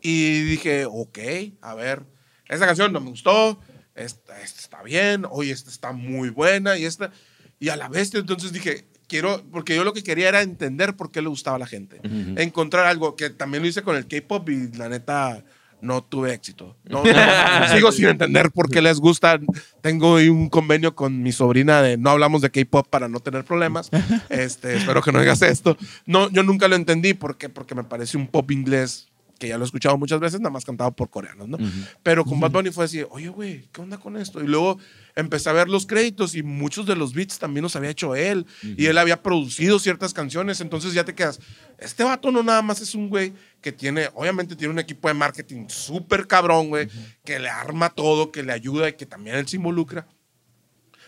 Y 0.01 0.41
dije, 0.41 0.85
ok, 0.85 1.19
a 1.61 1.75
ver, 1.75 2.03
esta 2.47 2.65
canción 2.65 2.91
no 2.91 2.99
me 2.99 3.09
gustó, 3.11 3.59
esta, 3.95 4.41
esta 4.41 4.59
está 4.59 4.83
bien, 4.83 5.25
hoy 5.29 5.51
esta 5.51 5.69
está 5.69 5.91
muy 5.91 6.29
buena 6.29 6.77
y 6.77 6.85
esta. 6.85 7.11
Y 7.59 7.69
a 7.69 7.75
la 7.75 7.89
vez, 7.89 8.13
entonces 8.15 8.51
dije, 8.51 8.85
quiero, 9.07 9.43
porque 9.51 9.75
yo 9.75 9.83
lo 9.83 9.93
que 9.93 10.03
quería 10.03 10.29
era 10.29 10.41
entender 10.41 10.95
por 10.95 11.11
qué 11.11 11.21
le 11.21 11.27
gustaba 11.27 11.57
a 11.57 11.59
la 11.59 11.67
gente. 11.67 11.99
Encontrar 12.37 12.87
algo 12.87 13.15
que 13.15 13.29
también 13.29 13.61
lo 13.61 13.69
hice 13.69 13.83
con 13.83 13.95
el 13.95 14.07
K-pop 14.07 14.49
y 14.49 14.71
la 14.75 14.89
neta 14.89 15.43
no 15.81 16.03
tuve 16.03 16.33
éxito. 16.33 16.77
No, 16.85 17.03
no, 17.03 17.67
sigo 17.75 17.91
sin 17.91 18.05
entender 18.05 18.51
por 18.51 18.69
qué 18.69 18.81
les 18.81 18.99
gusta. 18.99 19.39
Tengo 19.81 20.15
un 20.15 20.49
convenio 20.49 20.95
con 20.95 21.21
mi 21.21 21.31
sobrina 21.31 21.81
de 21.81 21.97
no 21.97 22.11
hablamos 22.11 22.41
de 22.41 22.51
K-pop 22.51 22.87
para 22.89 23.07
no 23.09 23.19
tener 23.19 23.43
problemas. 23.43 23.89
Este, 24.29 24.77
espero 24.77 25.01
que 25.01 25.11
no 25.11 25.19
digas 25.19 25.41
esto. 25.41 25.77
No, 26.05 26.29
yo 26.29 26.43
nunca 26.43 26.67
lo 26.67 26.75
entendí. 26.75 27.13
¿Por 27.13 27.37
qué? 27.37 27.49
Porque 27.49 27.75
me 27.75 27.83
parece 27.83 28.17
un 28.17 28.27
pop 28.27 28.49
inglés 28.51 29.10
que 29.41 29.47
ya 29.47 29.57
lo 29.57 29.63
he 29.63 29.65
escuchado 29.65 29.97
muchas 29.97 30.19
veces, 30.19 30.39
nada 30.39 30.51
más 30.51 30.63
cantado 30.63 30.91
por 30.91 31.09
coreanos, 31.09 31.49
¿no? 31.49 31.57
Pero 32.03 32.23
con 32.23 32.39
Bad 32.39 32.51
Bunny 32.51 32.69
fue 32.69 32.85
así, 32.85 33.03
oye, 33.09 33.27
güey, 33.27 33.67
¿qué 33.71 33.81
onda 33.81 33.97
con 33.97 34.15
esto? 34.15 34.39
Y 34.43 34.45
luego 34.45 34.77
empecé 35.15 35.49
a 35.49 35.53
ver 35.53 35.67
los 35.67 35.87
créditos 35.87 36.35
y 36.35 36.43
muchos 36.43 36.85
de 36.85 36.95
los 36.95 37.15
beats 37.15 37.39
también 37.39 37.63
los 37.63 37.75
había 37.75 37.89
hecho 37.89 38.13
él. 38.13 38.45
Y 38.61 38.85
él 38.85 38.99
había 38.99 39.23
producido 39.23 39.79
ciertas 39.79 40.13
canciones, 40.13 40.61
entonces 40.61 40.93
ya 40.93 41.05
te 41.05 41.15
quedas, 41.15 41.39
este 41.79 42.03
vato 42.03 42.31
no 42.31 42.43
nada 42.43 42.61
más 42.61 42.81
es 42.81 42.93
un 42.93 43.09
güey 43.09 43.33
que 43.61 43.71
tiene, 43.71 44.09
obviamente 44.13 44.55
tiene 44.55 44.73
un 44.73 44.79
equipo 44.79 45.07
de 45.07 45.15
marketing 45.15 45.69
súper 45.69 46.27
cabrón, 46.27 46.69
güey, 46.69 46.87
que 47.25 47.39
le 47.39 47.49
arma 47.49 47.89
todo, 47.89 48.31
que 48.31 48.43
le 48.43 48.53
ayuda 48.53 48.89
y 48.89 48.93
que 48.93 49.07
también 49.07 49.37
él 49.37 49.47
se 49.47 49.55
involucra. 49.55 50.07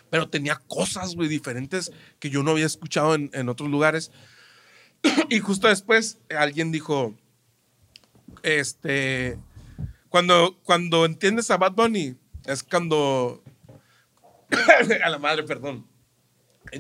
Pero 0.10 0.28
tenía 0.28 0.56
cosas, 0.68 1.14
güey, 1.14 1.30
diferentes 1.30 1.92
que 2.18 2.32
yo 2.32 2.42
no 2.42 2.50
había 2.50 2.66
escuchado 2.66 3.14
en, 3.14 3.30
en 3.32 3.48
otros 3.48 3.70
lugares. 3.70 4.10
y 5.30 5.38
justo 5.38 5.68
después 5.68 6.18
eh, 6.30 6.36
alguien 6.36 6.72
dijo, 6.72 7.16
este, 8.44 9.38
cuando, 10.10 10.60
cuando 10.64 11.06
entiendes 11.06 11.50
a 11.52 11.58
Bad 11.58 11.74
Bunny, 11.74 12.16
es 12.46 12.64
cuando, 12.64 13.44
a 15.04 15.10
la 15.10 15.18
madre, 15.20 15.44
perdón, 15.44 15.88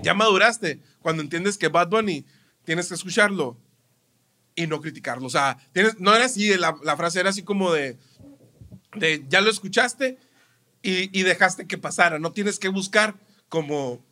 ya 0.01 0.13
maduraste, 0.13 0.79
cuando 1.01 1.21
entiendes 1.21 1.57
que 1.57 1.67
Bad 1.67 1.89
Bunny 1.89 2.25
tienes 2.63 2.87
que 2.89 2.95
escucharlo 2.95 3.57
y 4.55 4.67
no 4.67 4.81
criticarlo. 4.81 5.27
O 5.27 5.29
sea, 5.29 5.57
tienes, 5.73 5.99
no 5.99 6.15
era 6.15 6.25
así, 6.25 6.55
la, 6.57 6.75
la 6.83 6.95
frase 6.97 7.19
era 7.19 7.29
así 7.29 7.43
como 7.43 7.71
de, 7.73 7.97
de 8.95 9.23
ya 9.29 9.41
lo 9.41 9.49
escuchaste 9.49 10.17
y, 10.81 11.17
y 11.17 11.23
dejaste 11.23 11.67
que 11.67 11.77
pasara, 11.77 12.19
no 12.19 12.31
tienes 12.31 12.59
que 12.59 12.67
buscar 12.69 13.15
como... 13.49 14.03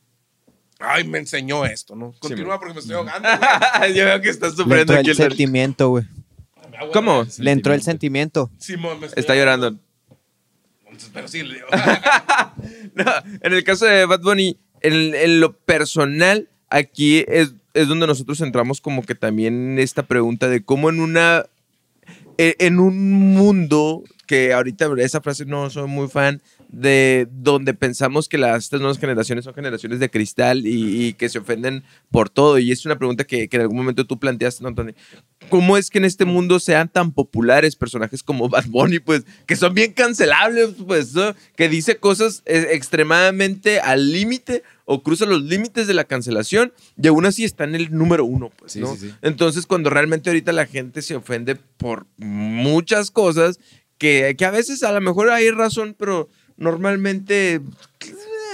Ay, 0.84 1.04
me 1.08 1.20
enseñó 1.20 1.64
esto, 1.64 1.96
¿no? 1.96 2.12
Continúa 2.18 2.58
porque 2.60 2.74
me 2.74 2.80
estoy 2.80 2.96
ahogando. 2.96 3.30
Yo 3.96 4.04
veo 4.06 4.20
que 4.20 4.30
estás 4.30 4.56
sufriendo 4.56 4.94
aquí. 4.94 5.12
el- 5.12 5.16
sentimiento, 5.16 5.90
güey. 5.90 6.06
¿Cómo? 6.94 7.26
Le 7.40 7.52
entró 7.52 7.74
el 7.74 7.82
sentimiento. 7.82 8.52
Simón, 8.58 9.00
me 9.00 9.08
estoy 9.08 9.22
Está 9.22 9.36
llorando. 9.36 9.78
Pero 11.14 11.28
sí, 11.28 11.44
le 11.44 11.56
digo. 11.56 11.68
No, 12.94 13.06
en 13.42 13.54
el 13.54 13.64
caso 13.64 13.86
de 13.86 14.06
Bad 14.06 14.22
Bunny, 14.22 14.58
en, 14.82 15.16
en 15.16 15.40
lo 15.40 15.54
personal, 15.54 16.50
aquí 16.70 17.24
es, 17.28 17.54
es 17.74 17.88
donde 17.88 18.06
nosotros 18.06 18.42
entramos 18.42 18.82
como 18.82 19.04
que 19.04 19.16
también 19.16 19.72
en 19.74 19.80
esta 19.80 20.04
pregunta 20.04 20.48
de 20.50 20.64
cómo 20.64 20.90
en 20.90 21.00
una... 21.00 21.46
e- 22.38 22.56
En 22.60 22.80
un 22.80 23.34
mundo 23.34 24.04
que 24.28 24.54
ahorita 24.54 24.90
esa 24.98 25.22
frase 25.22 25.46
no 25.46 25.70
soy 25.70 25.88
muy 25.88 26.08
fan 26.08 26.42
de 26.72 27.28
donde 27.30 27.74
pensamos 27.74 28.30
que 28.30 28.38
las 28.38 28.64
estas 28.64 28.80
nuevas 28.80 28.98
generaciones 28.98 29.44
son 29.44 29.54
generaciones 29.54 30.00
de 30.00 30.10
cristal 30.10 30.66
y, 30.66 31.08
y 31.08 31.14
que 31.14 31.28
se 31.28 31.40
ofenden 31.40 31.84
por 32.10 32.30
todo 32.30 32.58
y 32.60 32.72
es 32.72 32.86
una 32.86 32.98
pregunta 32.98 33.26
que, 33.26 33.50
que 33.50 33.58
en 33.58 33.64
algún 33.64 33.78
momento 33.78 34.08
tú 34.08 34.18
planteaste, 34.18 34.64
¿no, 34.64 34.70
Anthony? 34.70 34.94
¿Cómo 35.50 35.76
es 35.76 35.90
que 35.90 35.98
en 35.98 36.06
este 36.06 36.24
mundo 36.24 36.60
sean 36.62 36.88
tan 36.88 37.12
populares 37.12 37.76
personajes 37.76 38.24
como 38.24 38.48
Bad 38.50 38.68
Bunny, 38.68 39.00
pues, 39.00 39.26
que 39.46 39.58
son 39.58 39.74
bien 39.74 39.92
cancelables, 39.92 40.70
pues, 40.88 41.14
¿no? 41.14 41.36
que 41.58 41.68
dice 41.68 41.98
cosas 41.98 42.42
eh, 42.46 42.68
extremadamente 42.72 43.82
al 43.82 44.12
límite 44.14 44.64
o 44.86 45.04
cruza 45.04 45.26
los 45.26 45.44
límites 45.44 45.88
de 45.88 45.94
la 45.94 46.06
cancelación 46.06 46.72
y 47.02 47.08
aún 47.08 47.26
así 47.26 47.44
está 47.44 47.66
en 47.66 47.76
el 47.76 47.92
número 47.92 48.24
uno, 48.24 48.50
pues, 48.58 48.72
Sí, 48.72 48.80
¿no? 48.80 48.96
sí, 48.96 49.10
sí. 49.10 49.16
Entonces, 49.22 49.66
cuando 49.66 49.90
realmente 49.90 50.30
ahorita 50.30 50.54
la 50.54 50.68
gente 50.68 51.02
se 51.02 51.16
ofende 51.16 51.56
por 51.56 52.08
muchas 52.18 53.12
cosas, 53.12 53.60
que, 53.98 54.36
que 54.38 54.46
a 54.46 54.52
veces 54.52 54.82
a 54.84 54.92
lo 54.92 55.00
mejor 55.00 55.30
hay 55.30 55.52
razón, 55.52 55.96
pero 55.98 56.28
normalmente, 56.62 57.56
eh, 57.56 57.62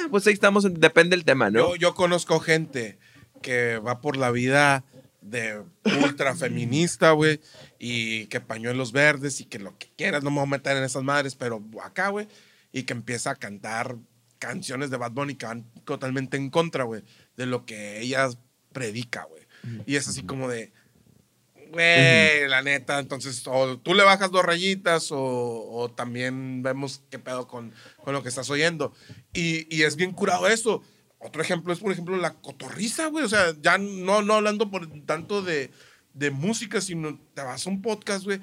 pues 0.10 0.26
ahí 0.28 0.34
estamos, 0.34 0.66
en- 0.66 0.80
depende 0.80 1.16
del 1.16 1.26
tema, 1.26 1.50
¿no? 1.52 1.60
Yo, 1.60 1.76
yo 1.76 1.94
conozco 1.96 2.40
gente 2.40 2.98
que 3.42 3.78
va 3.78 4.02
por 4.02 4.18
la 4.18 4.32
vida 4.32 4.84
de 5.22 5.62
ultra 6.04 6.36
feminista, 6.36 7.12
güey, 7.12 7.40
y 7.80 8.28
que 8.28 8.40
pañuelos 8.40 8.92
verdes 8.94 9.42
y 9.42 9.46
que 9.46 9.60
lo 9.60 9.78
que 9.78 9.90
quieras, 9.98 10.24
no 10.24 10.30
me 10.32 10.38
voy 10.38 10.46
a 10.48 10.52
meter 10.52 10.78
en 10.78 10.84
esas 10.84 11.04
madres, 11.04 11.36
pero 11.36 11.62
acá, 11.84 12.10
güey, 12.10 12.28
y 12.72 12.84
que 12.84 12.94
empieza 12.94 13.32
a 13.32 13.36
cantar 13.36 13.98
canciones 14.40 14.90
de 14.90 14.98
Bad 14.98 15.12
Bunny 15.12 15.36
que 15.36 15.46
van 15.46 15.66
totalmente 15.84 16.38
en 16.38 16.50
contra, 16.50 16.86
güey, 16.86 17.04
de 17.36 17.46
lo 17.46 17.66
que 17.66 18.00
ella 18.00 18.30
predica, 18.72 19.26
güey. 19.26 19.44
Y 19.86 19.96
es 19.98 20.08
así 20.08 20.24
como 20.24 20.48
de, 20.48 20.72
güey, 21.72 22.48
la 22.48 22.62
neta, 22.62 23.00
entonces, 23.00 23.44
o 23.48 23.78
tú 23.78 23.94
le 23.94 24.04
bajas 24.04 24.32
dos 24.32 24.44
rayitas 24.44 25.12
o, 25.12 25.18
o 25.20 25.90
también 25.92 26.62
vemos 26.64 27.02
qué 27.10 27.20
pedo 27.20 27.48
con, 27.48 27.74
con 28.04 28.14
lo 28.14 28.24
que 28.24 28.30
estás 28.30 28.50
oyendo. 28.50 28.94
Y, 29.34 29.74
y 29.76 29.84
es 29.84 29.96
bien 29.96 30.12
curado 30.12 30.48
eso. 30.48 30.82
Otro 31.20 31.42
ejemplo 31.42 31.74
es, 31.74 31.80
por 31.80 31.92
ejemplo, 31.92 32.16
la 32.18 32.34
cotorriza, 32.34 33.08
güey. 33.08 33.26
O 33.26 33.30
sea, 33.30 33.56
ya 33.62 33.78
no, 33.78 34.22
no 34.22 34.36
hablando 34.36 34.70
por 34.70 34.88
tanto 35.06 35.42
de, 35.42 35.72
de 36.14 36.32
música, 36.32 36.80
sino 36.82 37.20
te 37.34 37.42
vas 37.42 37.66
a 37.66 37.70
un 37.70 37.82
podcast, 37.82 38.24
güey, 38.26 38.40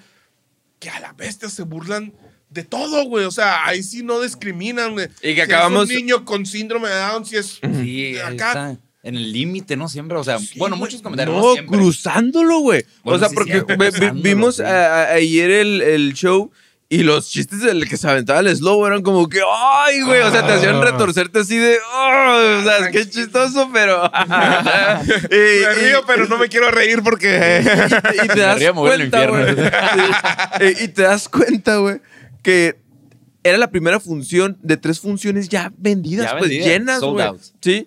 que 0.80 0.90
a 0.90 1.00
la 1.00 1.12
bestia 1.12 1.48
se 1.48 1.62
burlan 1.62 2.12
de 2.50 2.64
todo, 2.64 3.04
güey. 3.04 3.24
O 3.26 3.30
sea, 3.30 3.64
ahí 3.66 3.82
sí 3.82 4.02
no 4.02 4.20
discriminan, 4.20 4.92
güey. 4.92 5.06
Y 5.22 5.34
que 5.34 5.34
Si 5.34 5.40
es 5.40 5.44
acabamos- 5.48 5.88
un 5.88 5.94
niño 5.94 6.24
con 6.24 6.44
síndrome 6.46 6.88
de 6.88 6.96
Down, 6.96 7.24
si 7.24 7.36
es 7.36 7.60
Sí, 7.80 8.18
acá. 8.18 8.76
En 9.04 9.14
el 9.16 9.32
límite, 9.32 9.76
¿no? 9.76 9.88
Siempre, 9.88 10.16
o 10.18 10.24
sea, 10.24 10.38
Sí, 10.38 10.58
bueno, 10.58 10.76
muchos 10.76 11.02
comentarios. 11.02 11.36
No, 11.36 11.52
siempre. 11.52 11.78
cruzándolo, 11.78 12.58
güey. 12.60 12.84
Bueno, 13.04 13.16
o 13.16 13.18
sea, 13.20 13.28
sí, 13.28 13.34
porque 13.34 13.62
vimos 14.14 14.56
sí. 14.56 14.62
a- 14.62 15.02
a- 15.02 15.12
ayer 15.12 15.50
el, 15.50 15.82
el 15.82 16.14
show 16.14 16.50
y 16.88 17.02
los 17.02 17.28
chistes 17.28 17.60
del 17.60 17.86
que 17.88 17.96
se 17.98 18.08
aventaba 18.08 18.40
el 18.40 18.48
slow 18.56 18.86
eran 18.86 19.02
como 19.02 19.28
que, 19.28 19.40
¡ay, 19.40 20.02
güey! 20.02 20.20
O 20.22 20.30
sea, 20.30 20.46
te 20.46 20.52
hacían 20.54 20.76
Ah. 20.76 20.84
retorcerte 20.84 21.40
así 21.40 21.56
de, 21.56 21.76
¡oh! 21.94 22.60
O 22.60 22.62
sea, 22.64 22.90
qué 22.90 23.08
chistoso, 23.08 23.68
pero. 23.74 24.04
y, 25.24 25.28
Me 25.64 25.74
río, 25.74 26.00
y- 26.00 26.04
pero 26.06 26.26
no 26.26 26.38
me 26.38 26.48
quiero 26.48 26.70
reír 26.70 27.02
porque... 27.02 27.62
y 28.24 28.28
te 28.28 28.40
das 28.40 28.58
cuenta, 28.58 29.26
güey. 29.26 29.44
Y 30.60 30.84
y 30.84 30.88
te 30.88 31.02
das 31.02 31.28
cuenta, 31.28 31.76
güey, 31.76 32.00
que 32.42 32.76
era 33.42 33.58
la 33.58 33.70
primera 33.70 34.00
función 34.00 34.56
de 34.62 34.76
tres 34.76 34.98
funciones 35.00 35.48
ya 35.48 35.72
vendidas, 35.76 36.26
Ya 36.32 36.38
pues 36.38 36.48
vendidas, 36.48 36.66
llenas, 36.68 37.00
sold 37.00 37.12
güey. 37.14 37.26
out. 37.26 37.40
Sí. 37.60 37.86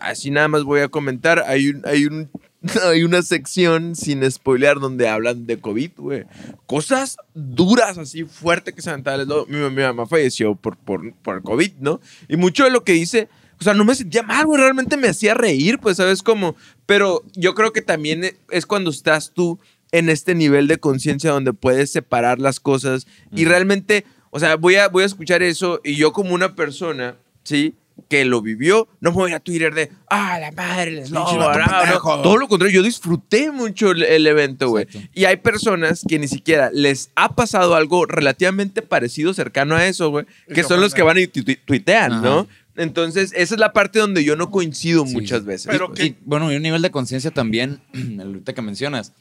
Así 0.00 0.30
nada 0.30 0.48
más 0.48 0.64
voy 0.64 0.80
a 0.80 0.88
comentar. 0.88 1.44
Hay 1.46 1.68
un, 1.68 1.82
hay 1.84 2.06
un, 2.06 2.30
hay 2.84 3.02
una 3.02 3.22
sección 3.22 3.94
sin 3.96 4.28
spoilear 4.30 4.80
donde 4.80 5.08
hablan 5.08 5.46
de 5.46 5.58
COVID, 5.58 5.90
güey. 5.96 6.24
Cosas 6.66 7.16
duras, 7.34 7.98
así 7.98 8.24
fuerte 8.24 8.72
que 8.72 8.82
se 8.82 8.90
aventaban. 8.90 9.26
Mi, 9.48 9.58
mi 9.58 9.82
mamá 9.82 10.06
falleció 10.06 10.54
por, 10.54 10.76
por, 10.76 11.14
por 11.14 11.36
el 11.36 11.42
COVID, 11.42 11.72
¿no? 11.80 12.00
Y 12.28 12.36
mucho 12.36 12.64
de 12.64 12.70
lo 12.70 12.84
que 12.84 12.92
dice, 12.92 13.28
o 13.60 13.64
sea, 13.64 13.74
no 13.74 13.84
me 13.84 13.94
sentía 13.94 14.22
mal, 14.22 14.46
güey. 14.46 14.60
Realmente 14.60 14.96
me 14.96 15.08
hacía 15.08 15.34
reír, 15.34 15.78
pues, 15.78 15.98
¿sabes 15.98 16.22
cómo? 16.22 16.56
Pero 16.86 17.22
yo 17.34 17.54
creo 17.54 17.72
que 17.72 17.82
también 17.82 18.36
es 18.50 18.66
cuando 18.66 18.90
estás 18.90 19.32
tú 19.34 19.58
en 19.92 20.08
este 20.08 20.34
nivel 20.34 20.66
de 20.68 20.78
conciencia 20.78 21.30
donde 21.30 21.52
puedes 21.52 21.90
separar 21.90 22.38
las 22.38 22.60
cosas 22.60 23.06
y 23.34 23.44
realmente, 23.44 24.04
o 24.30 24.38
sea, 24.38 24.56
voy 24.56 24.76
a, 24.76 24.88
voy 24.88 25.02
a 25.02 25.06
escuchar 25.06 25.42
eso 25.42 25.80
y 25.82 25.96
yo 25.96 26.12
como 26.12 26.34
una 26.34 26.54
persona, 26.54 27.16
¿sí? 27.42 27.74
Que 28.08 28.24
lo 28.24 28.40
vivió, 28.42 28.88
no 29.00 29.10
me 29.10 29.16
voy 29.16 29.26
a 29.26 29.30
ir 29.30 29.36
a 29.36 29.40
Twitter 29.40 29.72
de, 29.74 29.92
ah, 30.08 30.38
la 30.40 30.50
madre, 30.52 30.90
les 30.90 31.10
vato 31.10 31.38
pendejo". 31.52 32.22
Todo 32.22 32.38
lo 32.38 32.48
contrario, 32.48 32.76
yo 32.80 32.82
disfruté 32.82 33.52
mucho 33.52 33.90
el, 33.92 34.02
el 34.02 34.26
evento, 34.26 34.68
güey. 34.70 34.86
Y 35.14 35.26
hay 35.26 35.36
personas 35.36 36.02
que 36.08 36.18
ni 36.18 36.26
siquiera 36.26 36.70
les 36.72 37.10
ha 37.14 37.36
pasado 37.36 37.74
algo 37.76 38.06
relativamente 38.06 38.82
parecido, 38.82 39.32
cercano 39.34 39.76
a 39.76 39.86
eso, 39.86 40.10
güey, 40.10 40.26
Y 40.48 40.54
que 40.54 40.64
son 40.64 40.80
los 40.80 40.92
que 40.94 41.02
van 41.02 41.18
y 41.18 41.26
tu- 41.28 41.44
tu- 41.44 41.54
tuitean, 41.64 42.12
Ajá. 42.14 42.22
¿no? 42.22 42.48
Entonces, 42.76 43.32
esa 43.36 43.54
es 43.54 43.60
la 43.60 43.72
parte 43.72 43.98
donde 43.98 44.24
yo 44.24 44.34
no 44.36 44.50
coincido 44.50 45.04
Sí. 45.06 45.12
muchas 45.12 45.44
veces. 45.44 45.68
Pero 45.70 45.92
que- 45.92 46.06
Y, 46.06 46.16
bueno, 46.24 46.50
y 46.50 46.56
un 46.56 46.62
nivel 46.62 46.80
de 46.82 46.90
conciencia 46.90 47.30
también, 47.30 47.80
el 47.92 48.20
ahorita 48.26 48.54
que 48.54 48.62
mencionas, 48.62 49.12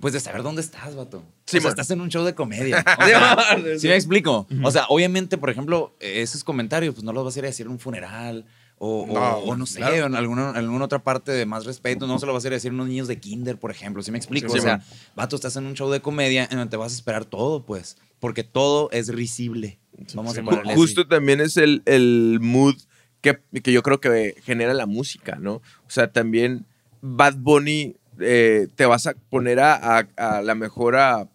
pues 0.00 0.12
de 0.14 0.20
saber 0.20 0.42
dónde 0.42 0.60
estás, 0.60 0.94
vato. 0.94 1.22
Sí, 1.46 1.58
o 1.58 1.60
sea, 1.60 1.70
estás 1.70 1.90
en 1.90 2.00
un 2.00 2.08
show 2.10 2.24
de 2.24 2.34
comedia. 2.34 2.84
O 2.98 3.06
sea, 3.06 3.38
¿Sí 3.78 3.88
me 3.88 3.94
explico? 3.96 4.46
O 4.62 4.70
sea, 4.70 4.86
obviamente, 4.88 5.38
por 5.38 5.50
ejemplo, 5.50 5.94
esos 6.00 6.44
comentarios, 6.44 6.94
pues 6.94 7.04
no 7.04 7.12
los 7.12 7.24
vas 7.24 7.36
a 7.36 7.38
ir 7.38 7.44
a 7.44 7.48
decir 7.48 7.66
en 7.66 7.72
un 7.72 7.78
funeral. 7.78 8.44
O, 8.78 9.04
o- 9.04 9.06
No, 9.14 9.36
o 9.38 9.56
no 9.56 9.64
sé, 9.64 9.78
claro. 9.78 10.04
o 10.04 10.06
en 10.06 10.14
alguna, 10.16 10.50
alguna 10.50 10.84
otra 10.84 10.98
parte 11.02 11.32
de 11.32 11.46
más 11.46 11.64
respeto, 11.64 12.06
no 12.06 12.18
se 12.18 12.26
lo 12.26 12.34
vas 12.34 12.44
a 12.44 12.48
ir 12.48 12.52
a 12.52 12.56
decir 12.56 12.72
a 12.72 12.74
unos 12.74 12.88
niños 12.88 13.08
de 13.08 13.18
kinder, 13.18 13.58
por 13.58 13.70
ejemplo, 13.70 14.02
¿sí 14.02 14.10
me 14.10 14.18
explico? 14.18 14.50
Sí, 14.52 14.58
o 14.58 14.60
sea, 14.60 14.76
man. 14.78 14.86
vato, 15.14 15.34
estás 15.34 15.56
en 15.56 15.64
un 15.64 15.72
show 15.72 15.90
de 15.90 16.02
comedia 16.02 16.44
en 16.50 16.58
donde 16.58 16.70
te 16.70 16.76
vas 16.76 16.92
a 16.92 16.94
esperar 16.94 17.24
todo, 17.24 17.64
pues, 17.64 17.96
porque 18.20 18.44
todo 18.44 18.90
es 18.92 19.08
risible. 19.08 19.78
Vamos 20.12 20.34
sí, 20.34 20.40
a 20.40 20.44
ponerle 20.44 20.72
así. 20.72 20.80
Justo 20.80 21.08
también 21.08 21.40
es 21.40 21.56
el, 21.56 21.82
el 21.86 22.38
mood 22.42 22.74
que, 23.22 23.40
que 23.62 23.72
yo 23.72 23.82
creo 23.82 23.98
que 23.98 24.34
genera 24.44 24.74
la 24.74 24.84
música, 24.84 25.36
¿no? 25.40 25.54
O 25.54 25.88
sea, 25.88 26.12
también 26.12 26.66
Bad 27.00 27.36
Bunny 27.38 27.96
eh, 28.20 28.68
te 28.74 28.86
vas 28.86 29.06
a 29.06 29.14
poner 29.30 29.60
a, 29.60 29.98
a, 29.98 30.06
a 30.38 30.42
la 30.42 30.54
mejor 30.54 30.96
a 30.96 31.28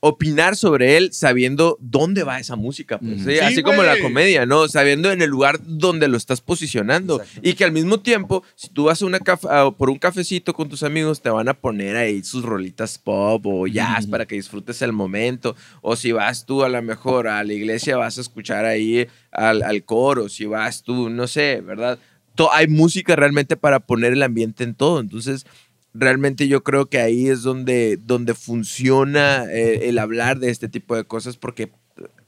opinar 0.00 0.54
sobre 0.56 0.96
él 0.96 1.12
sabiendo 1.12 1.78
dónde 1.80 2.22
va 2.22 2.38
esa 2.38 2.54
música, 2.54 2.98
pues, 2.98 3.22
Ujú. 3.22 3.30
¿sí? 3.30 3.32
Sí, 3.36 3.38
así 3.40 3.62
como 3.62 3.82
la 3.82 3.98
comedia, 3.98 4.46
¿no? 4.46 4.68
Sabiendo 4.68 5.10
en 5.10 5.20
el 5.20 5.30
lugar 5.30 5.58
donde 5.64 6.06
lo 6.06 6.16
estás 6.16 6.40
posicionando 6.40 7.20
Exacto. 7.20 7.40
y 7.48 7.54
que 7.54 7.64
al 7.64 7.72
mismo 7.72 7.98
tiempo, 8.00 8.44
si 8.54 8.68
tú 8.68 8.84
vas 8.84 9.02
a 9.02 9.06
una 9.06 9.18
a- 9.50 9.70
por 9.72 9.90
un 9.90 9.98
cafecito 9.98 10.54
con 10.54 10.68
tus 10.68 10.82
amigos, 10.84 11.22
te 11.22 11.30
van 11.30 11.48
a 11.48 11.54
poner 11.54 11.96
ahí 11.96 12.22
sus 12.22 12.44
rolitas 12.44 12.98
pop 12.98 13.44
o 13.46 13.66
jazz 13.66 14.06
para 14.06 14.26
que 14.26 14.36
disfrutes 14.36 14.80
el 14.82 14.92
momento, 14.92 15.56
o 15.82 15.96
si 15.96 16.12
vas 16.12 16.46
tú 16.46 16.62
a 16.62 16.68
lo 16.68 16.80
mejor 16.82 17.26
a 17.26 17.42
la 17.42 17.52
iglesia 17.52 17.96
vas 17.96 18.18
a 18.18 18.20
escuchar 18.20 18.64
ahí 18.64 19.08
al, 19.32 19.62
al 19.62 19.82
coro, 19.84 20.28
si 20.28 20.44
vas 20.46 20.82
tú, 20.82 21.10
no 21.10 21.26
sé, 21.26 21.60
¿verdad? 21.62 21.98
To- 22.36 22.52
hay 22.52 22.68
música 22.68 23.16
realmente 23.16 23.56
para 23.56 23.80
poner 23.80 24.12
el 24.12 24.22
ambiente 24.22 24.62
en 24.64 24.74
todo, 24.74 25.00
entonces 25.00 25.46
realmente 25.94 26.46
yo 26.48 26.62
creo 26.62 26.88
que 26.90 26.98
ahí 27.00 27.28
es 27.28 27.42
donde, 27.42 27.96
donde 27.96 28.34
funciona 28.34 29.44
eh, 29.50 29.88
el 29.88 29.98
hablar 29.98 30.38
de 30.38 30.50
este 30.50 30.68
tipo 30.68 30.94
de 30.94 31.04
cosas 31.04 31.36
porque 31.36 31.72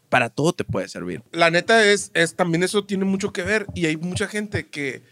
para 0.09 0.31
todo 0.31 0.53
te 0.55 0.65
puede 0.65 0.89
servir. 0.89 1.23
La 1.33 1.51
neta 1.51 1.85
es, 1.85 2.11
es 2.15 2.35
también 2.35 2.63
eso 2.63 2.85
tiene 2.85 3.05
mucho 3.05 3.33
que 3.33 3.43
ver 3.43 3.67
y 3.75 3.85
hay 3.87 3.97
mucha 3.99 4.27
gente 4.27 4.67
que, 4.69 5.03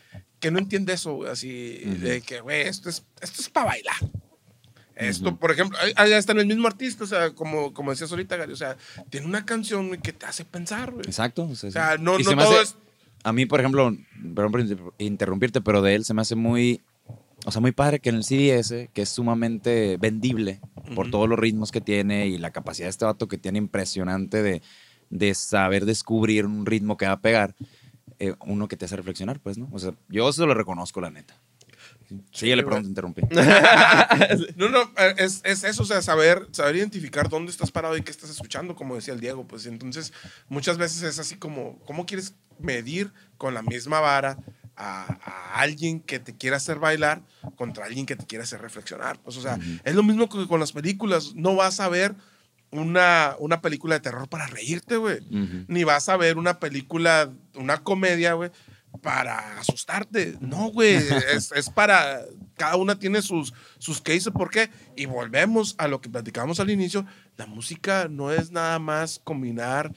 que 0.40 0.50
no 0.50 0.58
entiende 0.58 0.94
eso, 0.94 1.26
así 1.26 1.82
de 2.00 2.22
que, 2.22 2.40
güey, 2.40 2.62
esto 2.62 2.88
es, 2.88 3.04
esto 3.20 3.42
es 3.42 3.50
para 3.50 3.66
bailar. 3.66 3.96
Esto, 4.94 5.28
Ujú. 5.28 5.38
por 5.38 5.50
ejemplo, 5.50 5.76
ahí- 5.82 5.92
ahí 5.96 6.12
está 6.14 6.32
en 6.32 6.38
el 6.38 6.46
mismo 6.46 6.66
artista, 6.66 7.04
o 7.04 7.06
sea, 7.06 7.32
como, 7.34 7.74
como 7.74 7.90
decías 7.90 8.10
ahorita, 8.10 8.36
Gary, 8.38 8.52
o 8.54 8.56
sea, 8.56 8.78
tiene 9.10 9.26
una 9.26 9.44
canción 9.44 9.94
que 9.98 10.14
te 10.14 10.24
hace 10.24 10.46
pensar, 10.46 10.90
güey. 10.92 11.04
Exacto. 11.06 11.44
O 11.44 11.54
sea, 11.54 11.68
O 11.68 11.72
sea, 11.72 11.96
no, 11.98 12.16
no 12.16 12.24
se 12.24 12.34
todo 12.34 12.50
hace- 12.60 12.62
es... 12.62 12.76
A 13.26 13.32
mí, 13.32 13.44
por 13.46 13.58
ejemplo, 13.60 13.94
perdón 14.34 14.52
por 14.52 14.60
inter- 14.60 14.78
interrumpirte, 14.98 15.60
pero 15.60 15.82
de 15.82 15.94
él 15.96 16.04
se 16.04 16.14
me 16.14 16.22
hace 16.22 16.36
muy, 16.36 16.80
o 17.44 17.50
sea, 17.50 17.60
muy 17.60 17.72
padre 17.72 17.98
que 17.98 18.10
en 18.10 18.14
el 18.16 18.24
CDS, 18.24 18.88
que 18.92 19.02
es 19.02 19.08
sumamente 19.08 19.96
vendible 19.96 20.60
por 20.94 21.06
Ujú. 21.06 21.10
todos 21.10 21.28
los 21.28 21.38
ritmos 21.38 21.72
que 21.72 21.80
tiene 21.80 22.28
y 22.28 22.38
la 22.38 22.50
capacidad 22.52 22.86
de 22.86 22.90
este 22.90 23.04
vato 23.04 23.26
que 23.26 23.36
tiene 23.38 23.58
impresionante 23.58 24.42
de, 24.42 24.62
de 25.10 25.34
saber 25.34 25.84
descubrir 25.86 26.46
un 26.46 26.66
ritmo 26.66 26.96
que 26.96 27.06
va 27.06 27.12
a 27.12 27.20
pegar, 27.20 27.54
eh, 28.20 28.34
uno 28.46 28.68
que 28.68 28.76
te 28.76 28.84
hace 28.84 28.96
reflexionar, 28.96 29.40
pues, 29.40 29.58
¿no? 29.58 29.68
O 29.72 29.78
sea, 29.80 29.92
yo 30.08 30.28
eso 30.28 30.46
lo 30.46 30.54
reconozco, 30.54 31.00
la 31.00 31.10
neta. 31.10 31.34
Sí, 32.30 32.46
le 32.46 32.54
güey. 32.54 32.64
perdón, 32.64 32.82
te 32.84 32.88
interrumpí. 32.90 33.22
No, 34.56 34.68
no, 34.68 34.82
eh, 34.96 35.14
es, 35.18 35.40
es 35.44 35.64
eso, 35.64 35.82
o 35.82 35.86
sea, 35.86 36.00
saber, 36.02 36.46
saber 36.52 36.76
identificar 36.76 37.28
dónde 37.28 37.50
estás 37.50 37.70
parado 37.70 37.96
y 37.96 38.02
qué 38.02 38.10
estás 38.10 38.30
escuchando, 38.30 38.74
como 38.76 38.94
decía 38.94 39.12
el 39.14 39.20
Diego, 39.20 39.46
pues 39.46 39.66
entonces 39.66 40.12
muchas 40.48 40.78
veces 40.78 41.02
es 41.02 41.18
así 41.18 41.36
como, 41.36 41.78
¿cómo 41.80 42.06
quieres 42.06 42.34
medir 42.58 43.12
con 43.38 43.54
la 43.54 43.62
misma 43.62 44.00
vara 44.00 44.38
a, 44.76 45.04
a 45.24 45.60
alguien 45.60 46.00
que 46.00 46.18
te 46.18 46.36
quiera 46.36 46.56
hacer 46.58 46.78
bailar 46.78 47.22
contra 47.56 47.86
alguien 47.86 48.06
que 48.06 48.16
te 48.16 48.26
quiera 48.26 48.44
hacer 48.44 48.60
reflexionar? 48.60 49.18
Pues, 49.20 49.36
o 49.36 49.42
sea, 49.42 49.54
Ujú. 49.54 49.80
es 49.84 49.94
lo 49.94 50.02
mismo 50.02 50.28
que 50.28 50.46
con 50.46 50.60
las 50.60 50.72
películas, 50.72 51.34
no 51.34 51.54
vas 51.56 51.80
a 51.80 51.88
ver 51.88 52.14
una, 52.70 53.36
una 53.38 53.60
película 53.60 53.94
de 53.94 54.00
terror 54.00 54.28
para 54.28 54.46
reírte, 54.46 54.96
güey, 54.96 55.18
Ujú. 55.20 55.64
ni 55.68 55.84
vas 55.84 56.08
a 56.08 56.16
ver 56.16 56.36
una 56.36 56.58
película, 56.58 57.32
una 57.54 57.78
comedia, 57.82 58.34
güey, 58.34 58.50
para 59.02 59.58
asustarte. 59.58 60.36
No, 60.40 60.70
güey, 60.70 60.96
es, 61.32 61.52
es 61.52 61.70
para. 61.70 62.20
Cada 62.56 62.76
una 62.76 62.98
tiene 62.98 63.20
sus, 63.20 63.52
sus 63.78 64.00
cases, 64.00 64.30
¿por 64.30 64.50
qué? 64.50 64.70
Y 64.96 65.04
volvemos 65.04 65.74
a 65.78 65.88
lo 65.88 66.00
que 66.00 66.08
platicábamos 66.08 66.58
al 66.58 66.70
inicio: 66.70 67.04
la 67.36 67.46
música 67.46 68.08
no 68.08 68.32
es 68.32 68.50
nada 68.50 68.78
más 68.78 69.20
combinar 69.22 69.92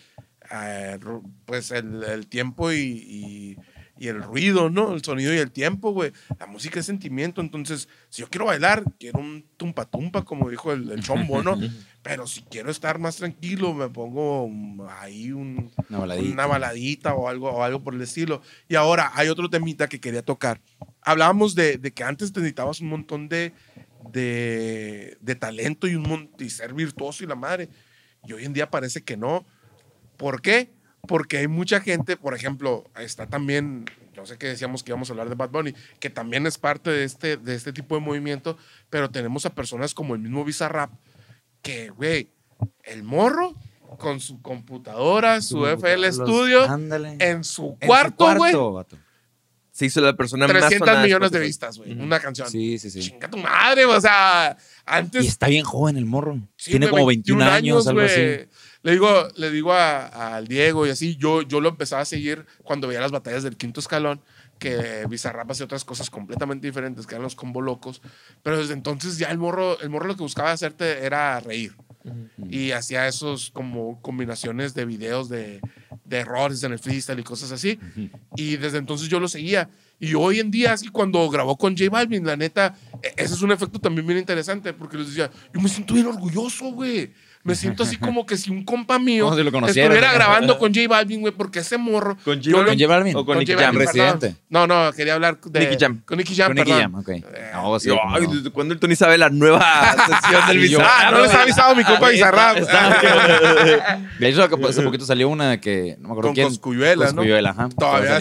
eh, 0.51 0.99
pues 1.45 1.71
el, 1.71 2.03
el 2.03 2.27
tiempo 2.27 2.71
y, 2.71 2.77
y- 2.77 3.57
y 4.01 4.07
el 4.07 4.23
ruido, 4.23 4.69
¿no? 4.69 4.93
El 4.93 5.03
sonido 5.03 5.33
y 5.33 5.39
el 5.39 5.51
tiempo, 5.51 5.91
güey. 5.91 6.13
La 6.39 6.45
música 6.47 6.79
es 6.79 6.85
sentimiento. 6.85 7.41
Entonces, 7.41 7.89
si 8.07 8.21
yo 8.21 8.29
quiero 8.29 8.45
bailar, 8.45 8.85
quiero 8.97 9.19
un 9.19 9.45
tumpa 9.57 9.83
tumpa, 9.83 10.23
como 10.23 10.49
dijo 10.49 10.71
el, 10.71 10.89
el 10.89 11.03
chombo, 11.03 11.43
¿no? 11.43 11.59
Pero 12.01 12.25
si 12.25 12.43
quiero 12.43 12.71
estar 12.71 12.97
más 12.97 13.17
tranquilo, 13.17 13.73
me 13.73 13.89
pongo 13.89 14.49
ahí 15.01 15.33
un, 15.33 15.69
Una 15.89 15.99
baladita. 15.99 16.31
una 16.33 16.45
baladita 16.47 17.13
o 17.13 17.27
algo, 17.27 17.49
o 17.51 17.61
algo 17.61 17.83
por 17.83 17.93
el 17.93 17.99
estilo. 18.01 18.41
Y 18.69 18.75
ahora 18.75 19.11
hay 19.15 19.27
otro 19.27 19.49
temita 19.49 19.89
que 19.89 19.99
quería 19.99 20.21
tocar. 20.23 20.61
Hablábamos 21.01 21.53
de, 21.53 21.77
de 21.77 21.91
que 21.91 22.05
antes 22.05 22.31
te 22.31 22.39
necesitabas 22.39 22.79
un 22.79 22.87
montón 22.87 23.27
de, 23.27 23.51
de, 24.13 25.17
de 25.19 25.35
talento 25.35 25.87
y, 25.87 25.95
un 25.95 26.29
y 26.39 26.49
ser 26.49 26.73
virtuoso 26.73 27.23
y 27.23 27.27
la 27.27 27.35
madre. 27.35 27.67
Y 28.25 28.31
hoy 28.33 28.45
en 28.45 28.53
día 28.53 28.69
parece 28.69 29.03
que 29.03 29.17
no. 29.17 29.45
¿Por 30.19 30.41
qué? 30.41 30.69
Porque 31.07 31.37
hay 31.37 31.47
mucha 31.47 31.79
gente, 31.79 32.17
por 32.17 32.35
ejemplo, 32.35 32.83
está 32.99 33.25
también, 33.27 33.85
yo 34.13 34.25
sé 34.25 34.37
que 34.37 34.47
decíamos 34.47 34.83
que 34.83 34.91
íbamos 34.91 35.09
a 35.09 35.13
hablar 35.13 35.29
de 35.29 35.35
Bad 35.35 35.49
Bunny, 35.49 35.73
que 36.01 36.09
también 36.09 36.45
es 36.45 36.57
parte 36.57 36.89
de 36.91 37.05
este, 37.05 37.37
de 37.37 37.55
este 37.55 37.71
tipo 37.71 37.95
de 37.95 38.01
movimiento, 38.01 38.57
pero 38.89 39.09
tenemos 39.09 39.45
a 39.45 39.55
personas 39.55 39.93
como 39.93 40.13
el 40.13 40.19
mismo 40.21 40.43
Bizarrap, 40.43 40.91
que, 41.61 41.89
güey, 41.89 42.29
el 42.83 43.03
morro 43.03 43.55
con 43.97 44.19
su 44.19 44.41
computadora, 44.41 45.41
su 45.41 45.65
FL 45.65 46.01
Los- 46.07 46.15
Studio, 46.17 46.63
Ándale. 46.69 47.15
en 47.19 47.45
su 47.45 47.77
cuarto, 47.85 48.35
güey, 48.35 48.53
vato. 48.53 48.97
Se 49.71 49.85
hizo 49.85 50.01
la 50.01 50.13
persona 50.13 50.45
más 50.45 50.57
300 50.57 50.79
sonada 50.85 51.03
millones 51.05 51.31
de 51.31 51.39
vistas, 51.39 51.77
güey, 51.77 51.93
una 51.93 52.19
canción. 52.19 52.49
Sí, 52.49 52.77
sí, 52.77 52.91
sí. 52.91 52.99
Chinga 52.99 53.29
tu 53.29 53.37
madre, 53.37 53.85
o 53.85 54.01
sea, 54.01 54.57
antes... 54.85 55.23
Y 55.23 55.27
está 55.27 55.47
bien 55.47 55.63
joven 55.63 55.95
el 55.95 56.05
morro. 56.05 56.37
Sí, 56.57 56.71
Tiene 56.71 56.89
como 56.89 57.05
21 57.05 57.41
años, 57.45 57.87
algo 57.87 58.01
así. 58.01 58.19
Le 58.81 58.93
digo, 58.93 59.27
le 59.35 59.51
digo 59.51 59.73
al 59.73 60.47
Diego 60.47 60.87
y 60.87 60.89
así, 60.89 61.17
yo, 61.17 61.41
yo 61.41 61.59
lo 61.59 61.69
empezaba 61.69 62.01
a 62.01 62.05
seguir 62.05 62.45
cuando 62.63 62.87
veía 62.87 63.01
las 63.01 63.11
batallas 63.11 63.43
del 63.43 63.57
quinto 63.57 63.81
escalón, 63.81 64.21
que 64.57 65.05
Bizarrap 65.09 65.51
hacía 65.51 65.65
otras 65.65 65.83
cosas 65.83 66.09
completamente 66.09 66.67
diferentes, 66.67 67.05
que 67.05 67.15
eran 67.15 67.23
los 67.23 67.35
combo 67.35 67.61
locos. 67.61 68.01
Pero 68.41 68.57
desde 68.57 68.73
entonces 68.73 69.17
ya 69.17 69.27
el 69.31 69.37
morro, 69.37 69.79
el 69.81 69.89
morro 69.89 70.07
lo 70.07 70.15
que 70.15 70.23
buscaba 70.23 70.51
hacerte 70.51 71.05
era 71.05 71.39
reír. 71.39 71.75
Y 72.49 72.71
hacía 72.71 73.07
esos 73.07 73.51
como 73.51 74.01
combinaciones 74.01 74.73
de 74.73 74.85
videos 74.85 75.27
de, 75.27 75.59
de 76.05 76.17
errores 76.17 76.63
en 76.63 76.71
el 76.71 76.79
freestyle 76.79 77.19
y 77.19 77.23
cosas 77.23 77.51
así. 77.51 77.77
Y 78.35 78.55
desde 78.57 78.77
entonces 78.77 79.09
yo 79.09 79.19
lo 79.19 79.27
seguía. 79.27 79.69
Y 79.99 80.13
hoy 80.13 80.39
en 80.39 80.49
día, 80.49 80.71
así 80.73 80.87
cuando 80.87 81.29
grabó 81.29 81.57
con 81.57 81.77
J 81.77 81.89
Balvin, 81.89 82.25
la 82.25 82.37
neta, 82.37 82.73
e- 83.03 83.13
ese 83.17 83.33
es 83.33 83.41
un 83.41 83.51
efecto 83.51 83.79
también 83.79 84.07
bien 84.07 84.19
interesante, 84.19 84.71
porque 84.71 84.97
les 84.97 85.07
decía, 85.07 85.29
yo 85.53 85.59
me 85.59 85.67
siento 85.67 85.93
bien 85.93 86.07
orgulloso, 86.07 86.71
güey. 86.71 87.11
Me 87.49 87.55
siento 87.55 87.83
así 87.83 87.97
como 87.97 88.25
que 88.25 88.37
si 88.37 88.49
un 88.51 88.63
compa 88.63 88.97
mío 88.99 89.31
si 89.35 89.41
estuviera 89.79 90.13
grabando 90.13 90.57
con 90.57 90.73
J 90.73 90.87
Balvin, 90.87 91.21
güey, 91.21 91.33
porque 91.33 91.59
ese 91.59 91.77
morro... 91.77 92.17
¿Con 92.23 92.37
J 92.37 92.49
yo 92.49 92.63
lo- 92.63 92.69
¿Con 92.69 92.77
J 92.79 92.87
Balvin? 92.87 93.15
¿O 93.15 93.25
con 93.25 93.37
Nicky 93.39 93.53
J 93.53 93.63
Jam? 93.65 93.75
Balvin. 93.75 93.87
Residente. 93.87 94.35
No, 94.49 94.67
no, 94.67 94.91
quería 94.93 95.13
hablar 95.15 95.39
de... 95.41 95.59
Nicky 95.59 95.77
Jam. 95.79 96.01
Con 96.05 96.17
Nicky 96.17 96.35
Jam, 96.35 96.47
Con 96.47 96.55
Nicky 96.55 96.71
perdón. 96.71 96.91
Jam, 96.91 96.95
ok. 97.01 97.09
Eh, 97.09 97.51
No, 97.53 97.79
sí, 97.79 97.87
Yo, 97.89 97.97
ay, 98.07 98.23
no. 98.27 98.35
¿desde 98.35 98.49
cuándo 98.51 98.73
el 98.73 98.79
Tony 98.79 98.95
sabe 98.95 99.17
la 99.17 99.29
nueva 99.29 99.95
sesión 100.07 100.47
del 100.47 100.57
Bizarrap? 100.59 100.89
Ah, 100.91 101.11
no 101.11 101.21
les 101.21 101.33
ha 101.33 101.41
avisado 101.41 101.75
mi 101.75 101.83
compa 101.83 102.09
Bizarrap. 102.09 102.57
De 104.19 104.27
hecho, 104.29 104.43
hace 104.43 104.81
poquito 104.81 105.05
salió 105.05 105.29
una 105.29 105.51
de 105.51 105.59
que 105.59 105.95
no 105.99 106.09
me 106.09 106.13
acuerdo 106.13 106.29
Con 106.29 106.33
quién. 106.35 106.47
Coscuyuela, 106.47 107.05
¿no? 107.07 107.15
Coscuyuela, 107.15 107.49
ajá. 107.51 107.69
Todavía 107.69 108.17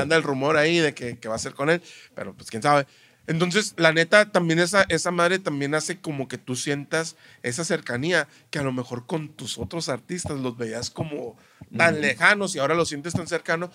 anda, 0.00 0.16
el 0.16 0.22
rumor 0.22 0.56
ahí 0.56 0.78
de 0.78 0.94
que, 0.94 1.18
que 1.18 1.28
va 1.28 1.34
a 1.34 1.38
ser 1.38 1.54
con 1.54 1.70
él, 1.70 1.82
pero 2.14 2.34
pues 2.34 2.50
quién 2.50 2.62
sabe. 2.62 2.86
Entonces, 3.28 3.74
la 3.76 3.92
neta, 3.92 4.32
también 4.32 4.58
esa, 4.58 4.86
esa 4.88 5.10
madre 5.10 5.38
también 5.38 5.74
hace 5.74 6.00
como 6.00 6.28
que 6.28 6.38
tú 6.38 6.56
sientas 6.56 7.14
esa 7.42 7.62
cercanía 7.62 8.26
que 8.50 8.58
a 8.58 8.62
lo 8.62 8.72
mejor 8.72 9.06
con 9.06 9.28
tus 9.28 9.58
otros 9.58 9.90
artistas 9.90 10.40
los 10.40 10.56
veías 10.56 10.88
como 10.90 11.36
tan 11.76 12.00
lejanos 12.00 12.56
y 12.56 12.58
ahora 12.58 12.74
los 12.74 12.88
sientes 12.88 13.12
tan 13.12 13.28
cercanos. 13.28 13.68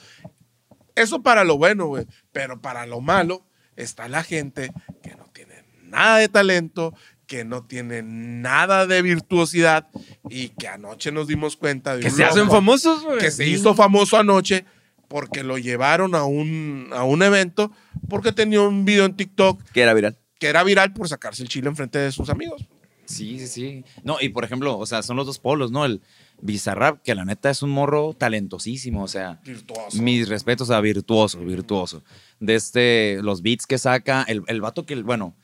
Eso 0.95 1.21
para 1.21 1.43
lo 1.43 1.57
bueno, 1.57 1.85
güey, 1.85 2.07
pero 2.31 2.61
para 2.61 2.87
lo 2.87 2.99
malo 2.99 3.45
está 3.75 4.07
la 4.07 4.23
gente 4.23 4.71
que 5.03 5.15
no 5.15 5.29
tiene 5.33 5.63
nada 5.83 6.17
de 6.17 6.29
talento, 6.29 6.95
que 7.27 7.45
no 7.45 7.63
tiene 7.63 8.01
nada 8.03 8.87
de 8.87 9.01
virtuosidad 9.03 9.87
y 10.29 10.49
que 10.49 10.67
anoche 10.67 11.11
nos 11.11 11.27
dimos 11.27 11.57
cuenta 11.57 11.95
de 11.95 12.01
Que 12.01 12.07
un 12.09 12.15
se 12.15 12.23
hacen 12.25 12.45
loco 12.45 12.55
famosos, 12.55 13.03
güey. 13.03 13.19
que 13.19 13.31
se 13.31 13.47
hizo 13.47 13.75
famoso 13.75 14.17
anoche 14.17 14.65
porque 15.13 15.43
lo 15.43 15.59
llevaron 15.59 16.15
a 16.15 16.23
un, 16.23 16.87
a 16.91 17.03
un 17.03 17.21
evento 17.21 17.71
porque 18.09 18.31
tenía 18.31 18.61
un 18.61 18.83
video 18.83 19.05
en 19.05 19.15
TikTok 19.15 19.61
Que 19.71 19.81
era 19.81 19.93
viral. 19.93 20.17
que 20.39 20.47
era 20.47 20.63
viral 20.63 20.91
por 20.91 21.07
sacarse 21.07 21.43
el 21.43 21.49
chile 21.49 21.69
enfrente 21.69 21.99
de 21.99 22.11
sus 22.11 22.29
amigos. 22.29 22.65
Sí, 23.05 23.37
sí, 23.37 23.45
sí. 23.47 23.85
No, 24.03 24.17
y 24.19 24.29
por 24.29 24.43
ejemplo, 24.43 24.75
o 24.75 24.85
sea, 24.87 25.03
son 25.03 25.15
los 25.17 25.27
dos 25.27 25.37
polos, 25.37 25.69
¿no? 25.71 25.85
El 25.85 26.01
Bizarrap, 26.41 27.03
que 27.03 27.13
la 27.13 27.25
neta 27.25 27.51
es 27.51 27.61
un 27.61 27.69
morro 27.69 28.15
talentosísimo, 28.17 29.03
o 29.03 29.07
sea, 29.07 29.39
Virtuoso. 29.45 30.01
mis 30.01 30.27
respetos 30.29 30.71
a 30.71 30.81
virtuoso, 30.81 31.39
virtuoso. 31.41 32.01
De 32.39 32.55
este, 32.55 33.19
los 33.21 33.43
beats 33.43 33.67
que 33.67 33.77
saca, 33.77 34.23
el, 34.27 34.41
el 34.47 34.61
vato 34.61 34.83
que, 34.87 34.95
bueno, 35.03 35.35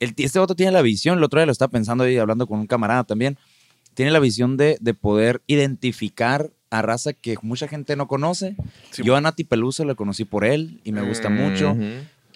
el, 0.00 0.14
este 0.16 0.38
vato 0.38 0.54
tiene 0.56 0.72
la 0.72 0.80
visión, 0.80 1.18
el 1.18 1.24
otro 1.24 1.38
día 1.38 1.44
lo 1.46 1.52
estaba 1.52 1.70
pensando 1.70 2.04
ahí, 2.04 2.16
hablando 2.16 2.46
con 2.46 2.60
un 2.60 2.66
camarada 2.66 3.04
también, 3.04 3.36
tiene 3.92 4.10
la 4.10 4.20
visión 4.20 4.56
de, 4.56 4.78
de 4.80 4.94
poder 4.94 5.42
identificar 5.46 6.50
a 6.70 6.82
raza 6.82 7.12
que 7.12 7.36
mucha 7.42 7.66
gente 7.68 7.96
no 7.96 8.06
conoce. 8.08 8.54
Sí. 8.90 9.02
Yo 9.04 9.16
a 9.16 9.20
Nati 9.20 9.44
Peluso 9.44 9.84
la 9.84 9.94
conocí 9.94 10.24
por 10.24 10.44
él 10.44 10.80
y 10.84 10.92
me 10.92 11.02
gusta 11.02 11.28
mucho. 11.30 11.70
Ujú. 11.72 11.82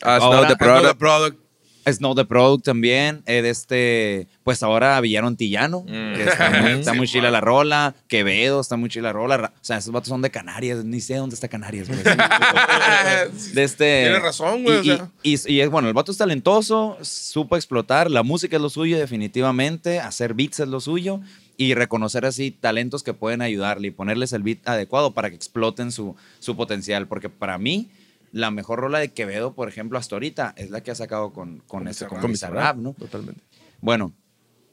Ah, 0.03 0.19
Snow 0.19 0.33
Ahora- 0.33 0.49
the 0.49 0.57
Product. 0.57 0.81
Another 0.85 0.97
product. 0.99 1.39
Snow 1.85 2.15
the 2.15 2.25
Product 2.25 2.65
también, 2.65 3.25
eh, 3.27 3.43
de 3.43 3.51
este, 3.51 4.29
pues 4.45 4.63
ahora 4.63 5.01
Villano 5.01 5.27
Antillano, 5.27 5.81
Mm. 5.81 6.15
que 6.15 6.23
está 6.29 6.51
muy, 6.51 6.71
está 6.81 6.93
Sí, 6.93 6.97
muy 6.97 7.09
chila 7.09 7.29
la 7.33 7.41
rola, 7.41 7.97
Quevedo 8.07 8.61
está 8.61 8.77
muy 8.77 8.89
chila 8.89 9.09
la 9.09 9.13
rola, 9.15 9.53
o 9.53 9.65
sea, 9.65 9.79
esos 9.79 9.93
vatos 9.93 10.09
son 10.09 10.23
de 10.23 10.31
Canarias, 10.31 10.85
ni 10.85 11.01
sé 11.01 11.17
dónde 11.17 11.35
está 11.35 11.49
Canarias, 11.49 11.89
güey. 11.89 11.99
de 13.55 13.63
este, 13.65 14.03
Tienes 14.05 14.23
razón, 14.23 14.63
güey, 14.63 14.77
Y, 14.87 14.91
o 14.91 14.97
sea. 14.97 15.09
y- 15.23 15.35
y- 15.35 15.55
y 15.57 15.61
es 15.61 15.71
bueno, 15.71 15.89
el 15.89 15.95
vato 15.95 16.13
es 16.13 16.19
talentoso, 16.19 16.99
supo 17.03 17.57
explotar, 17.57 18.11
la 18.11 18.23
música 18.23 18.57
es 18.57 18.63
lo 18.63 18.71
suyo 18.71 18.97
definitivamente, 18.99 19.99
hacer 20.01 20.35
beats 20.35 20.61
es 20.61 20.69
lo 20.69 20.81
suyo 20.81 21.21
y 21.63 21.75
reconocer 21.75 22.27
así 22.27 22.51
talentos 22.51 23.05
que 23.05 23.15
pueden 23.15 23.41
ayudarle 23.41 23.89
y 23.89 23.91
ponerles 23.93 24.33
el 24.33 24.43
beat 24.43 24.67
adecuado 24.67 25.15
para 25.15 25.31
que 25.31 25.37
exploten 25.37 25.93
su, 25.93 26.17
su 26.41 26.57
potencial, 26.57 27.07
porque 27.07 27.29
para 27.29 27.57
mí 27.57 27.89
la 28.33 28.51
mejor 28.51 28.81
rola 28.81 28.99
de 28.99 29.13
Quevedo, 29.13 29.55
por 29.55 29.69
ejemplo, 29.69 29.97
hasta 29.97 30.17
ahorita, 30.17 30.55
es 30.57 30.71
la 30.71 30.83
que 30.83 30.91
ha 30.91 30.97
sacado 30.97 31.33
con, 31.33 31.59
con, 31.59 31.81
Con 31.81 31.89
este, 31.89 32.07
con 32.07 32.33
Bizarrap, 32.33 32.79
¿no? 32.79 32.95
Totalmente. 32.95 33.41
Bueno, 33.81 34.13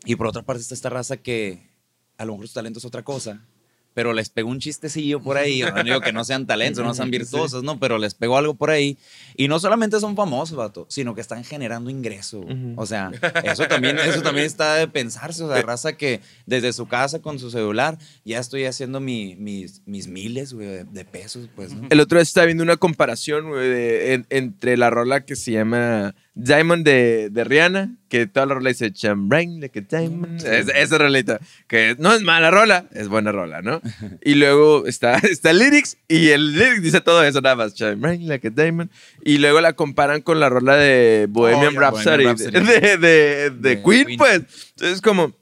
y 0.03 0.15
por 0.15 0.25
otra 0.25 0.41
parte 0.41 0.61
está 0.61 0.73
esta 0.73 0.89
raza 0.89 1.17
que 1.17 1.69
a 2.17 2.25
lo 2.25 2.31
mejor 2.33 2.47
su 2.47 2.55
talento 2.55 2.79
es 2.79 2.85
otra 2.85 3.03
cosa, 3.03 3.45
pero 3.93 4.13
les 4.13 4.29
pegó 4.29 4.49
un 4.49 4.59
chistecillo 4.59 5.19
por 5.21 5.37
ahí. 5.37 5.61
No 5.61 5.83
digo 5.83 5.99
que 6.01 6.13
no 6.13 6.23
sean 6.23 6.45
talentos, 6.45 6.83
no 6.85 6.93
sean 6.93 7.11
virtuosos, 7.11 7.63
¿no? 7.63 7.79
Pero 7.79 7.97
les 7.97 8.13
pegó 8.13 8.37
algo 8.37 8.53
por 8.55 8.69
ahí. 8.69 8.97
Y 9.35 9.47
no 9.47 9.59
solamente 9.59 9.99
son 9.99 10.15
famosos, 10.15 10.55
vato, 10.57 10.85
sino 10.89 11.15
que 11.15 11.21
están 11.21 11.43
generando 11.43 11.89
ingreso. 11.89 12.39
Ujú. 12.39 12.73
O 12.77 12.85
sea, 12.85 13.11
eso 13.43 13.65
también, 13.67 13.97
eso 13.99 14.21
también 14.21 14.45
está 14.45 14.75
de 14.75 14.87
pensarse. 14.87 15.43
O 15.43 15.51
sea, 15.53 15.61
raza 15.61 15.93
que 15.97 16.21
desde 16.45 16.71
su 16.73 16.87
casa 16.87 17.19
con 17.19 17.39
su 17.39 17.49
celular 17.51 17.97
ya 18.23 18.39
estoy 18.39 18.65
haciendo 18.65 18.99
mi- 18.99 19.35
mis, 19.35 19.81
mis 19.85 20.07
miles, 20.07 20.53
güey, 20.53 20.67
de, 20.67 20.83
de 20.85 21.05
pesos, 21.05 21.49
pues, 21.55 21.73
¿no? 21.73 21.87
El 21.89 21.99
otro 21.99 22.17
día 22.17 22.23
estaba 22.23 22.45
viendo 22.45 22.63
una 22.63 22.77
comparación 22.77 23.49
güey, 23.49 23.67
de- 23.69 24.13
en- 24.13 24.25
entre 24.29 24.77
la 24.77 24.89
rola 24.89 25.25
que 25.25 25.35
se 25.35 25.51
llama 25.51 26.15
Diamond 26.35 26.85
de, 26.85 27.29
de 27.31 27.43
Rihanna, 27.43 27.95
que 28.07 28.25
toda 28.27 28.45
la 28.45 28.53
rola 28.53 28.69
dice 28.69 28.93
Chambrain, 28.93 29.59
like 29.59 29.79
a 29.79 29.81
diamond. 29.99 30.41
Es- 30.45 30.69
esa 30.73 30.97
rolita, 30.97 31.39
que 31.67 31.95
no 31.99 32.13
es 32.13 32.21
mala 32.21 32.49
rola, 32.49 32.85
es 32.93 33.09
buena 33.09 33.31
rola, 33.33 33.61
¿no? 33.61 33.81
Y 34.23 34.35
luego 34.35 34.85
está, 34.85 35.15
está 35.29 35.51
el 35.51 35.59
lyrics 35.59 35.97
y 36.07 36.29
el 36.29 36.53
lyrics 36.53 36.81
dice 36.83 37.01
todo 37.01 37.23
eso 37.23 37.41
nada 37.41 37.55
más, 37.57 37.73
Chambrain, 37.75 38.27
like 38.27 38.47
a 38.47 38.51
diamond. 38.51 38.89
Y 39.25 39.39
luego 39.39 39.59
la 39.59 39.73
comparan 39.73 40.21
con 40.21 40.39
la 40.39 40.47
rola 40.49 40.75
de 40.77 41.27
Bohemian 41.29 41.75
Oh, 41.75 41.79
Rhapsody, 41.79 42.23
Bohemian 42.25 42.37
de, 42.37 42.51
Rhapsody. 42.51 42.79
de- 42.81 42.97
de- 42.97 43.49
de 43.49 43.49
De 43.75 43.83
Queen, 43.83 44.05
Queen. 44.05 44.17
pues. 44.17 44.41
Entonces, 44.77 45.01
como, 45.01 45.35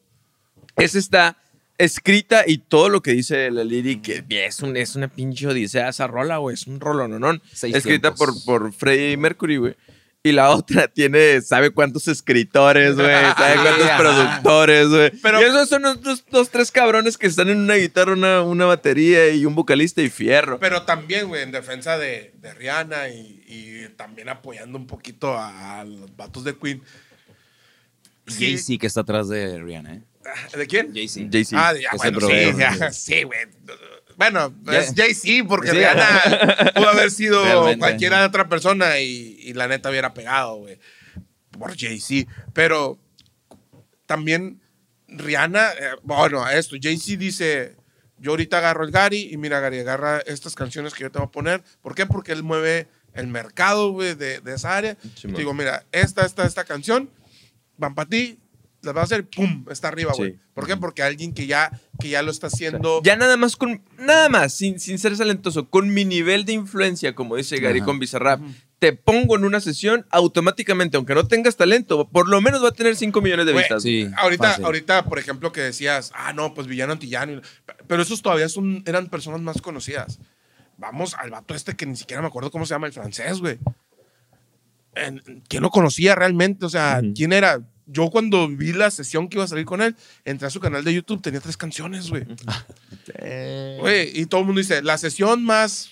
esa 0.77 0.97
está 0.97 1.37
escrita 1.77 2.43
y 2.47 2.57
todo 2.57 2.89
lo 2.89 3.03
que 3.03 3.11
dice 3.11 3.51
la 3.51 3.63
lyric 3.63 4.25
es, 4.29 4.61
un, 4.63 4.75
es 4.77 4.95
una 4.95 5.09
pinche 5.09 5.45
odisea 5.45 5.89
esa 5.89 6.07
rola, 6.07 6.37
güey. 6.37 6.55
Es 6.55 6.65
un 6.65 6.79
rolononón. 6.79 7.39
Escrita 7.61 8.15
por, 8.15 8.33
por 8.45 8.73
Freddie 8.73 9.15
Mercury, 9.17 9.57
güey. 9.57 9.75
Y 10.27 10.31
la 10.33 10.49
otra 10.49 10.87
tiene, 10.93 11.41
sabe 11.41 11.71
cuántos 11.71 12.07
escritores, 12.07 12.95
güey. 12.95 13.07
Sabe 13.37 13.55
cuántos 13.61 13.89
productores, 13.97 14.87
güey. 14.89 15.11
Pero- 15.21 15.41
y 15.41 15.43
esos 15.45 15.69
son 15.69 15.81
los 15.83 16.01
dos, 16.29 16.49
tres 16.49 16.71
cabrones 16.71 17.17
que 17.17 17.27
están 17.27 17.49
en 17.49 17.57
una 17.59 17.75
guitarra, 17.75 18.13
una, 18.13 18.41
una 18.41 18.65
batería 18.65 19.29
y 19.29 19.45
un 19.45 19.55
vocalista 19.55 20.01
y 20.01 20.09
fierro. 20.09 20.59
Pero 20.59 20.83
también, 20.83 21.27
güey, 21.27 21.43
en 21.43 21.51
defensa 21.51 21.97
de, 21.97 22.33
de 22.41 22.53
Rihanna 22.53 23.09
y, 23.09 23.43
y 23.47 23.89
también 23.95 24.29
apoyando 24.29 24.77
un 24.77 24.87
poquito 24.87 25.37
a, 25.37 25.79
a 25.79 25.85
los 25.85 26.15
vatos 26.15 26.43
de 26.43 26.55
Queen. 26.57 26.81
Sí. 28.27 28.45
Jay-Z 28.45 28.79
que 28.81 28.87
está 28.87 29.01
atrás 29.01 29.29
de 29.29 29.59
Rihanna, 29.61 29.95
¿eh? 29.95 30.01
¿De 30.57 30.67
quién? 30.67 30.93
Jay-Z. 30.93 31.29
Jay-Z. 31.31 31.55
Ah, 31.57 31.73
ya, 31.73 31.91
bueno, 31.95 32.19
sí, 32.19 32.33
ya, 32.57 32.91
sí, 32.91 33.23
güey. 33.23 33.39
Bueno, 34.17 34.53
Ya. 34.65 34.79
es 34.79 34.93
Jay-Z, 34.95 35.47
porque 35.47 35.69
Sí. 35.69 35.77
Rihanna 35.77 36.71
pudo 36.75 36.89
haber 36.89 37.11
sido 37.11 37.43
Realmente. 37.43 37.79
cualquiera 37.79 38.25
otra 38.25 38.49
persona 38.49 38.99
y, 38.99 39.37
y 39.41 39.53
la 39.53 39.67
neta 39.67 39.89
hubiera 39.89 40.13
pegado, 40.13 40.55
güey. 40.57 40.77
Por 41.51 41.77
Jay-Z. 41.77 42.29
Pero 42.53 42.99
también 44.05 44.61
Rihanna, 45.07 45.71
eh, 45.71 45.91
bueno, 46.03 46.47
esto, 46.49 46.75
Jay-Z 46.81 47.17
dice, 47.17 47.75
yo 48.17 48.31
ahorita 48.31 48.57
agarro 48.57 48.83
el 48.83 48.91
Gary 48.91 49.29
y 49.31 49.37
mira, 49.37 49.59
Gary, 49.59 49.79
agarra 49.79 50.19
estas 50.25 50.55
canciones 50.55 50.93
que 50.93 51.03
yo 51.03 51.11
te 51.11 51.19
voy 51.19 51.27
a 51.27 51.31
poner. 51.31 51.63
¿Por 51.81 51.95
qué? 51.95 52.05
Porque 52.05 52.31
él 52.33 52.43
mueve 52.43 52.87
el 53.13 53.27
mercado, 53.27 53.91
güey, 53.91 54.15
de, 54.15 54.41
de 54.41 54.53
esa 54.55 54.75
área. 54.75 54.97
Digo, 55.23 55.53
mira, 55.53 55.85
esta, 55.91 56.25
esta, 56.25 56.45
esta 56.45 56.63
canción, 56.65 57.09
van 57.77 57.95
para 57.95 58.09
ti, 58.09 58.37
las 58.87 58.95
vas 58.95 59.03
a 59.03 59.15
hacer, 59.15 59.27
¡pum! 59.29 59.65
Está 59.69 59.89
arriba, 59.89 60.13
güey. 60.15 60.31
Sí. 60.31 60.39
¿Por 60.53 60.65
qué? 60.65 60.77
Porque 60.77 61.03
alguien 61.03 61.33
que 61.33 61.45
ya, 61.45 61.71
que 61.99 62.09
ya 62.09 62.21
lo 62.21 62.31
está 62.31 62.47
haciendo... 62.47 63.01
Ya 63.03 63.15
nada 63.15 63.37
más 63.37 63.55
con, 63.55 63.81
nada 63.99 64.29
más, 64.29 64.53
sin, 64.53 64.79
sin 64.79 64.97
ser 64.97 65.15
talentoso, 65.15 65.69
con 65.69 65.93
mi 65.93 66.05
nivel 66.05 66.45
de 66.45 66.53
influencia, 66.53 67.13
como 67.13 67.35
dice 67.35 67.59
Gary 67.59 67.79
Ajá. 67.79 67.85
con 67.85 67.99
Bizarrap, 67.99 68.41
te 68.79 68.93
pongo 68.93 69.35
en 69.35 69.43
una 69.43 69.59
sesión 69.59 70.05
automáticamente, 70.09 70.97
aunque 70.97 71.15
no 71.15 71.27
tengas 71.27 71.55
talento, 71.55 72.07
por 72.09 72.27
lo 72.27 72.41
menos 72.41 72.63
va 72.63 72.69
a 72.69 72.73
tener 72.73 72.95
5 72.95 73.21
millones 73.21 73.45
de 73.45 73.53
vistas. 73.53 73.83
Sí. 73.83 74.09
ahorita, 74.17 74.49
fácil. 74.49 74.65
ahorita, 74.65 75.05
por 75.05 75.19
ejemplo, 75.19 75.51
que 75.51 75.61
decías, 75.61 76.11
ah, 76.15 76.33
no, 76.33 76.53
pues 76.53 76.67
Villano 76.67 76.93
Antillano. 76.93 77.41
Pero 77.87 78.01
esos 78.01 78.21
todavía 78.21 78.49
son, 78.49 78.83
eran 78.85 79.07
personas 79.07 79.41
más 79.41 79.61
conocidas. 79.61 80.19
Vamos 80.77 81.15
al 81.15 81.31
vato 81.31 81.55
este 81.55 81.75
que 81.75 81.85
ni 81.85 81.95
siquiera 81.95 82.21
me 82.21 82.27
acuerdo 82.27 82.51
cómo 82.51 82.65
se 82.65 82.73
llama, 82.75 82.87
el 82.87 82.93
francés, 82.93 83.39
güey. 83.39 83.57
¿Quién 85.47 85.63
lo 85.63 85.69
conocía 85.69 86.15
realmente? 86.15 86.65
O 86.65 86.69
sea. 86.69 87.01
¿quién 87.15 87.33
era? 87.33 87.61
Yo 87.87 88.09
cuando 88.09 88.47
vi 88.49 88.73
la 88.73 88.91
sesión 88.91 89.29
que 89.29 89.37
iba 89.37 89.45
a 89.45 89.47
salir 89.47 89.65
con 89.65 89.81
él, 89.81 89.95
entré 90.25 90.47
a 90.47 90.49
su 90.49 90.59
canal 90.59 90.83
de 90.83 90.93
YouTube, 90.93 91.21
tenía 91.21 91.39
tres 91.39 91.57
canciones, 91.57 92.09
güey. 92.09 92.25
Güey, 93.79 94.19
y 94.19 94.25
todo 94.25 94.41
el 94.41 94.47
mundo 94.47 94.59
dice, 94.59 94.81
la 94.81 94.97
sesión 94.97 95.43
más 95.43 95.91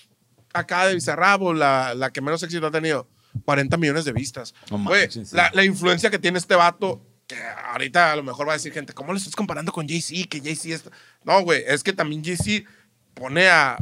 acá 0.52 0.86
de 0.86 0.94
Bizarrap 0.94 1.40
o 1.42 1.54
la, 1.54 1.94
la 1.94 2.10
que 2.10 2.20
menos 2.20 2.42
éxito 2.42 2.66
ha 2.66 2.70
tenido, 2.70 3.08
40 3.44 3.76
millones 3.78 4.04
de 4.04 4.12
vistas. 4.12 4.54
No 4.70 4.82
Güey, 4.84 5.02
manches, 5.02 5.32
la, 5.32 5.50
la 5.54 5.64
influencia 5.64 6.10
que 6.10 6.18
tiene 6.18 6.38
este 6.38 6.54
vato, 6.54 7.02
que 7.26 7.36
ahorita 7.72 8.12
a 8.12 8.16
lo 8.16 8.22
mejor 8.22 8.46
va 8.46 8.52
a 8.52 8.56
decir 8.56 8.72
gente, 8.72 8.92
¿cómo 8.92 9.12
lo 9.12 9.18
estás 9.18 9.34
comparando 9.34 9.72
con 9.72 9.88
Jay-Z? 9.88 10.28
Que 10.28 10.40
Jay-Z 10.40 10.74
es... 10.74 10.84
No, 11.24 11.42
güey, 11.42 11.64
es 11.66 11.82
que 11.82 11.92
también 11.92 12.22
Jay-Z 12.22 12.68
pone 13.14 13.48
a, 13.48 13.78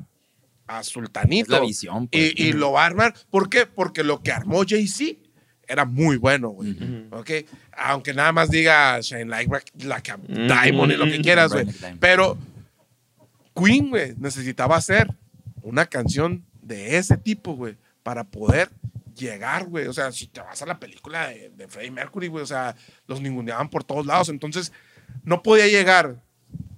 a 0.67 0.83
Sultanito. 0.83 1.47
Es 1.55 1.61
la 1.61 1.67
visión, 1.67 2.09
pues. 2.09 2.33
Y, 2.37 2.43
y 2.45 2.53
lo 2.53 2.73
va 2.73 2.85
a 2.85 2.87
armar. 2.87 3.15
¿Por 3.31 3.51
qué? 3.51 3.67
Porque 3.67 4.03
lo 4.05 4.23
que 4.23 4.33
armó 4.33 4.63
Jay-Z 4.67 5.21
era 5.69 5.85
muy 5.85 6.17
bueno, 6.17 6.51
güey. 6.51 6.77
¿Ok? 7.11 7.31
Aunque 7.77 8.15
nada 8.15 8.33
más 8.33 8.51
diga 8.51 9.01
Shine 9.01 9.27
Like, 9.27 9.51
like 9.85 10.11
a 10.11 10.17
Diamond 10.17 10.93
y 10.93 10.97
lo 10.97 11.05
que 11.05 11.21
quieras, 11.21 11.53
güey. 11.53 11.67
Pero 12.01 12.39
Queen, 13.55 13.91
güey, 13.91 14.15
necesitaba 14.19 14.77
hacer 14.77 15.09
una 15.63 15.87
canción 15.87 16.45
de 16.63 16.97
ese 16.97 17.17
tipo, 17.17 17.55
güey, 17.55 17.77
para 18.03 18.25
poder 18.25 18.71
llegar, 19.17 19.65
güey. 19.67 19.87
O 19.87 19.93
sea, 19.93 20.13
si 20.13 20.27
te 20.27 20.41
vas 20.41 20.61
a 20.63 20.67
la 20.67 20.79
película 20.79 21.29
de, 21.29 21.51
de 21.51 21.69
Freddie 21.69 21.91
Mercury, 21.91 22.29
güey, 22.29 22.43
o 22.43 22.47
sea, 22.47 22.75
los 23.07 23.21
ninguneaban 23.21 23.69
por 23.69 23.85
todos 23.85 24.07
lados. 24.07 24.29
Entonces, 24.29 24.73
no 25.23 25.43
podía 25.43 25.67
llegar 25.67 26.17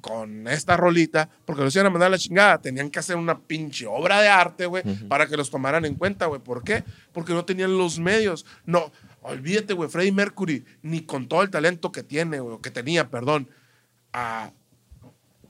con 0.07 0.47
esta 0.47 0.77
rolita 0.77 1.29
porque 1.45 1.63
los 1.63 1.75
iban 1.75 1.87
a 1.87 1.91
mandar 1.91 2.07
a 2.07 2.11
la 2.11 2.19
chingada. 2.19 2.61
Tenían 2.61 2.91
que 2.91 2.99
hacer 2.99 3.17
una 3.17 3.39
pinche 3.39 3.87
obra 3.87 4.21
de 4.21 4.29
arte, 4.29 4.67
güey, 4.67 4.85
para 5.09 5.27
que 5.27 5.37
los 5.37 5.51
tomaran 5.51 5.85
en 5.85 5.95
cuenta, 5.97 6.27
güey. 6.27 6.41
¿Por 6.41 6.63
qué? 6.63 6.85
Porque 7.13 7.33
no 7.33 7.45
tenían 7.45 7.77
los 7.77 7.99
medios. 7.99 8.47
No, 8.65 8.93
olvídate, 9.23 9.75
güey, 9.75 9.91
Freddie 9.91 10.13
Mercury, 10.13 10.65
ni 10.83 11.03
con 11.03 11.27
todo 11.29 11.43
el 11.43 11.51
talento 11.51 11.91
que 11.91 12.03
tiene, 12.03 12.41
güey, 12.41 12.59
que 12.61 12.71
tenía, 12.71 13.11
perdón, 13.11 13.51
a 14.13 14.53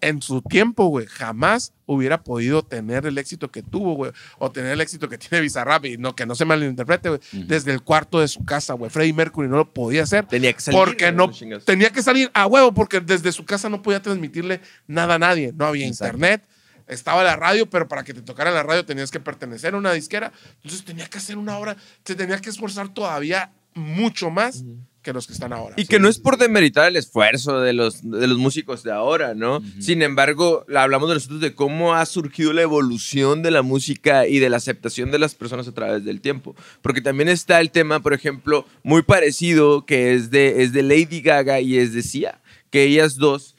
en 0.00 0.22
su 0.22 0.42
tiempo, 0.42 0.86
güey, 0.86 1.06
jamás 1.06 1.72
hubiera 1.86 2.22
podido 2.22 2.62
tener 2.62 3.06
el 3.06 3.18
éxito 3.18 3.50
que 3.50 3.62
tuvo, 3.62 3.94
güey, 3.94 4.12
o 4.38 4.50
tener 4.50 4.72
el 4.72 4.80
éxito 4.80 5.08
que 5.08 5.18
tiene 5.18 5.40
Bizarrap, 5.40 5.84
y 5.86 5.96
no, 5.98 6.14
que 6.14 6.26
no 6.26 6.34
se 6.34 6.44
malinterprete, 6.44 7.08
güey, 7.08 7.20
desde 7.32 7.72
el 7.72 7.82
cuarto 7.82 8.20
de 8.20 8.28
su 8.28 8.44
casa, 8.44 8.74
güey. 8.74 8.90
Freddie 8.90 9.12
Mercury 9.12 9.48
no 9.48 9.56
lo 9.56 9.72
podía 9.72 10.02
hacer. 10.02 10.26
Tenía 10.26 10.52
que 10.52 10.60
salir, 10.60 10.78
Porque 10.78 11.12
no, 11.12 11.30
tenía 11.64 11.90
que 11.90 12.02
salir 12.02 12.30
a 12.34 12.46
huevo, 12.46 12.72
porque 12.72 13.00
desde 13.00 13.32
su 13.32 13.44
casa 13.44 13.68
no 13.68 13.82
podía 13.82 14.02
transmitirle 14.02 14.60
nada 14.86 15.14
a 15.14 15.18
nadie. 15.18 15.52
No 15.56 15.66
había 15.66 15.86
Exacto. 15.86 16.16
internet, 16.16 16.44
estaba 16.86 17.22
la 17.24 17.36
radio, 17.36 17.68
pero 17.68 17.88
para 17.88 18.04
que 18.04 18.14
te 18.14 18.22
tocara 18.22 18.50
la 18.50 18.62
radio 18.62 18.84
tenías 18.84 19.10
que 19.10 19.20
pertenecer 19.20 19.74
a 19.74 19.78
una 19.78 19.92
disquera. 19.92 20.32
Entonces 20.56 20.84
tenía 20.84 21.06
que 21.06 21.18
hacer 21.18 21.36
una 21.36 21.58
obra, 21.58 21.76
se 22.04 22.14
tenía 22.14 22.38
que 22.40 22.50
esforzar 22.50 22.92
todavía 22.92 23.52
mucho 23.74 24.30
más 24.30 24.64
que 25.06 25.12
los 25.14 25.26
que 25.26 25.32
están 25.32 25.52
ahora. 25.52 25.74
Y 25.78 25.86
que 25.86 25.98
no 26.00 26.08
es 26.08 26.18
por 26.18 26.36
demeritar 26.36 26.88
el 26.88 26.96
esfuerzo 26.96 27.60
de 27.60 27.72
los, 27.72 28.02
de 28.02 28.26
los 28.26 28.36
músicos 28.38 28.82
de 28.82 28.90
ahora, 28.92 29.34
¿no? 29.34 29.62
Sin 29.80 30.02
embargo, 30.02 30.64
la- 30.68 30.82
hablamos 30.82 31.08
de 31.08 31.14
nosotros 31.14 31.40
de 31.40 31.54
cómo 31.54 31.94
ha 31.94 32.04
surgido 32.06 32.52
la 32.52 32.62
evolución 32.62 33.42
de 33.42 33.52
la 33.52 33.62
música 33.62 34.26
y 34.26 34.40
de 34.40 34.50
la 34.50 34.56
aceptación 34.56 35.10
de 35.12 35.18
las 35.20 35.34
personas 35.34 35.68
a 35.68 35.72
través 35.72 36.04
del 36.04 36.20
tiempo. 36.20 36.56
Porque 36.82 37.00
también 37.00 37.28
está 37.28 37.60
el 37.60 37.70
tema, 37.70 38.00
por 38.00 38.12
ejemplo, 38.14 38.66
muy 38.82 39.02
parecido 39.02 39.86
que 39.86 40.12
es 40.14 40.30
de, 40.30 40.62
es 40.64 40.72
de 40.72 40.82
Lady 40.82 41.20
Gaga 41.20 41.60
y 41.60 41.78
es 41.78 41.94
de 41.94 42.02
Sia 42.02 42.40
que 42.70 42.82
ellas 42.82 43.16
dos, 43.16 43.54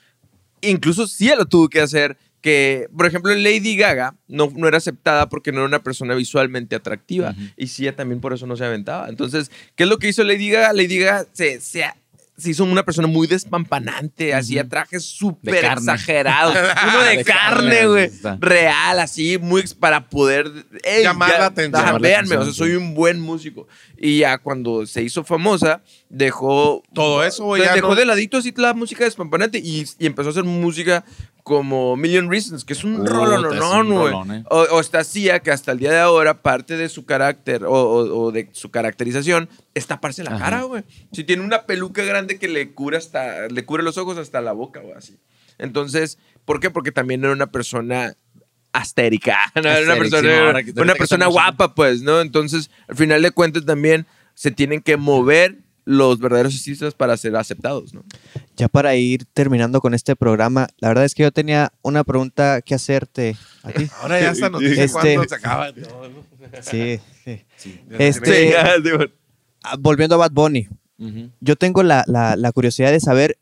incluso 0.61 1.07
sí 1.07 1.29
lo 1.35 1.45
tuvo 1.45 1.69
que 1.69 1.79
hacer, 1.79 2.17
que, 2.47 2.87
por 2.95 3.05
ejemplo, 3.05 3.33
Lady 3.35 3.75
Gaga 3.75 4.15
no, 4.29 4.49
no 4.55 4.69
era 4.69 4.77
aceptada 4.77 5.27
porque 5.27 5.51
no 5.51 5.57
era 5.57 5.67
una 5.67 5.83
persona 5.83 6.13
visualmente 6.15 6.77
atractiva. 6.77 7.35
Y 7.57 7.67
sí, 7.67 7.83
ella 7.83 7.95
también 7.97 8.21
por 8.21 8.31
eso 8.31 8.47
no 8.47 8.55
se 8.55 8.63
aventaba. 8.63 9.09
Entonces, 9.09 9.51
¿qué 9.75 9.83
es 9.83 9.89
lo 9.89 9.97
que 9.99 10.07
hizo 10.07 10.23
Lady 10.23 10.49
Gaga? 10.49 10.71
Lady 10.71 10.97
Gaga 10.99 11.25
se, 11.33 11.59
se, 11.59 11.83
se 12.37 12.49
hizo 12.51 12.63
una 12.63 12.83
persona 12.83 13.07
muy 13.09 13.27
despampanante, 13.27 14.33
hacía 14.33 14.67
trajes 14.69 15.03
súper 15.03 15.65
exagerados. 15.65 16.55
Uno 16.87 17.01
de, 17.09 17.17
De 17.17 17.23
carne, 17.25 17.87
güey. 17.87 18.11
Real, 18.39 18.99
así, 18.99 19.37
muy 19.39 19.63
para 19.79 20.07
poder 20.09 20.49
ey, 20.83 21.03
Llamar 21.03 21.31
ya- 21.31 21.39
la 21.39 21.45
atención. 21.47 21.75
ajá, 21.75 21.85
Llamar 21.87 22.01
la 22.01 22.07
véanme, 22.07 22.27
o 22.27 22.29
sea, 22.29 22.37
atención, 22.43 22.67
soy 22.67 22.75
un 22.77 22.93
buen 22.93 23.19
músico. 23.19 23.67
Y 23.97 24.19
ya 24.19 24.37
cuando 24.37 24.85
se 24.85 25.01
hizo 25.03 25.23
famosa, 25.25 25.81
dejó. 26.09 26.83
Todo 26.93 27.23
eso, 27.23 27.43
güey, 27.45 27.59
pues, 27.61 27.69
ya 27.69 27.75
Dejó 27.75 27.89
no- 27.89 27.95
de 27.95 28.05
ladito 28.05 28.37
así 28.37 28.53
la 28.55 28.73
música 28.73 29.03
despampanante 29.03 29.57
y, 29.57 29.85
y 29.99 30.05
empezó 30.05 30.29
a 30.29 30.31
hacer 30.31 30.43
música 30.43 31.03
como 31.47 31.95
Million 31.95 32.29
Reasons, 32.29 32.65
que 32.65 32.73
es 32.73 32.83
un 32.83 32.97
Puta, 32.97 33.09
rolón, 33.11 33.53
es 33.53 33.59
no, 33.61 33.81
no, 33.83 34.01
güey. 34.01 34.37
eh. 34.39 34.43
O, 34.49 34.57
o 34.63 34.79
está 34.81 35.05
Sia, 35.05 35.39
que 35.39 35.49
hasta 35.51 35.71
el 35.71 35.79
día 35.79 35.91
de 35.93 35.99
ahora, 35.99 36.41
parte 36.41 36.75
de 36.75 36.89
su 36.89 37.05
carácter 37.05 37.63
o, 37.63 37.71
o- 37.71 38.19
o 38.25 38.31
de 38.33 38.49
su 38.51 38.69
caracterización 38.69 39.47
es 39.73 39.87
taparse 39.87 40.25
la 40.25 40.31
Ajá. 40.31 40.39
cara, 40.43 40.63
güey. 40.63 40.83
Si 41.13 41.23
tiene 41.23 41.43
una 41.43 41.63
peluca 41.65 42.03
grande 42.03 42.37
que 42.37 42.49
le 42.49 42.73
cubre 42.73 42.97
hasta, 42.97 43.47
le 43.47 43.63
cubre 43.65 43.81
los 43.83 43.97
ojos 43.97 44.17
hasta 44.17 44.41
la 44.41 44.51
boca, 44.51 44.81
güey, 44.81 44.93
así. 44.95 45.17
Entonces, 45.57 46.17
¿por 46.43 46.59
qué? 46.59 46.69
Porque 46.69 46.91
también 46.91 47.23
era 47.23 47.31
una 47.31 47.47
persona 47.47 48.13
astérica, 48.73 49.37
¿no? 49.55 49.61
Era 49.69 49.83
una 49.85 49.95
persona, 49.95 50.61
sí, 50.63 50.73
una 50.75 50.95
persona 50.95 51.27
guapa, 51.27 51.73
pues, 51.73 52.01
¿no? 52.01 52.19
Entonces, 52.19 52.69
al 52.89 52.95
final 52.97 53.21
de 53.21 53.31
cuentas 53.31 53.65
también 53.65 54.05
se 54.33 54.51
tienen 54.51 54.81
que 54.81 54.97
mover 54.97 55.59
los 55.89 56.19
verdaderos 56.19 56.53
artistas 56.53 56.93
para 56.93 57.15
ser 57.15 57.33
aceptados, 57.37 57.93
¿no? 57.93 58.03
Ya 58.57 58.67
para 58.67 58.93
ir 58.95 59.23
terminando 59.33 59.79
con 59.79 59.93
este 59.93 60.17
programa, 60.17 60.67
la 60.79 60.89
verdad 60.89 61.05
es 61.05 61.15
que 61.15 61.23
yo 61.23 61.31
tenía 61.31 61.71
una 61.81 62.03
pregunta 62.03 62.61
que 62.61 62.75
hacerte 62.75 63.37
a 63.63 63.71
ti. 63.71 63.87
Ahora 64.01 64.19
ya 64.19 64.31
esta 64.31 64.49
noticia 64.49 64.83
Este- 64.83 65.15
cuando 65.15 65.23
se 65.29 65.35
acaba. 65.35 65.71
Sí, 66.61 66.99
sí. 67.23 67.41
Sí. 67.55 67.81
Este, 67.97 68.49
Sí, 68.49 68.53
ah, 69.63 69.75
volviendo 69.79 70.15
a 70.15 70.17
Bad 70.17 70.31
Bunny, 70.31 70.67
yo 71.39 71.55
tengo 71.55 71.83
la, 71.83 72.03
la- 72.07 72.35
la 72.35 72.51
curiosidad 72.51 72.91
de 72.91 72.99
saber, 72.99 73.37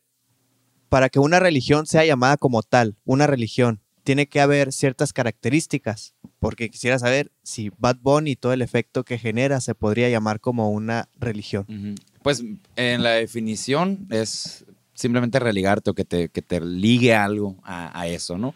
para 0.89 1.09
que 1.09 1.17
una 1.19 1.39
religión 1.39 1.87
sea 1.87 2.05
llamada 2.05 2.37
como 2.37 2.61
tal, 2.61 2.95
una 3.05 3.25
religión, 3.25 3.81
tiene 4.03 4.27
que 4.27 4.39
haber 4.39 4.71
ciertas 4.71 5.13
características, 5.13 6.13
porque 6.39 6.69
quisiera 6.69 6.99
saber 6.99 7.31
si 7.41 7.71
Bad 7.79 7.97
Bunny 8.01 8.31
y 8.31 8.35
todo 8.35 8.53
el 8.53 8.61
efecto 8.61 9.03
que 9.03 9.17
genera 9.17 9.61
se 9.61 9.73
podría 9.73 10.09
llamar 10.09 10.39
como 10.39 10.69
una 10.69 11.09
religión. 11.19 11.65
Ujú. 11.67 11.95
Pues 12.25 12.43
en 12.75 13.03
la 13.03 13.11
definición 13.11 14.07
es 14.09 14.65
simplemente 14.95 15.37
religarte 15.37 15.91
o 15.91 15.93
que 15.93 16.05
te, 16.05 16.29
que 16.29 16.41
te 16.41 16.59
ligue 16.59 17.13
algo 17.13 17.55
a, 17.63 18.07
eso, 18.07 18.35
¿no? 18.39 18.55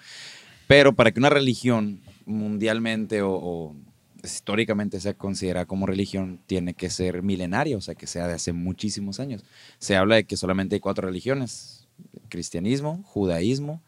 Pero 0.66 0.96
para 0.96 1.12
que 1.12 1.20
una 1.20 1.30
religión 1.30 2.02
mundialmente 2.26 3.22
o, 3.22 3.30
o 3.32 3.76
históricamente 4.24 5.00
sea 5.00 5.14
considerada 5.14 5.68
como 5.68 5.86
religión, 5.86 6.40
tiene 6.48 6.74
que 6.74 6.90
ser 6.90 7.22
milenaria, 7.22 7.78
o 7.78 7.82
sea, 7.82 7.94
que 7.94 8.08
sea 8.08 8.26
de 8.26 8.34
hace 8.34 8.54
muchísimos 8.54 9.20
años. 9.20 9.44
Se 9.78 9.96
habla 9.96 10.16
de 10.16 10.24
que 10.24 10.36
solamente 10.36 10.74
hay 10.74 10.80
cuatro 10.80 11.06
religiones, 11.06 11.88
cristianismo, 12.28 13.04
judaísmo, 13.04 13.84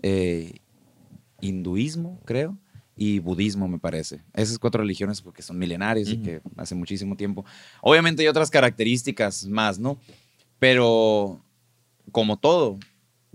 eh, 0.00 0.60
hinduismo, 1.42 2.22
creo, 2.24 2.56
y 2.96 3.18
budismo, 3.18 3.68
me 3.68 3.78
parece. 3.78 4.22
Esas 4.32 4.58
cuatro 4.58 4.80
religiones 4.82 5.20
porque 5.20 5.42
son 5.42 5.58
milenarias 5.58 6.08
y 6.08 6.14
Ujú. 6.14 6.22
que 6.22 6.40
hace 6.56 6.74
muchísimo 6.74 7.14
tiempo. 7.16 7.44
Obviamente 7.82 8.22
hay 8.22 8.28
otras 8.28 8.50
características 8.50 9.44
más, 9.46 9.78
¿no? 9.78 9.98
Pero 10.58 11.44
como 12.12 12.38
todo, 12.38 12.78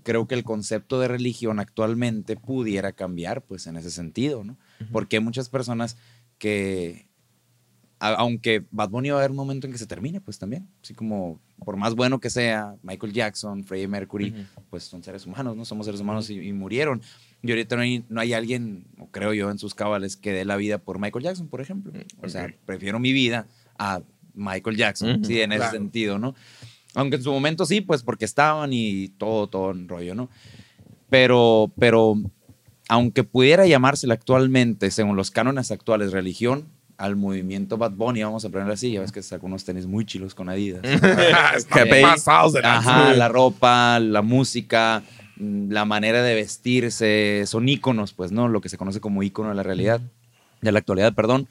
creo 0.03 0.27
que 0.27 0.33
el 0.35 0.43
concepto 0.43 0.99
de 0.99 1.07
religión 1.07 1.59
actualmente 1.59 2.35
pudiera 2.35 2.91
cambiar, 2.91 3.43
pues, 3.43 3.67
en 3.67 3.77
ese 3.77 3.91
sentido, 3.91 4.43
¿no? 4.43 4.57
Porque 4.91 5.17
hay 5.17 5.23
muchas 5.23 5.47
personas 5.49 5.95
que, 6.39 7.07
a- 7.99 8.15
aunque 8.15 8.65
Bad 8.71 8.89
Bunny 8.89 9.09
va 9.11 9.17
a 9.17 9.19
haber 9.19 9.29
un 9.29 9.37
momento 9.37 9.67
en 9.67 9.73
que 9.73 9.77
se 9.79 9.85
termine, 9.85 10.19
pues 10.21 10.39
también. 10.39 10.67
Así 10.81 10.95
como, 10.95 11.39
por 11.63 11.77
más 11.77 11.93
bueno 11.93 12.19
que 12.19 12.31
sea, 12.31 12.75
Michael 12.81 13.13
Jackson, 13.13 13.63
Freddie 13.63 13.87
Mercury, 13.87 14.33
pues 14.71 14.85
son 14.85 15.03
seres 15.03 15.27
humanos, 15.27 15.55
¿no? 15.55 15.65
Somos 15.65 15.85
seres 15.85 16.01
humanos 16.01 16.27
y, 16.31 16.39
y 16.39 16.51
murieron. 16.51 16.99
Y 17.43 17.49
ahorita 17.49 17.75
no 17.75 17.81
hay, 17.81 18.05
no 18.09 18.21
hay 18.21 18.33
alguien, 18.33 18.85
o 18.99 19.07
creo 19.07 19.33
yo, 19.33 19.49
en 19.49 19.57
sus 19.57 19.73
cabales 19.73 20.15
que 20.15 20.31
dé 20.31 20.45
la 20.45 20.57
vida 20.57 20.77
por 20.77 20.99
Michael 20.99 21.23
Jackson, 21.23 21.47
por 21.47 21.61
ejemplo. 21.61 21.91
O 22.21 22.29
sea, 22.29 22.53
prefiero 22.65 22.99
mi 22.99 23.13
vida 23.13 23.47
a 23.79 24.01
Michael 24.33 24.77
Jackson, 24.77 25.15
Ujú, 25.17 25.25
sí, 25.25 25.41
en 25.41 25.51
ese 25.51 25.69
sentido, 25.71 26.19
¿no? 26.19 26.35
Aunque 26.93 27.15
en 27.15 27.23
su 27.23 27.31
momento 27.31 27.65
sí, 27.65 27.81
pues 27.81 28.03
porque 28.03 28.25
estaban 28.25 28.71
y 28.73 29.09
todo, 29.17 29.47
todo 29.47 29.71
en 29.71 29.87
rollo, 29.87 30.13
¿no? 30.13 30.29
Pero, 31.09 31.71
pero, 31.79 32.15
aunque 32.89 33.23
pudiera 33.23 33.65
llamársela 33.65 34.13
actualmente, 34.13 34.91
según 34.91 35.15
los 35.15 35.31
cánones 35.31 35.71
actuales, 35.71 36.11
religión, 36.11 36.67
al 36.97 37.15
movimiento 37.15 37.77
Bad 37.77 37.93
Bunny, 37.93 38.23
vamos 38.23 38.45
a 38.45 38.49
ponerlo 38.49 38.73
así, 38.73 38.91
ya 38.91 39.01
ves 39.01 39.11
que 39.11 39.23
sacó 39.23 39.47
unos 39.47 39.65
tenis 39.65 39.87
muy 39.87 40.05
chilos 40.05 40.35
con 40.35 40.49
Adidas. 40.49 40.81
Pasados 42.01 42.53
de. 42.53 42.61
Ajá, 42.63 43.13
la 43.13 43.27
ropa, 43.27 43.99
la 43.99 44.21
música, 44.21 45.01
la 45.41 45.85
manera 45.85 46.21
de 46.23 46.35
vestirse, 46.35 47.43
son 47.47 47.67
íconos, 47.67 48.13
pues, 48.13 48.31
¿no? 48.31 48.47
Lo 48.47 48.61
que 48.61 48.69
se 48.69 48.77
conoce 48.77 48.99
como 48.99 49.23
ícono 49.23 49.49
de 49.49 49.55
la 49.55 49.63
realidad, 49.63 49.99
de 50.61 50.71
la 50.71 50.79
actualidad, 50.79 51.13
perdón, 51.13 51.47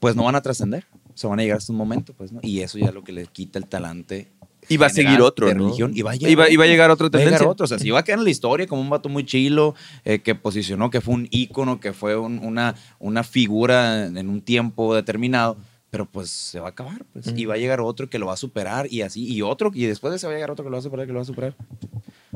pues 0.00 0.14
no 0.16 0.24
van 0.24 0.36
a 0.36 0.42
trascender. 0.42 0.84
Se 1.14 1.26
van 1.26 1.38
a 1.38 1.42
llegar 1.42 1.58
hasta 1.58 1.72
un 1.72 1.78
momento, 1.78 2.12
pues, 2.12 2.32
¿no? 2.32 2.40
Y 2.42 2.60
eso 2.60 2.78
ya 2.78 2.86
es 2.88 2.94
lo 2.94 3.04
que 3.04 3.12
le 3.12 3.26
quita 3.26 3.58
el 3.58 3.66
talante. 3.66 4.28
Y 4.68 4.78
va 4.78 4.86
a 4.86 4.90
seguir 4.90 5.20
otro, 5.20 5.46
¿no? 5.52 5.64
religión, 5.64 5.92
y 5.94 6.00
va 6.02 6.12
a 6.12 6.14
llegar, 6.14 6.30
Y 6.30 6.34
va- 6.34 6.48
y 6.50 6.56
va 6.56 6.64
a 6.64 6.66
llegar 6.66 6.90
otra 6.90 7.04
Va 7.04 7.08
a 7.08 7.18
llegar 7.18 7.24
tendencia. 7.32 7.48
otro. 7.48 7.64
O 7.64 7.66
sea, 7.66 7.78
si 7.78 7.90
va 7.90 7.98
a 8.00 8.02
quedar 8.04 8.18
en 8.18 8.24
la 8.24 8.30
historia 8.30 8.66
como 8.66 8.80
un 8.80 8.88
vato 8.88 9.08
muy 9.10 9.24
chilo, 9.26 9.74
eh, 10.04 10.20
que 10.20 10.34
posicionó, 10.34 10.88
que 10.90 11.00
fue 11.02 11.14
un 11.14 11.28
ícono, 11.30 11.80
que 11.80 11.92
fue 11.92 12.16
un- 12.16 12.38
una, 12.38 12.74
una 12.98 13.22
figura 13.24 14.06
en 14.06 14.28
un 14.28 14.40
tiempo 14.40 14.94
determinado, 14.94 15.56
pero 15.90 16.06
pues 16.06 16.30
se 16.30 16.60
va 16.60 16.68
a 16.68 16.70
acabar, 16.70 17.04
pues. 17.12 17.32
Y 17.36 17.44
va 17.44 17.54
a 17.54 17.58
llegar 17.58 17.80
otro 17.80 18.08
que 18.08 18.18
lo 18.18 18.26
va 18.26 18.32
a 18.32 18.36
superar 18.38 18.86
y 18.90 19.02
así, 19.02 19.30
y 19.30 19.42
otro, 19.42 19.70
y 19.74 19.84
después 19.84 20.10
de 20.12 20.16
ese 20.16 20.26
va 20.26 20.32
a 20.32 20.36
llegar 20.36 20.50
otro 20.50 20.64
que 20.64 20.70
lo 20.70 20.76
va 20.76 20.80
a 20.80 20.82
superar, 20.82 21.06
que 21.06 21.12
lo 21.12 21.18
va 21.18 21.22
a 21.22 21.26
superar. 21.26 21.54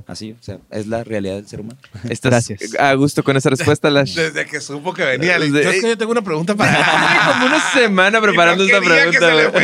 Así, 0.09 0.33
o 0.33 0.43
sea, 0.43 0.57
es 0.71 0.87
la 0.87 1.05
realidad 1.05 1.35
del 1.37 1.47
ser 1.47 1.61
humano. 1.61 1.79
¿Estás 2.09 2.31
Gracias. 2.31 2.75
a 2.81 2.95
gusto 2.95 3.23
con 3.23 3.37
esa 3.37 3.51
respuesta, 3.51 3.91
Lash? 3.91 4.15
Desde 4.17 4.47
que 4.47 4.59
supo 4.61 4.95
que 4.95 5.05
venía. 5.05 5.39
Desde- 5.39 5.63
Yo 5.63 5.71
es 5.71 5.81
que 5.83 5.89
yo 5.91 5.99
tengo 5.99 6.13
una 6.13 6.23
pregunta 6.23 6.55
para 6.57 7.31
como 7.35 7.45
una 7.47 7.61
semana 7.73 8.19
preparando 8.21 8.65
no 8.65 8.71
esta 8.71 8.81
quería 8.81 9.11
que 9.11 9.19
pregunta. 9.19 9.53
se 9.53 9.63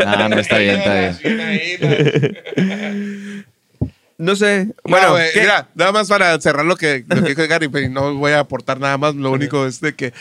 le 0.00 0.04
Ah, 0.06 0.26
no, 0.28 0.38
está 0.40 0.56
bien, 0.58 0.76
está 0.80 0.94
bien. 2.54 3.18
No 4.16 4.36
sé. 4.36 4.68
Bueno, 4.84 5.16
¿qué? 5.32 5.40
mira, 5.40 5.68
nada 5.74 5.90
más 5.90 6.08
para 6.08 6.40
cerrar 6.40 6.64
lo 6.64 6.76
que, 6.76 7.04
lo 7.08 7.16
que 7.22 7.34
dijo 7.34 7.48
Gary, 7.48 7.66
pero 7.68 7.88
no 7.88 8.14
voy 8.14 8.30
a 8.30 8.38
aportar 8.40 8.78
nada 8.78 8.96
más. 8.96 9.14
Lo 9.16 9.32
único 9.32 9.66
es 9.66 9.80
de 9.80 9.94
que, 9.96 10.12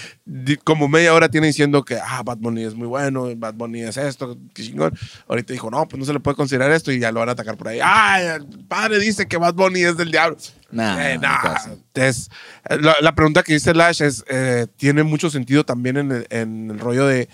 como 0.64 0.88
media 0.88 1.14
hora 1.14 1.30
tiene 1.30 1.46
diciendo 1.48 1.86
que, 1.86 1.98
ah, 2.04 2.24
Bad 2.26 2.38
Bunny 2.38 2.64
es 2.64 2.74
muy 2.74 2.88
bueno, 2.88 3.28
Bad 3.36 3.54
Bunny 3.54 3.82
es 3.84 3.98
esto, 3.98 4.36
qué 4.56 4.64
chingón. 4.64 4.98
Ahorita 5.28 5.54
dijo, 5.54 5.70
no, 5.70 5.88
pues 5.88 6.00
no 6.00 6.06
se 6.06 6.14
le 6.14 6.20
puede 6.20 6.36
considerar 6.36 6.72
esto 6.72 6.91
y 6.91 6.98
ya 6.98 7.12
lo 7.12 7.20
van 7.20 7.30
a 7.30 7.34
atacar 7.34 7.56
por 7.56 7.68
ahí. 7.68 7.80
Ay, 7.84 8.26
el 8.26 8.66
padre 8.66 8.98
dice 9.00 9.28
que 9.28 9.38
Bad 9.38 9.54
Bunny 9.54 9.84
es 9.84 9.96
del 9.96 10.10
diablo. 10.12 10.38
Nah, 10.72 11.12
Eh, 11.12 11.18
nah, 11.20 11.54
es- 11.94 12.32
la, 12.68 12.96
la 13.00 13.14
pregunta 13.14 13.44
que 13.44 13.54
dice 13.54 13.76
Lash 13.76 14.02
es, 14.02 14.26
eh, 14.28 14.66
tiene 14.76 15.04
mucho 15.04 15.30
sentido 15.30 15.64
también 15.66 15.98
en 15.98 16.12
el, 16.12 16.28
en 16.32 16.72
el 16.72 16.80
rollo 16.80 17.06
de, 17.06 17.30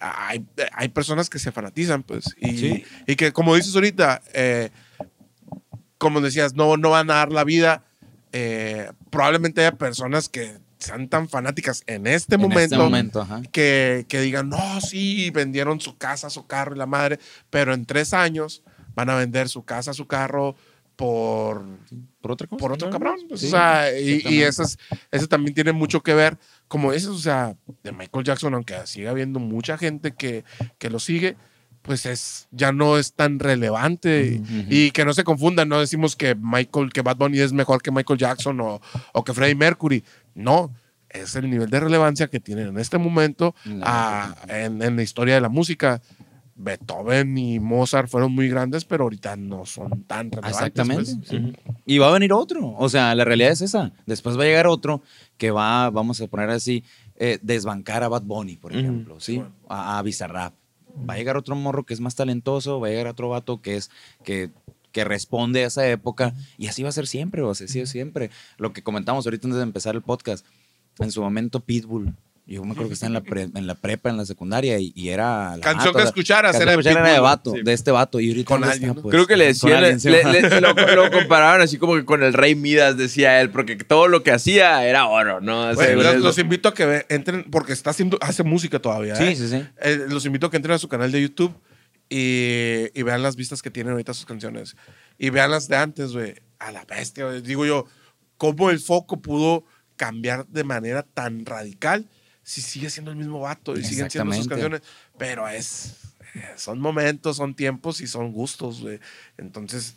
hay, 0.00 0.44
hay 0.72 0.88
personas 0.88 1.30
que 1.30 1.38
se 1.38 1.52
fanatizan, 1.52 2.02
pues, 2.02 2.34
y, 2.40 2.58
Sí. 2.58 2.84
y 3.06 3.14
que 3.14 3.32
como 3.32 3.54
dices 3.54 3.72
ahorita, 3.72 4.20
eh, 4.34 4.70
como 6.02 6.20
decías, 6.20 6.54
no, 6.54 6.76
no 6.76 6.90
van 6.90 7.10
a 7.10 7.14
dar 7.14 7.30
la 7.32 7.44
vida. 7.44 7.84
eh, 8.32 8.90
probablemente 9.10 9.60
haya 9.60 9.76
personas 9.76 10.28
que 10.28 10.58
sean 10.78 11.08
tan 11.08 11.28
fanáticas 11.28 11.84
en 11.86 12.06
este 12.08 12.34
En 12.34 12.40
momento, 12.40 12.60
este 12.62 12.76
momento, 12.76 13.28
que, 13.52 14.04
que 14.08 14.20
digan, 14.20 14.48
no, 14.48 14.80
sí, 14.80 15.30
vendieron 15.30 15.80
su 15.80 15.96
casa, 15.96 16.28
su 16.30 16.46
carro 16.46 16.74
y 16.74 16.78
la 16.78 16.86
madre, 16.86 17.20
pero 17.50 17.72
en 17.74 17.84
tres 17.84 18.12
años 18.14 18.62
van 18.96 19.10
a 19.10 19.14
vender 19.14 19.48
su 19.48 19.64
casa, 19.64 19.92
su 19.94 20.06
carro 20.06 20.56
por, 20.96 21.64
Por 22.20 22.32
otra 22.32 22.46
cosa. 22.46 22.58
por 22.58 22.72
otro 22.72 22.90
cabrón. 22.90 23.16
Sí, 23.36 23.46
o 23.46 23.50
sea, 23.50 23.90
y, 23.98 24.02
y 24.04 24.42
exactamente. 24.42 24.48
eso, 24.48 24.62
es- 24.64 24.78
eso 25.10 25.28
también 25.28 25.54
tiene 25.54 25.72
mucho 25.72 26.02
que 26.02 26.14
ver, 26.14 26.36
como 26.68 26.90
dices, 26.92 27.08
o 27.10 27.18
sea, 27.18 27.54
de 27.82 27.92
Michael 27.92 28.24
Jackson, 28.24 28.54
aunque 28.54 28.74
siga 28.86 29.10
habiendo 29.10 29.38
mucha 29.38 29.78
gente 29.78 30.12
que, 30.12 30.44
que 30.78 30.90
lo 30.90 30.98
sigue, 30.98 31.36
pues 31.82 32.06
es, 32.06 32.48
ya 32.52 32.72
no 32.72 32.96
es 32.96 33.12
tan 33.12 33.38
relevante. 33.38 34.40
Y 34.70 34.92
que 34.92 35.04
no 35.04 35.12
se 35.12 35.24
confundan, 35.24 35.68
no 35.68 35.80
decimos 35.80 36.16
que 36.16 36.34
Michael, 36.34 36.92
que 36.92 37.02
Bad 37.02 37.16
Bunny 37.16 37.40
es 37.40 37.52
mejor 37.52 37.82
que 37.82 37.90
Michael 37.90 38.18
Jackson 38.18 38.60
o, 38.60 38.80
o 39.12 39.24
que 39.24 39.34
Freddie 39.34 39.56
Mercury. 39.56 40.04
No, 40.34 40.72
es 41.10 41.36
el 41.36 41.50
nivel 41.50 41.68
de 41.68 41.80
relevancia 41.80 42.28
que 42.28 42.40
tienen 42.40 42.68
en 42.68 42.78
este 42.78 42.96
momento 42.96 43.54
En 43.66 43.80
la 43.80 43.86
ah, 43.86 44.36
en, 44.48 44.82
en 44.82 44.96
la 44.96 45.02
historia 45.02 45.34
de 45.34 45.40
la 45.40 45.48
música. 45.48 46.00
Beethoven 46.54 47.36
y 47.38 47.58
Mozart 47.58 48.08
fueron 48.08 48.32
muy 48.32 48.48
grandes, 48.48 48.84
pero 48.84 49.04
ahorita 49.04 49.36
no 49.36 49.64
son 49.66 50.04
tan 50.04 50.30
relevantes. 50.30 50.60
Exactamente. 50.60 51.14
pues. 51.16 51.28
sí. 51.28 51.52
Y 51.86 51.98
va 51.98 52.08
a 52.08 52.12
venir 52.12 52.32
otro. 52.32 52.74
O 52.78 52.88
sea, 52.88 53.14
la 53.14 53.24
realidad 53.24 53.50
es 53.50 53.62
esa. 53.62 53.92
Después 54.06 54.38
va 54.38 54.42
a 54.42 54.46
llegar 54.46 54.66
otro 54.66 55.02
que 55.38 55.50
va, 55.50 55.90
vamos 55.90 56.20
a 56.20 56.26
poner 56.28 56.50
así, 56.50 56.84
eh, 57.16 57.38
desbancar 57.42 58.04
a 58.04 58.08
Bad 58.08 58.22
Bunny, 58.22 58.56
por 58.56 58.76
ejemplo, 58.76 59.18
¿sí? 59.18 59.36
Bueno. 59.36 59.52
A, 59.68 59.98
a 59.98 60.02
Bizarrap. 60.02 60.54
Va 60.98 61.14
a 61.14 61.16
llegar 61.16 61.36
otro 61.36 61.56
morro 61.56 61.84
que 61.84 61.94
es 61.94 62.00
más 62.00 62.14
talentoso, 62.14 62.80
va 62.80 62.88
a 62.88 62.90
llegar 62.90 63.06
otro 63.06 63.28
vato 63.28 63.60
que 63.60 63.76
es 63.76 63.90
que 64.24 64.50
que 64.92 65.04
responde 65.04 65.64
a 65.64 65.66
esa 65.66 65.88
época 65.88 66.34
y 66.58 66.68
así 66.68 66.82
va 66.82 66.90
a 66.90 66.92
ser 66.92 67.06
siempre, 67.06 67.42
o 67.42 67.50
así 67.50 67.64
ha 67.64 67.68
sido 67.68 67.86
siempre. 67.86 68.30
Lo 68.58 68.72
que 68.72 68.82
comentamos 68.82 69.26
ahorita 69.26 69.46
antes 69.46 69.56
de 69.56 69.62
empezar 69.62 69.94
el 69.94 70.02
podcast, 70.02 70.46
en 70.98 71.10
su 71.10 71.22
momento 71.22 71.60
Pitbull. 71.60 72.14
Yo 72.44 72.64
me 72.64 72.72
acuerdo 72.72 72.88
que 72.88 72.94
estaba 72.94 73.06
en 73.08 73.14
la, 73.14 73.20
pre- 73.20 73.48
en 73.54 73.66
la 73.68 73.76
prepa, 73.76 74.10
en 74.10 74.16
la 74.16 74.26
secundaria, 74.26 74.76
y, 74.78 74.92
y 74.96 75.10
era. 75.10 75.56
la 75.56 75.62
Canción 75.62 75.92
vato, 75.94 75.98
que 75.98 76.04
escucharas 76.08 76.52
canción 76.52 76.62
era 76.68 76.72
escucharas 76.80 77.06
era 77.08 77.14
de 77.14 77.20
vato, 77.20 77.52
sí. 77.52 77.62
de 77.62 77.72
este 77.72 77.90
vato. 77.92 78.18
Y 78.18 78.28
ahorita 78.30 78.48
Con 78.48 78.60
¿dónde 78.62 78.74
alguien, 78.74 78.94
pues? 78.96 79.12
Creo 79.12 79.26
que 79.28 79.36
le 79.36 79.46
decían, 79.46 79.80
lo, 80.60 80.72
lo 80.96 81.10
comparaban 81.12 81.60
así 81.60 81.78
como 81.78 81.94
que 81.94 82.04
con 82.04 82.22
el 82.24 82.32
rey 82.32 82.56
Midas, 82.56 82.96
decía 82.96 83.40
él, 83.40 83.50
porque 83.50 83.76
todo 83.76 84.08
lo 84.08 84.24
que 84.24 84.32
hacía 84.32 84.84
era 84.86 85.06
oro, 85.06 85.40
¿no? 85.40 85.68
O 85.68 85.74
sea, 85.76 85.94
Güey, 85.94 86.18
los, 86.18 86.36
invito 86.38 86.68
a 86.68 86.74
que 86.74 87.06
entren, 87.08 87.44
porque 87.48 87.72
está 87.72 87.90
haciendo, 87.90 88.18
hace 88.20 88.42
música 88.42 88.80
todavía. 88.80 89.14
Sí, 89.14 89.24
¿eh? 89.24 89.36
sí, 89.36 89.48
sí. 89.48 89.64
Eh, 89.80 90.06
los 90.08 90.26
invito 90.26 90.48
a 90.48 90.50
que 90.50 90.56
entren 90.56 90.74
a 90.74 90.78
su 90.78 90.88
canal 90.88 91.12
de 91.12 91.22
YouTube 91.22 91.54
y, 92.10 92.88
y 92.92 93.02
vean 93.02 93.22
las 93.22 93.36
vistas 93.36 93.62
que 93.62 93.70
tienen 93.70 93.92
ahorita 93.92 94.14
sus 94.14 94.26
canciones. 94.26 94.76
Y 95.16 95.30
vean 95.30 95.50
las 95.52 95.68
de 95.68 95.76
antes, 95.76 96.12
güey. 96.12 96.34
A 96.58 96.72
la 96.72 96.84
bestia, 96.84 97.24
güey. 97.26 97.40
Digo 97.40 97.64
yo, 97.66 97.86
cómo 98.36 98.70
el 98.70 98.80
foco 98.80 99.22
pudo 99.22 99.64
cambiar 99.96 100.46
de 100.48 100.64
manera 100.64 101.02
tan 101.04 101.46
radical 101.46 102.06
si 102.42 102.60
sigue 102.60 102.90
siendo 102.90 103.10
el 103.10 103.16
mismo 103.16 103.40
vato 103.40 103.76
y 103.76 103.84
siguen 103.84 104.10
siendo 104.10 104.32
sus 104.34 104.48
canciones. 104.48 104.82
Pero 105.18 105.48
es, 105.48 105.96
eh, 106.34 106.44
son 106.56 106.80
momentos, 106.80 107.36
son 107.36 107.54
tiempos 107.54 108.00
y 108.00 108.06
son 108.06 108.32
gustos, 108.32 108.80
güey. 108.80 108.98
Entonces, 109.38 109.96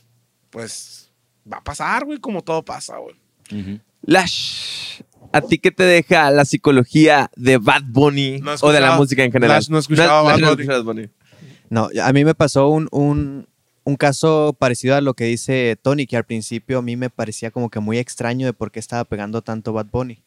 pues, 0.50 1.10
va 1.52 1.58
a 1.58 1.64
pasar, 1.64 2.06
güey, 2.06 2.20
como 2.20 2.43
todo 2.43 2.64
pasa, 2.64 2.98
güey. 2.98 3.16
Ujú. 3.52 3.80
Lash, 4.04 5.02
¿a 5.32 5.41
ti 5.41 5.58
qué 5.58 5.72
te 5.72 5.84
deja 5.84 6.30
la 6.30 6.46
psicología 6.46 7.32
de 7.36 7.58
Bad 7.58 7.84
Bunny 7.88 8.39
No 8.39 8.54
o 8.62 8.72
de 8.72 8.80
la 8.80 8.96
música 8.98 9.24
en 9.24 9.32
general? 9.32 9.58
Lash 9.58 9.70
no 9.70 9.78
he 9.78 9.80
escuchado 9.80 10.24
Bad 10.24 10.84
Bunny. 10.84 11.10
No, 11.70 11.89
a 12.02 12.14
mí 12.14 12.24
me 12.24 12.36
pasó 12.36 12.70
un, 12.70 12.88
un, 12.91 13.48
un 13.84 13.96
caso 13.96 14.56
parecido 14.58 14.96
a 14.96 15.02
lo 15.02 15.16
que 15.16 15.26
dice 15.26 15.78
Tony, 15.82 16.06
que 16.06 16.18
al 16.18 16.24
principio 16.24 16.80
a 16.80 16.82
mí 16.84 16.96
me 16.96 17.10
parecía 17.10 17.50
como 17.50 17.72
que 17.72 17.80
muy 17.80 17.98
extraño 17.98 18.46
de 18.46 18.54
por 18.54 18.72
qué 18.72 18.80
estaba 18.80 19.06
pegando 19.06 19.41
tanto 19.41 19.74
Bad 19.74 19.88
Bunny. 19.91 20.22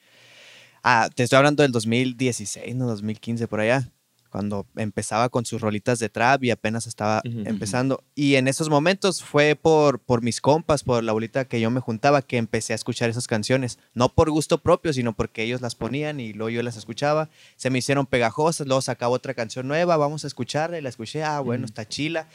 Ah, 0.83 1.09
te 1.15 1.23
estoy 1.23 1.37
hablando 1.37 1.63
del 1.63 1.73
2016, 1.73 2.75
no 2.75 2.87
2015 2.87 3.49
por 3.49 3.61
allá, 3.61 3.91
cuando 4.31 4.67
empezaba 4.77 5.29
con 5.29 5.45
sus 5.45 5.61
rolitas 5.61 5.99
de 5.99 6.09
trap 6.09 6.45
y 6.45 6.51
apenas 6.51 6.87
estaba 6.87 7.23
empezando. 7.25 8.05
Y 8.15 8.35
en 8.37 8.47
esos 8.47 8.69
momentos 8.69 9.23
fue 9.23 9.57
por, 9.57 10.01
por 10.01 10.23
mis 10.23 10.41
compas, 10.41 10.85
por 10.85 11.03
la 11.03 11.13
bolita 11.13 11.47
que 11.47 11.61
yo 11.61 11.71
me 11.71 11.81
juntaba, 11.81 12.23
que 12.23 12.37
empecé 12.37 12.73
a 12.73 12.77
escuchar 12.77 13.09
esas 13.09 13.27
canciones. 13.27 13.79
No 13.95 14.11
por 14.11 14.31
gusto 14.31 14.59
propio, 14.59 14.93
sino 14.93 15.15
porque 15.15 15.43
ellos 15.43 15.61
las 15.61 15.75
ponían 15.75 16.21
y 16.21 16.33
luego 16.33 16.51
yo 16.51 16.63
las 16.63 16.77
escuchaba. 16.77 17.31
Se 17.57 17.71
me 17.71 17.79
hicieron 17.79 18.07
pegajosas, 18.07 18.67
luego 18.67 18.83
sacaba 18.83 19.13
otra 19.13 19.35
canción 19.35 19.67
nueva, 19.67 19.97
vamos 19.97 20.25
a 20.25 20.27
escucharla 20.27 20.79
y 20.79 20.83
la 20.83 20.91
escuché, 20.91 21.23
ah, 21.23 21.41
bueno, 21.41 21.65
está 21.65 21.89
chila. 21.89 22.29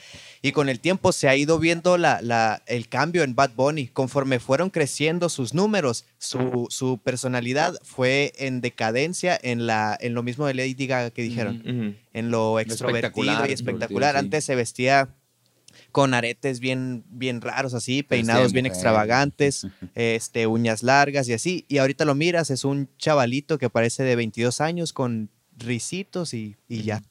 Y 0.46 0.52
con 0.52 0.68
el 0.68 0.80
tiempo 0.82 1.14
se 1.14 1.30
ha 1.30 1.36
ido 1.38 1.58
viendo 1.58 1.98
la, 1.98 2.22
la- 2.22 2.62
el 2.68 2.90
cambio 2.90 3.24
en 3.24 3.34
Bad 3.34 3.52
Bunny. 3.56 3.88
Conforme 3.88 4.40
fueron 4.40 4.70
creciendo 4.70 5.30
sus 5.30 5.54
números, 5.54 6.06
su, 6.20 6.68
su 6.70 6.98
personalidad 6.98 7.76
fue 7.82 8.34
en 8.38 8.60
decadencia 8.60 9.40
en, 9.42 9.66
la, 9.66 9.98
en 10.00 10.14
lo 10.14 10.22
mismo 10.22 10.46
de 10.46 10.54
Lady 10.54 10.86
Gaga 10.86 11.12
que 11.12 11.22
dijeron 11.24 11.62
en 12.14 12.30
lo 12.30 12.60
extrovertido 12.60 13.08
espectacular, 13.08 13.50
y 13.50 13.54
espectacular. 13.54 14.14
sí. 14.16 14.20
Antes 14.20 14.44
se 14.46 14.56
vestía 14.56 15.10
con 15.94 16.14
aretes 16.14 16.60
bien, 16.60 17.04
bien 17.10 17.40
raros 17.40 17.74
así, 17.74 18.04
peinados 18.04 18.52
bien 18.52 18.66
extravagantes, 18.66 19.66
este, 19.96 20.46
uñas 20.48 20.84
largas 20.84 21.28
y 21.30 21.34
así. 21.34 21.66
Y 21.70 21.78
ahorita 21.78 22.04
lo 22.04 22.16
miras, 22.16 22.50
es 22.50 22.66
un 22.66 22.90
chavalito 22.98 23.58
que 23.58 23.70
parece 23.70 24.04
de 24.04 24.16
22 24.18 24.60
años 24.60 24.92
con 24.92 25.30
risitos 25.56 26.34
y, 26.34 26.58
y 26.68 26.82
ya. 26.84 27.02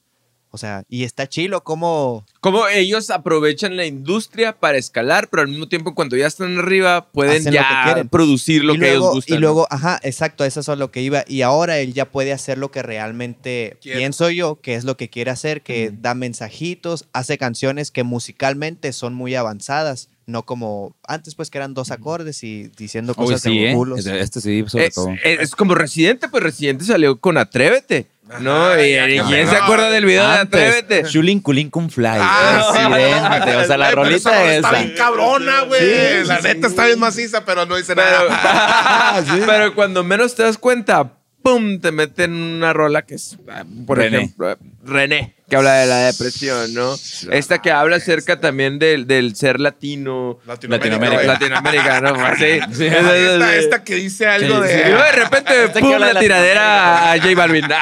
O 0.55 0.59
sea, 0.59 0.83
y 0.87 1.03
está 1.03 1.27
chilo 1.27 1.63
como... 1.63 2.27
Como 2.39 2.67
ellos 2.67 3.09
aprovechan 3.09 3.75
la 3.75 3.87
industria 3.87 4.59
para 4.59 4.77
escalar, 4.77 5.27
pero 5.27 5.41
al 5.41 5.47
mismo 5.47 5.67
tiempo 5.67 5.95
cuando 5.95 6.15
ya 6.15 6.27
están 6.27 6.59
arriba 6.59 7.07
pueden 7.11 7.39
Hacen 7.39 7.55
lo 7.55 7.59
que 7.59 8.01
ya 8.01 8.03
producir 8.03 8.63
lo 8.63 8.75
y 8.75 8.77
que 8.77 8.85
luego, 8.85 9.05
ellos 9.05 9.13
gustan. 9.15 9.37
Y 9.37 9.41
luego, 9.41 9.67
ajá, 9.71 9.99
exacto, 10.03 10.45
eso 10.45 10.59
es 10.59 10.69
a 10.69 10.75
lo 10.75 10.91
que 10.91 11.01
iba. 11.01 11.23
Y 11.27 11.41
ahora 11.41 11.79
él 11.79 11.95
ya 11.95 12.11
puede 12.11 12.33
hacer 12.33 12.59
lo 12.59 12.69
que 12.69 12.83
realmente 12.83 13.77
pienso 13.81 14.29
yo, 14.29 14.59
que 14.61 14.75
es 14.75 14.83
lo 14.83 14.95
que 14.95 15.09
quiere 15.09 15.31
hacer, 15.31 15.63
que 15.63 15.91
da 15.91 16.13
mensajitos, 16.13 17.05
hace 17.13 17.39
canciones 17.39 17.89
que 17.89 18.03
musicalmente 18.03 18.93
son 18.93 19.15
muy 19.15 19.33
avanzadas, 19.33 20.09
no 20.25 20.43
como 20.43 20.95
antes 21.07 21.35
pues 21.35 21.49
que 21.49 21.57
eran 21.57 21.73
dos 21.73 21.91
acordes 21.91 22.43
y 22.43 22.69
diciendo 22.77 23.13
Uy, 23.17 23.25
cosas 23.25 23.41
sí, 23.41 23.57
de 23.59 23.71
¿eh? 23.71 23.73
culos. 23.73 23.99
Este- 23.99 24.19
Este 24.19 24.41
sí, 24.41 24.63
sobre 24.67 24.85
es, 24.87 24.93
todo. 24.95 25.09
es- 25.23 25.39
es 25.39 25.55
como 25.55 25.75
Residente, 25.75 26.29
pues 26.29 26.43
Residente 26.43 26.85
salió 26.85 27.19
con 27.19 27.37
Atrévete. 27.37 28.07
¿No? 28.39 28.73
Y, 28.81 28.95
¿Quién 29.27 29.47
se 29.49 29.55
acuerda 29.57 29.89
del 29.91 30.05
video 30.05 30.27
de 30.27 30.37
Atrévete? 30.37 31.03
Shulin 31.03 31.41
Kulin 31.41 31.69
Kun 31.69 31.89
Fly. 31.89 32.07
Ah, 32.07 32.71
Residente. 32.73 33.55
O 33.57 33.65
sea, 33.67 33.77
la 33.77 33.93
Güey, 33.93 34.05
pero 34.05 34.15
esa 34.15 34.29
rolita. 34.31 34.55
Está 34.55 34.71
bien 34.71 34.93
cabrona, 34.97 35.61
güey. 35.63 35.81
Sí, 35.81 36.27
la 36.27 36.37
sí, 36.37 36.43
neta 36.47 36.67
está 36.67 36.85
bien 36.85 36.99
maciza, 36.99 37.43
pero 37.45 37.65
no 37.65 37.75
dice 37.75 37.95
Pero, 37.95 38.29
nada. 38.29 39.23
pero 39.45 39.75
cuando 39.75 40.03
menos 40.05 40.33
te 40.35 40.43
das 40.43 40.57
cuenta, 40.57 41.11
¡pum! 41.43 41.79
Te 41.79 41.91
meten 41.91 42.33
una 42.33 42.71
rola 42.73 43.01
que 43.03 43.15
es, 43.15 43.37
ah, 43.49 43.65
por 43.85 43.97
René. 43.97 44.17
ejemplo, 44.19 44.51
eh, 44.51 44.57
René, 44.85 45.35
que 45.53 45.57
habla 45.57 45.73
de 45.75 45.85
la 45.85 45.97
depresión, 46.11 46.73
¿no? 46.73 46.95
Esta 47.31 47.61
que 47.61 47.69
habla 47.69 47.97
acerca 47.97 48.39
también 48.39 48.79
del, 48.79 49.05
del 49.05 49.35
ser 49.35 49.59
latino. 49.59 50.39
Latinoamérica. 50.47 51.23
Latinoamericano, 51.23 52.13
pues, 52.15 52.39
sí. 52.39 52.59
Sí. 52.75 52.85
Esta, 52.87 53.55
esta 53.55 53.83
que 53.83 53.95
dice 53.95 54.25
algo 54.25 54.63
Sí, 54.63 54.69
de. 54.69 54.89
luego 54.89 55.03
de 55.03 55.11
repente, 55.11 55.53
que 55.73 55.79
¡pum! 55.79 55.99
La 55.99 56.19
tiradera 56.19 57.11
a 57.11 57.17
J 57.19 57.35
Balvin. 57.35 57.65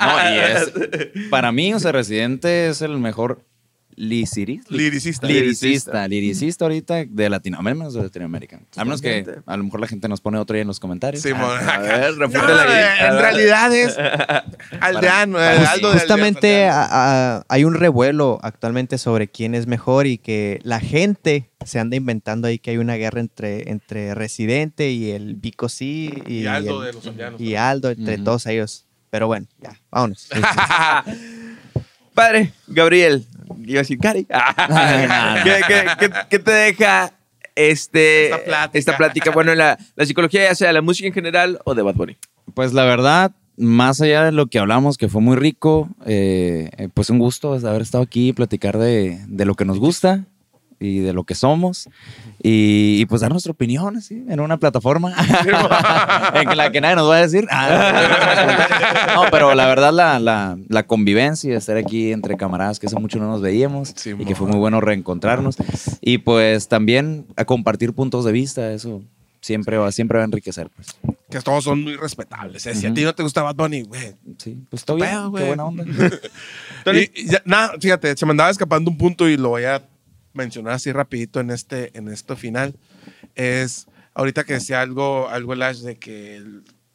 No, 0.00 0.30
y 0.30 0.38
es, 0.38 0.72
para 1.30 1.52
mí, 1.52 1.72
o 1.72 1.78
sea, 1.78 1.92
Residente 1.92 2.68
es 2.68 2.82
el 2.82 2.98
mejor 2.98 3.40
liricista. 3.96 4.74
Liricista. 4.74 5.26
Liricista, 5.26 6.08
liricista 6.08 6.64
ahorita 6.64 7.04
de 7.08 7.28
Latinoamérica, 7.30 7.78
menos 7.78 7.94
de 7.94 8.02
Latinoamérica. 8.02 8.60
A 8.76 8.84
menos 8.84 9.00
que 9.00 9.24
a 9.46 9.56
lo 9.56 9.64
mejor 9.64 9.80
la 9.80 9.86
gente 9.86 10.08
nos 10.08 10.20
pone 10.20 10.38
otro 10.38 10.54
ahí 10.54 10.62
en 10.62 10.66
los 10.68 10.80
comentarios. 10.80 11.22
Sí, 11.22 11.32
mon. 11.32 11.42
A 11.58 11.78
ver, 11.78 12.16
No, 12.16 12.26
eh, 12.26 12.88
en 13.00 13.18
realidad 13.18 13.74
es 13.74 13.96
Aldeano, 14.80 15.38
para- 15.38 15.70
Aldo 15.70 15.92
de 15.92 15.98
Justamente 16.00 16.64
Aldeano. 16.66 16.76
a- 16.92 17.36
a- 17.38 17.44
hay 17.48 17.64
un 17.64 17.74
revuelo 17.74 18.38
actualmente 18.42 18.98
sobre 18.98 19.28
quién 19.28 19.54
es 19.54 19.66
mejor 19.66 20.06
y 20.06 20.18
que 20.18 20.60
la 20.62 20.80
gente 20.80 21.50
se 21.64 21.78
anda 21.78 21.96
inventando 21.96 22.48
ahí 22.48 22.58
que 22.58 22.70
hay 22.72 22.76
una 22.78 22.94
guerra 22.96 23.20
entre, 23.20 23.70
entre 23.70 24.14
Residente 24.14 24.90
y 24.90 25.10
el 25.12 25.34
Vico 25.36 25.68
sí 25.68 26.12
y, 26.26 26.40
Y 26.40 26.46
Aldo 26.46 26.80
el- 26.82 26.86
de 26.88 26.92
los 26.92 27.06
Aldeanos. 27.06 27.40
y 27.40 27.54
Aldo, 27.56 27.90
entre 27.90 28.16
Ujú. 28.16 28.24
todos 28.24 28.46
ellos. 28.46 28.86
Pero 29.10 29.28
bueno, 29.28 29.46
ya, 29.60 29.80
vámonos. 29.90 30.28
Padre, 32.14 32.52
Gabriel, 32.68 33.24
iba 33.64 33.78
a 33.80 33.82
decir 33.82 33.98
Cari. 33.98 34.24
¿Qué, 34.24 35.60
qué- 35.66 35.84
qué- 35.98 36.10
qué 36.30 36.38
te 36.38 36.50
deja 36.50 37.12
este, 37.54 38.24
Esta 38.26 38.44
plática. 38.44 38.78
esta 38.78 38.96
plática? 38.96 39.30
Bueno, 39.30 39.54
la, 39.54 39.78
la 39.96 40.06
psicología, 40.06 40.44
ya 40.44 40.54
sea 40.54 40.72
la 40.72 40.82
música 40.82 41.06
en 41.08 41.14
general 41.14 41.60
o 41.64 41.74
de 41.74 41.82
Bad 41.82 41.94
Bunny. 41.94 42.16
Pues 42.54 42.72
la 42.72 42.84
verdad, 42.84 43.32
más 43.56 44.00
allá 44.00 44.24
de 44.24 44.32
lo 44.32 44.46
que 44.46 44.58
hablamos, 44.58 44.96
que 44.98 45.08
fue 45.08 45.20
muy 45.20 45.36
rico, 45.36 45.88
eh, 46.06 46.70
eh, 46.76 46.88
pues 46.92 47.10
un 47.10 47.18
gusto 47.18 47.52
haber 47.54 47.82
estado 47.82 48.02
aquí 48.04 48.28
y 48.28 48.32
platicar 48.32 48.78
de, 48.78 49.20
de 49.28 49.44
lo 49.44 49.54
que 49.54 49.64
nos 49.64 49.78
gusta 49.78 50.24
y 50.80 50.98
de 50.98 51.12
lo 51.12 51.24
que 51.24 51.34
somos 51.34 51.88
y, 52.42 52.98
y, 53.00 53.06
pues 53.06 53.20
dar 53.22 53.30
nuestra 53.30 53.52
opinión 53.52 53.96
así, 53.96 54.24
en 54.28 54.40
una 54.40 54.56
plataforma 54.58 55.14
en 56.34 56.56
la 56.56 56.70
que 56.72 56.80
nadie 56.80 56.96
nos 56.96 57.08
va 57.08 57.16
a 57.16 57.20
decir. 57.20 57.46
Ah, 57.50 59.12
no, 59.14 59.22
pero 59.30 59.54
la 59.54 59.66
verdad 59.66 59.92
la, 59.92 60.18
la, 60.18 60.58
la 60.68 60.82
convivencia, 60.84 61.56
estar 61.56 61.76
aquí 61.76 62.12
entre 62.12 62.36
camaradas 62.36 62.78
que 62.78 62.86
hace 62.86 62.96
mucho 62.98 63.18
no 63.18 63.28
nos 63.28 63.40
veíamos 63.40 63.92
Sí, 63.96 64.12
y 64.18 64.24
que 64.24 64.34
fue 64.34 64.46
muy 64.48 64.58
bueno 64.58 64.80
reencontrarnos 64.80 65.56
y 66.00 66.18
pues 66.18 66.68
también 66.68 67.26
a 67.36 67.44
compartir 67.44 67.92
puntos 67.92 68.24
de 68.24 68.32
vista, 68.32 68.72
eso 68.72 69.02
siempre 69.40 69.76
va, 69.76 69.92
siempre 69.92 70.16
va 70.18 70.24
a 70.24 70.26
enriquecer. 70.26 70.70
Pues. 70.74 70.96
Que 71.30 71.40
todos 71.40 71.64
son 71.64 71.82
muy 71.82 71.96
respetables. 71.96 72.64
eh. 72.66 72.74
Si 72.74 72.86
a 72.86 72.94
ti 72.94 73.02
no 73.02 73.14
te 73.14 73.22
gusta 73.22 73.42
Bad 73.42 73.56
Bunny, 73.56 73.82
güey. 73.82 74.14
Sí, 74.38 74.56
pues 74.70 74.84
todo 74.84 74.96
bien, 74.96 75.10
qué 75.36 75.44
buena 75.46 75.64
onda. 75.64 75.84
Y- 76.92 77.10
y 77.22 77.26
ya- 77.30 77.42
nada, 77.46 77.72
fíjate, 77.80 78.14
se 78.16 78.26
me 78.26 78.32
andaba 78.32 78.50
escapando 78.50 78.90
un 78.90 78.98
punto 78.98 79.26
y 79.28 79.36
lo 79.38 79.50
voy 79.50 79.64
a 79.64 79.82
mencionar 80.34 80.74
así 80.74 80.92
rapidito 80.92 81.40
en 81.40 81.50
este, 81.50 81.96
en 81.96 82.08
esto 82.08 82.36
final. 82.36 82.76
Es 83.34 83.86
ahorita 84.14 84.44
que 84.44 84.54
decía 84.54 84.80
algo, 84.80 85.28
algo 85.28 85.54
Lash 85.54 85.80
de 85.80 85.96
que 85.96 86.42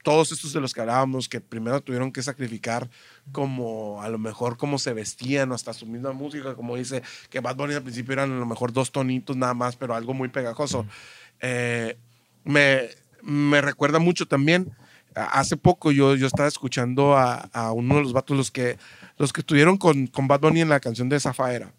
todos 0.03 0.31
estos 0.31 0.53
de 0.53 0.61
los 0.61 0.73
que 0.73 0.81
hablábamos 0.81 1.27
que 1.27 1.41
primero 1.41 1.81
tuvieron 1.81 2.11
que 2.11 2.23
sacrificar 2.23 2.89
como 3.31 4.01
a 4.01 4.09
lo 4.09 4.17
mejor 4.17 4.57
cómo 4.57 4.79
se 4.79 4.93
vestían 4.93 5.51
hasta 5.51 5.73
su 5.73 5.85
misma 5.85 6.13
música, 6.13 6.55
como 6.55 6.75
dice 6.75 7.03
que 7.29 7.41
Bad 7.41 7.57
Bunny 7.57 7.73
al 7.75 7.83
principio 7.83 8.13
eran 8.13 8.31
a 8.31 8.39
lo 8.39 8.45
mejor 8.45 8.71
dos 8.71 8.91
tonitos 8.91 9.35
nada 9.35 9.53
más, 9.53 9.75
pero 9.75 9.95
algo 9.95 10.13
muy 10.13 10.29
pegajoso. 10.29 10.85
Eh, 11.41 11.97
me, 12.43 12.89
me 13.21 13.61
recuerda 13.61 13.99
mucho 13.99 14.25
también. 14.25 14.71
Hace 15.15 15.57
poco 15.57 15.91
yo, 15.91 16.15
yo 16.15 16.27
estaba 16.27 16.47
escuchando 16.47 17.17
a, 17.17 17.49
a 17.51 17.71
uno 17.71 17.95
de 17.95 18.03
los 18.03 18.13
vatos, 18.13 18.37
los 18.37 18.51
que, 18.51 18.77
los 19.17 19.33
que 19.33 19.41
estuvieron 19.41 19.77
con, 19.77 20.07
con 20.07 20.27
Bad 20.27 20.41
Bunny 20.41 20.61
en 20.61 20.69
la 20.69 20.79
canción 20.79 21.09
de 21.09 21.19
Zafaera. 21.19 21.73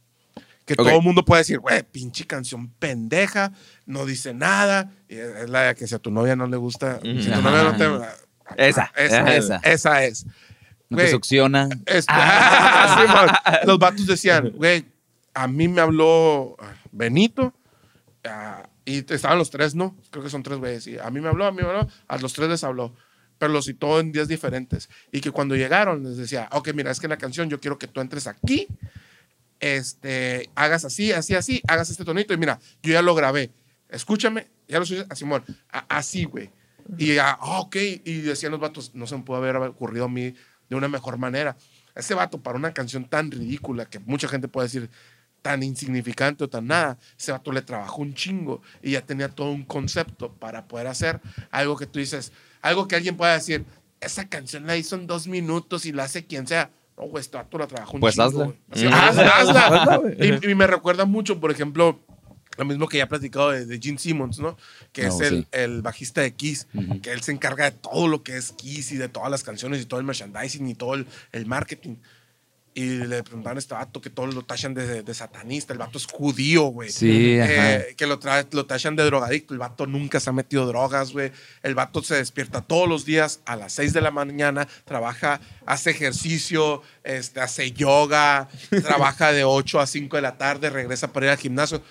Que 0.77 0.77
todo 0.85 0.97
el 0.97 1.03
mundo 1.03 1.25
puede 1.25 1.41
decir, 1.41 1.59
güey, 1.59 1.83
pinche 1.83 2.27
canción 2.27 2.69
pendeja, 2.79 3.53
no 3.87 4.07
dice 4.07 4.33
nada. 4.35 4.93
Y 5.09 5.17
es 5.17 5.51
la 5.51 5.63
de 5.63 5.75
que 5.75 5.87
si 5.89 5.95
a 5.95 5.99
tu 5.99 6.11
novia 6.13 6.37
no 6.37 6.47
le 6.47 6.57
gusta, 6.57 7.01
si 7.03 7.31
a 7.33 7.37
tu 7.37 7.43
novia 7.43 7.63
no 7.65 7.77
te. 7.77 8.67
Esa. 8.69 8.93
Esa, 8.97 9.37
Esa. 9.37 9.57
esa 9.65 10.05
es. 10.05 10.27
No 10.89 10.97
te 10.97 11.03
Güey, 11.05 11.11
succiona. 11.11 11.69
este- 11.87 12.13
Sí, 12.13 13.13
man. 13.13 13.29
los 13.67 13.79
vatos 13.79 14.07
decían, 14.07 14.53
güey, 14.57 14.85
a 15.35 15.47
mí 15.49 15.67
me 15.69 15.81
habló 15.81 16.57
Benito 16.93 17.53
ah, 18.25 18.63
y 18.85 18.99
estaban 19.13 19.39
los 19.39 19.51
tres, 19.51 19.75
¿no? 19.75 19.97
Creo 20.11 20.23
que 20.25 20.31
son 20.31 20.43
tres 20.43 20.59
güeyes. 20.59 20.87
Y 20.87 20.99
a 20.99 21.11
mí 21.11 21.21
me 21.21 21.29
habló, 21.29 21.47
a 21.47 21.51
mí 21.53 21.59
me 21.63 21.69
habló, 21.69 21.89
a 22.09 22.17
los 22.19 22.33
tres 22.33 22.49
les 22.49 22.63
habló. 22.65 22.95
Pero 23.39 23.53
los 23.53 23.65
citó 23.67 23.99
en 24.01 24.13
días 24.13 24.29
diferentes. 24.29 24.89
Y 25.13 25.21
que 25.21 25.31
cuando 25.31 25.57
llegaron 25.57 26.03
les 26.05 26.17
decía, 26.17 26.49
ok, 26.53 26.71
mira, 26.75 26.91
es 26.91 27.01
que 27.01 27.07
en 27.07 27.11
la 27.11 27.17
canción 27.19 27.49
yo 27.49 27.59
quiero 27.61 27.79
que 27.79 27.87
tú 27.87 28.01
entres 28.01 28.27
aquí, 28.27 28.67
este, 29.61 30.51
hagas 30.55 30.85
así, 30.85 31.13
así, 31.13 31.35
así, 31.35 31.63
hagas 31.69 31.91
este 31.91 32.05
tonito. 32.05 32.35
Y 32.35 32.37
mira, 32.37 32.59
yo 32.83 32.93
ya 32.93 33.03
lo 33.03 33.15
grabé. 33.15 33.51
Escúchame, 33.89 34.49
ya 34.67 34.79
lo 34.79 34.87
soy 34.87 35.05
a 35.09 35.15
Simón. 35.15 35.45
Así, 35.89 36.25
güey. 36.25 36.51
Y 36.99 37.15
ya, 37.15 37.39
ah, 37.41 37.61
ok. 37.61 37.77
Y 38.05 38.21
decían 38.23 38.53
los 38.53 38.61
vatos, 38.61 38.95
no 38.95 39.07
se 39.07 39.17
me 39.17 39.23
pudo 39.23 39.37
haber 39.37 39.57
ocurrido 39.57 40.07
a 40.07 40.09
mí 40.09 40.35
de 40.69 40.77
una 40.77 40.89
mejor 40.89 41.19
manera. 41.19 41.57
Ese 41.95 42.15
vato, 42.15 42.41
para 42.41 42.57
una 42.57 42.73
canción 42.73 43.05
tan 43.05 43.31
ridícula 43.31 43.87
que 43.87 43.99
mucha 43.99 44.29
gente 44.29 44.49
puede 44.49 44.67
decir 44.67 44.91
tan 45.43 45.63
insignificante 45.63 46.45
o 46.45 46.49
tan 46.49 46.67
nada, 46.67 46.99
ese 47.19 47.33
vato 47.33 47.53
le 47.53 47.63
trabajó 47.63 48.03
un 48.03 48.15
chingo 48.15 48.63
y 48.83 48.93
ya 48.93 49.05
tenía 49.05 49.29
todo 49.29 49.51
un 49.51 49.65
concepto 49.65 50.33
para 50.33 50.69
poder 50.69 50.87
hacer 50.87 51.21
algo 51.51 51.77
que 51.77 51.87
tú 51.87 51.99
dices, 51.99 52.33
algo 52.61 52.87
que 52.87 52.97
alguien 52.97 53.17
pueda 53.17 53.35
decir, 53.35 53.65
esa 54.01 54.29
canción 54.29 54.67
la 54.67 54.77
hizo 54.77 54.97
en 54.97 55.07
dos 55.07 55.27
minutos 55.27 55.87
y 55.87 55.93
la 55.93 56.05
hace 56.05 56.27
quien 56.27 56.47
sea. 56.47 56.71
No, 57.01 57.07
güey, 57.09 57.21
este 57.23 57.37
vato 57.37 57.57
la 57.59 57.67
trabajó 57.67 57.95
un 57.95 58.01
Pues 58.01 58.15
chingo. 58.15 58.27
hazla. 58.29 58.45
güey. 58.45 58.59
Así, 58.71 58.87
Mm. 58.87 58.93
hazla, 58.93 59.37
hazla. 59.37 60.01
Y, 60.45 60.51
y 60.51 60.55
me 60.55 60.67
recuerda 60.67 61.05
mucho, 61.07 61.41
por 61.41 61.51
ejemplo, 61.51 61.99
lo 62.59 62.65
mismo 62.67 62.89
que 62.89 62.99
ya 62.99 63.05
he 63.05 63.07
platicado 63.07 63.51
de, 63.53 63.65
de 63.65 63.79
Gene 63.81 63.99
Simmons, 63.99 64.39
¿no? 64.39 64.57
Que 64.93 65.05
No, 65.07 65.09
es 65.09 65.21
el, 65.21 65.43
sí. 65.43 65.49
el 65.53 65.81
bajista 65.83 66.21
de 66.21 66.35
Kiss, 66.35 66.67
que 67.03 67.11
él 67.13 67.23
se 67.23 67.33
encarga 67.33 67.65
de 67.65 67.71
todo 67.71 68.07
lo 68.07 68.23
que 68.23 68.37
es 68.37 68.53
Kiss 68.53 68.93
y 68.93 68.97
de 68.99 69.09
todas 69.09 69.31
las 69.31 69.43
canciones 69.43 69.81
y 69.81 69.87
todo 69.87 69.99
el 70.01 70.05
merchandising 70.07 70.69
y 70.69 70.75
todo 70.75 70.95
el, 70.95 71.07
el 71.33 71.47
marketing. 71.47 71.97
Y 72.73 72.87
le 72.99 73.25
preguntaban 73.25 73.57
a 73.57 73.59
este 73.59 73.75
vato 73.75 74.01
que 74.01 74.11
todos 74.11 74.33
lo 74.33 74.43
tachan 74.43 74.75
de, 74.75 75.03
de 75.03 75.15
satanista. 75.15 75.73
El 75.73 75.81
vato 75.81 75.99
es 75.99 76.07
judío, 76.07 76.67
güey. 76.67 76.91
Sí, 76.91 77.33
Eh, 77.35 77.43
ajá. 77.43 77.97
que 77.97 78.07
lo, 78.07 78.21
tra- 78.21 78.47
lo 78.53 78.65
tachan 78.65 78.95
de 78.95 79.03
drogadicto. 79.05 79.53
El 79.55 79.59
vato 79.59 79.87
nunca 79.87 80.21
se 80.21 80.31
ha 80.31 80.33
metido 80.33 80.67
drogas, 80.67 81.11
güey. 81.13 81.33
El 81.65 81.75
vato 81.75 82.01
se 82.03 82.15
despierta 82.15 82.61
todos 82.63 82.89
los 82.89 83.05
días 83.05 83.41
a 83.45 83.57
las 83.57 83.73
6 83.73 83.93
de 83.93 84.01
la 84.01 84.13
mañana, 84.13 84.69
trabaja, 84.85 85.41
hace 85.67 85.91
ejercicio, 85.91 86.83
este, 87.03 87.41
hace 87.41 87.73
yoga, 87.73 88.49
trabaja 88.83 89.33
de 89.33 89.43
8 89.43 89.81
a 89.81 89.87
5 89.89 90.15
de 90.17 90.23
la 90.23 90.39
tarde, 90.39 90.71
regresa 90.71 91.13
para 91.13 91.27
ir 91.27 91.33
al 91.33 91.39
gimnasio. 91.39 91.83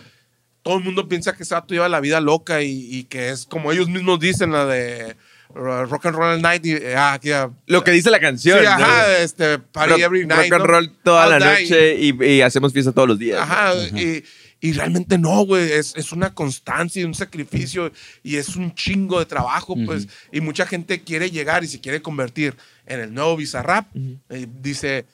Todo 0.61 0.77
el 0.77 0.83
mundo 0.83 1.09
piensa 1.09 1.33
que 1.35 1.43
ese 1.43 1.55
vato 1.55 1.73
lleva 1.73 1.89
la 1.89 1.99
vida 1.99 2.21
loca 2.21 2.61
y, 2.61 2.87
y 2.95 3.03
que 3.03 3.29
es 3.29 3.45
como 3.45 3.71
ellos 3.73 3.89
mismos 3.89 4.19
dicen, 4.19 4.51
la 4.53 4.65
de 4.65 5.17
Rock 5.53 6.05
and 6.05 6.15
Roll 6.15 6.41
Night. 6.41 6.65
Y, 6.65 6.73
eh, 6.73 6.95
ah, 6.95 7.19
que, 7.21 7.49
Lo 7.67 7.83
que 7.83 7.91
dice 7.91 8.09
la 8.11 8.19
canción. 8.19 8.59
Sí, 8.59 8.65
¿no? 8.65 8.69
ajá, 8.71 9.17
este, 9.19 9.59
party 9.59 9.93
rock, 9.93 10.01
every 10.01 10.25
night. 10.27 10.51
rock 10.51 10.53
and 10.53 10.61
¿no? 10.61 10.67
roll 10.67 10.91
toda 11.03 11.23
All 11.25 11.29
la 11.31 11.39
night. 11.39 11.69
noche 11.69 11.95
y, 11.99 12.23
y 12.23 12.41
hacemos 12.41 12.71
fiesta 12.73 12.91
todos 12.91 13.07
los 13.07 13.19
días. 13.19 13.39
Ajá, 13.41 13.73
y, 13.95 14.23
y 14.61 14.73
realmente 14.73 15.17
no, 15.17 15.45
güey, 15.45 15.71
es, 15.71 15.95
es 15.95 16.11
una 16.11 16.33
constancia 16.33 17.01
y 17.01 17.05
un 17.05 17.13
sacrificio 17.15 17.91
y 18.23 18.35
es 18.35 18.55
un 18.55 18.75
chingo 18.75 19.19
de 19.19 19.25
trabajo, 19.25 19.75
pues, 19.85 20.07
y 20.31 20.41
mucha 20.41 20.65
gente 20.65 21.01
quiere 21.01 21.31
llegar 21.31 21.63
y 21.63 21.67
se 21.67 21.79
quiere 21.79 22.01
convertir 22.01 22.55
en 22.85 22.99
el 22.99 23.13
nuevo 23.13 23.37
Bizarrap. 23.37 23.87
Eh, 24.29 24.47
dice, 24.61 25.05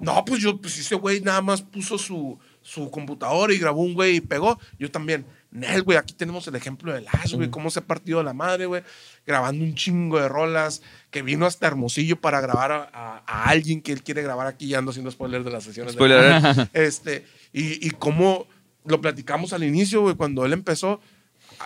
no, 0.00 0.24
pues 0.24 0.40
yo, 0.42 0.60
pues 0.60 0.78
ese 0.78 0.94
güey 0.94 1.20
nada 1.20 1.40
más 1.40 1.62
puso 1.62 1.96
su, 1.98 2.38
su 2.62 2.90
computadora 2.90 3.52
y 3.54 3.58
grabó 3.58 3.82
un 3.82 3.94
güey 3.94 4.16
y 4.16 4.20
pegó. 4.20 4.58
Yo 4.78 4.90
también. 4.90 5.24
Nel, 5.52 5.82
güey, 5.82 5.98
aquí 5.98 6.14
tenemos 6.14 6.46
el 6.46 6.54
ejemplo 6.54 6.92
de 6.92 7.00
Lash, 7.00 7.34
güey, 7.34 7.50
cómo 7.50 7.70
se 7.70 7.80
ha 7.80 7.82
partido 7.84 8.22
la 8.22 8.32
madre, 8.32 8.66
güey, 8.66 8.82
grabando 9.26 9.64
un 9.64 9.74
chingo 9.74 10.20
de 10.20 10.28
rolas, 10.28 10.80
que 11.10 11.22
vino 11.22 11.44
hasta 11.44 11.66
Hermosillo 11.66 12.20
para 12.20 12.40
grabar 12.40 12.70
a, 12.70 12.88
a- 12.92 13.22
a 13.26 13.44
alguien 13.48 13.82
que 13.82 13.90
él 13.92 14.02
quiere 14.04 14.22
grabar 14.22 14.46
aquí, 14.46 14.68
ya 14.68 14.78
ando 14.78 14.92
haciendo 14.92 15.10
spoilers 15.10 15.44
de 15.44 15.50
las 15.50 15.64
sesiones. 15.64 15.94
de- 15.94 15.98
Spoiler. 15.98 16.68
este, 16.72 17.26
y, 17.52 17.84
y 17.84 17.90
cómo 17.90 18.46
lo 18.84 19.00
platicamos 19.00 19.52
al 19.52 19.64
inicio, 19.64 20.02
güey, 20.02 20.14
cuando 20.14 20.44
él 20.46 20.52
empezó, 20.52 21.00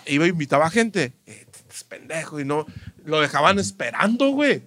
iba 0.06 0.26
y 0.26 0.30
invitaba 0.30 0.66
a 0.66 0.70
gente. 0.70 1.12
Eh, 1.26 1.46
es 1.70 1.84
pendejo, 1.84 2.40
y 2.40 2.44
no, 2.46 2.66
lo 3.04 3.20
dejaban 3.20 3.58
esperando, 3.58 4.30
güey. 4.30 4.62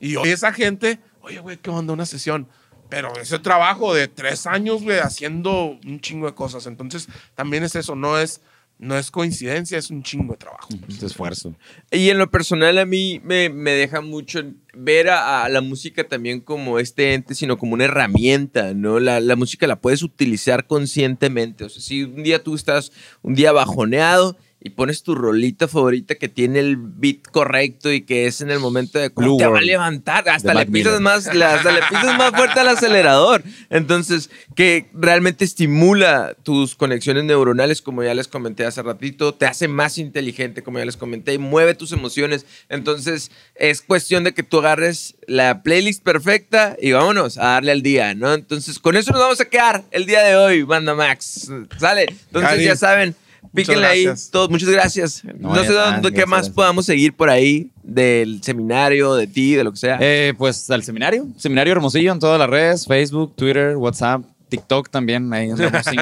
Y 0.00 0.16
hoy 0.16 0.30
esa 0.30 0.52
gente, 0.54 1.00
oye, 1.20 1.38
güey, 1.40 1.58
¿qué 1.58 1.68
onda 1.70 1.92
una 1.92 2.06
sesión? 2.06 2.48
Pero 2.88 3.12
ese 3.20 3.38
trabajo 3.40 3.92
de 3.94 4.08
tres 4.08 4.46
años, 4.46 4.82
güey, 4.82 4.98
haciendo 5.00 5.78
un 5.84 6.00
chingo 6.00 6.26
de 6.26 6.34
cosas. 6.34 6.66
Entonces, 6.66 7.08
también 7.34 7.64
es 7.64 7.74
eso, 7.74 7.94
no 7.96 8.18
es, 8.18 8.40
no 8.78 8.98
es 8.98 9.10
coincidencia, 9.10 9.78
es 9.78 9.90
un 9.90 10.02
chingo 10.02 10.32
de 10.32 10.38
trabajo. 10.38 10.68
Este 10.88 11.06
esfuerzo. 11.06 11.54
Y 11.90 12.10
en 12.10 12.18
lo 12.18 12.30
personal 12.30 12.78
a 12.78 12.84
mí 12.84 13.20
me, 13.24 13.48
me 13.48 13.72
deja 13.72 14.00
mucho 14.00 14.42
ver 14.74 15.08
a, 15.08 15.44
a 15.44 15.48
la 15.48 15.60
música 15.60 16.04
también 16.08 16.40
como 16.40 16.78
este 16.78 17.14
ente, 17.14 17.34
sino 17.34 17.56
como 17.56 17.74
una 17.74 17.84
herramienta, 17.84 18.74
¿no? 18.74 19.00
La, 19.00 19.20
la 19.20 19.36
música 19.36 19.66
la 19.66 19.80
puedes 19.80 20.02
utilizar 20.02 20.66
conscientemente. 20.66 21.64
O 21.64 21.68
sea, 21.68 21.82
si 21.82 22.02
un 22.04 22.22
día 22.22 22.42
tú 22.42 22.54
estás 22.54 22.92
un 23.22 23.34
día 23.34 23.52
bajoneado 23.52 24.36
y 24.66 24.70
pones 24.70 25.02
tu 25.02 25.14
rolita 25.14 25.68
favorita 25.68 26.14
que 26.14 26.28
tiene 26.28 26.58
el 26.58 26.76
beat 26.78 27.18
correcto 27.30 27.92
y 27.92 28.00
que 28.00 28.26
es 28.26 28.40
en 28.40 28.50
el 28.50 28.58
momento 28.60 28.98
de 28.98 29.10
cómo 29.10 29.26
Blue 29.28 29.36
te 29.38 29.46
va 29.46 29.58
a 29.58 29.60
levantar, 29.60 30.26
hasta 30.28 30.54
le 30.54 30.64
pisas 30.64 31.00
más, 31.02 31.32
le- 31.34 31.44
hasta 31.44 31.70
le 31.70 31.80
pisas 31.82 32.16
más 32.18 32.30
fuerte 32.34 32.60
al 32.60 32.68
acelerador. 32.68 33.44
Entonces, 33.68 34.30
que 34.56 34.88
realmente 34.94 35.44
estimula 35.44 36.34
tus 36.44 36.74
conexiones 36.76 37.24
neuronales, 37.24 37.82
como 37.82 38.02
ya 38.02 38.14
les 38.14 38.26
comenté 38.26 38.64
hace 38.64 38.82
ratito, 38.82 39.34
te 39.34 39.44
hace 39.46 39.68
más 39.68 39.98
inteligente, 39.98 40.62
como 40.62 40.78
ya 40.78 40.86
les 40.86 40.96
comenté, 40.96 41.34
y 41.34 41.38
mueve 41.38 41.74
tus 41.74 41.92
emociones. 41.92 42.46
Entonces, 42.70 43.30
es 43.54 43.82
cuestión 43.82 44.24
de 44.24 44.32
que 44.32 44.42
tú 44.42 44.60
agarres 44.60 45.14
la 45.26 45.62
playlist 45.62 46.02
perfecta 46.02 46.74
y 46.80 46.92
vámonos 46.92 47.36
a 47.36 47.48
darle 47.48 47.72
al 47.72 47.82
día, 47.82 48.14
¿no? 48.14 48.32
Entonces, 48.32 48.78
con 48.78 48.96
eso 48.96 49.10
nos 49.12 49.20
vamos 49.20 49.40
a 49.42 49.44
quedar 49.44 49.84
el 49.90 50.06
día 50.06 50.22
de 50.22 50.36
hoy, 50.36 50.62
Banda 50.62 50.94
Max. 50.94 51.50
¿Sale? 51.78 52.06
Entonces, 52.08 52.50
Gary, 52.50 52.64
ya 52.64 52.76
saben. 52.76 53.14
Píquenle 53.52 53.86
ahí 53.86 54.06
todos. 54.30 54.50
Muchas 54.50 54.68
gracias. 54.68 55.22
No, 55.24 55.54
No, 55.54 55.64
sé 55.64 55.72
dónde, 55.72 56.08
ah, 56.08 56.10
qué 56.14 56.26
más 56.26 56.40
gracias. 56.40 56.54
podamos 56.54 56.86
seguir 56.86 57.14
por 57.14 57.30
ahí 57.30 57.70
del 57.82 58.42
seminario, 58.42 59.14
de 59.14 59.26
ti, 59.26 59.54
de 59.54 59.64
lo 59.64 59.72
que 59.72 59.78
sea. 59.78 59.98
Eh, 60.00 60.34
pues 60.36 60.70
al 60.70 60.82
seminario, 60.82 61.26
seminario 61.36 61.72
Hermosillo 61.72 62.12
en 62.12 62.18
todas 62.18 62.38
las 62.38 62.48
redes, 62.48 62.86
Facebook, 62.86 63.34
Twitter, 63.36 63.76
WhatsApp, 63.76 64.22
TikTok 64.48 64.88
también. 64.90 65.32
Ahí 65.32 65.50
andamos 65.50 65.86
en 65.86 65.92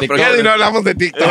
TikTok. 0.00 0.18
Ni 0.36 0.42
no 0.42 0.50
hablamos 0.50 0.84
de 0.84 0.94
TikTok. 0.94 1.28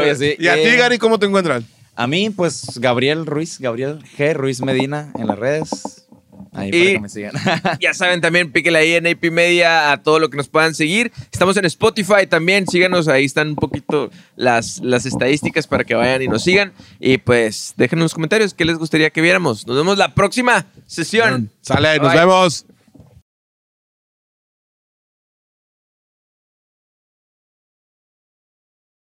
Oye, 0.00 0.14
sí, 0.16 0.34
¿Y 0.38 0.48
a 0.48 0.54
ti, 0.54 0.60
eh, 0.60 0.76
Gary, 0.76 0.98
cómo 0.98 1.18
te 1.18 1.26
encuentran? 1.26 1.64
A 1.96 2.06
mí, 2.06 2.30
pues 2.30 2.78
Gabriel 2.78 3.26
Ruiz, 3.26 3.58
Gabriel 3.58 3.98
G. 4.16 4.32
Ruiz 4.34 4.62
Medina 4.62 5.12
en 5.18 5.26
las 5.26 5.38
redes. 5.38 6.06
Ahí 6.52 6.68
Y- 6.68 6.72
para 6.72 6.92
que 6.94 7.00
me 7.00 7.08
sigan. 7.08 7.32
Ya 7.80 7.94
saben 7.94 8.20
también, 8.20 8.50
píquenle 8.50 8.78
ahí 8.80 8.92
en 8.94 9.06
AP 9.06 9.30
Media 9.30 9.92
a 9.92 10.02
todo 10.02 10.18
lo 10.18 10.30
que 10.30 10.36
nos 10.36 10.48
puedan 10.48 10.74
seguir. 10.74 11.12
Estamos 11.32 11.56
en 11.56 11.64
Spotify 11.66 12.26
también, 12.28 12.66
síganos, 12.66 13.06
ahí 13.08 13.24
están 13.24 13.48
un 13.50 13.56
poquito 13.56 14.10
las, 14.36 14.80
las 14.80 15.06
estadísticas 15.06 15.66
para 15.66 15.84
que 15.84 15.94
vayan 15.94 16.22
y 16.22 16.28
nos 16.28 16.42
sigan. 16.42 16.72
Y 16.98 17.18
pues 17.18 17.74
déjenos 17.76 18.00
en 18.00 18.04
los 18.04 18.14
comentarios 18.14 18.54
qué 18.54 18.64
les 18.64 18.78
gustaría 18.78 19.10
que 19.10 19.20
viéramos. 19.20 19.66
Nos 19.66 19.76
vemos 19.76 19.96
la 19.98 20.14
próxima 20.14 20.66
sesión. 20.86 21.50
Sale, 21.60 21.98
nos 21.98 22.12
Bye. 22.12 22.20
vemos. 22.20 22.66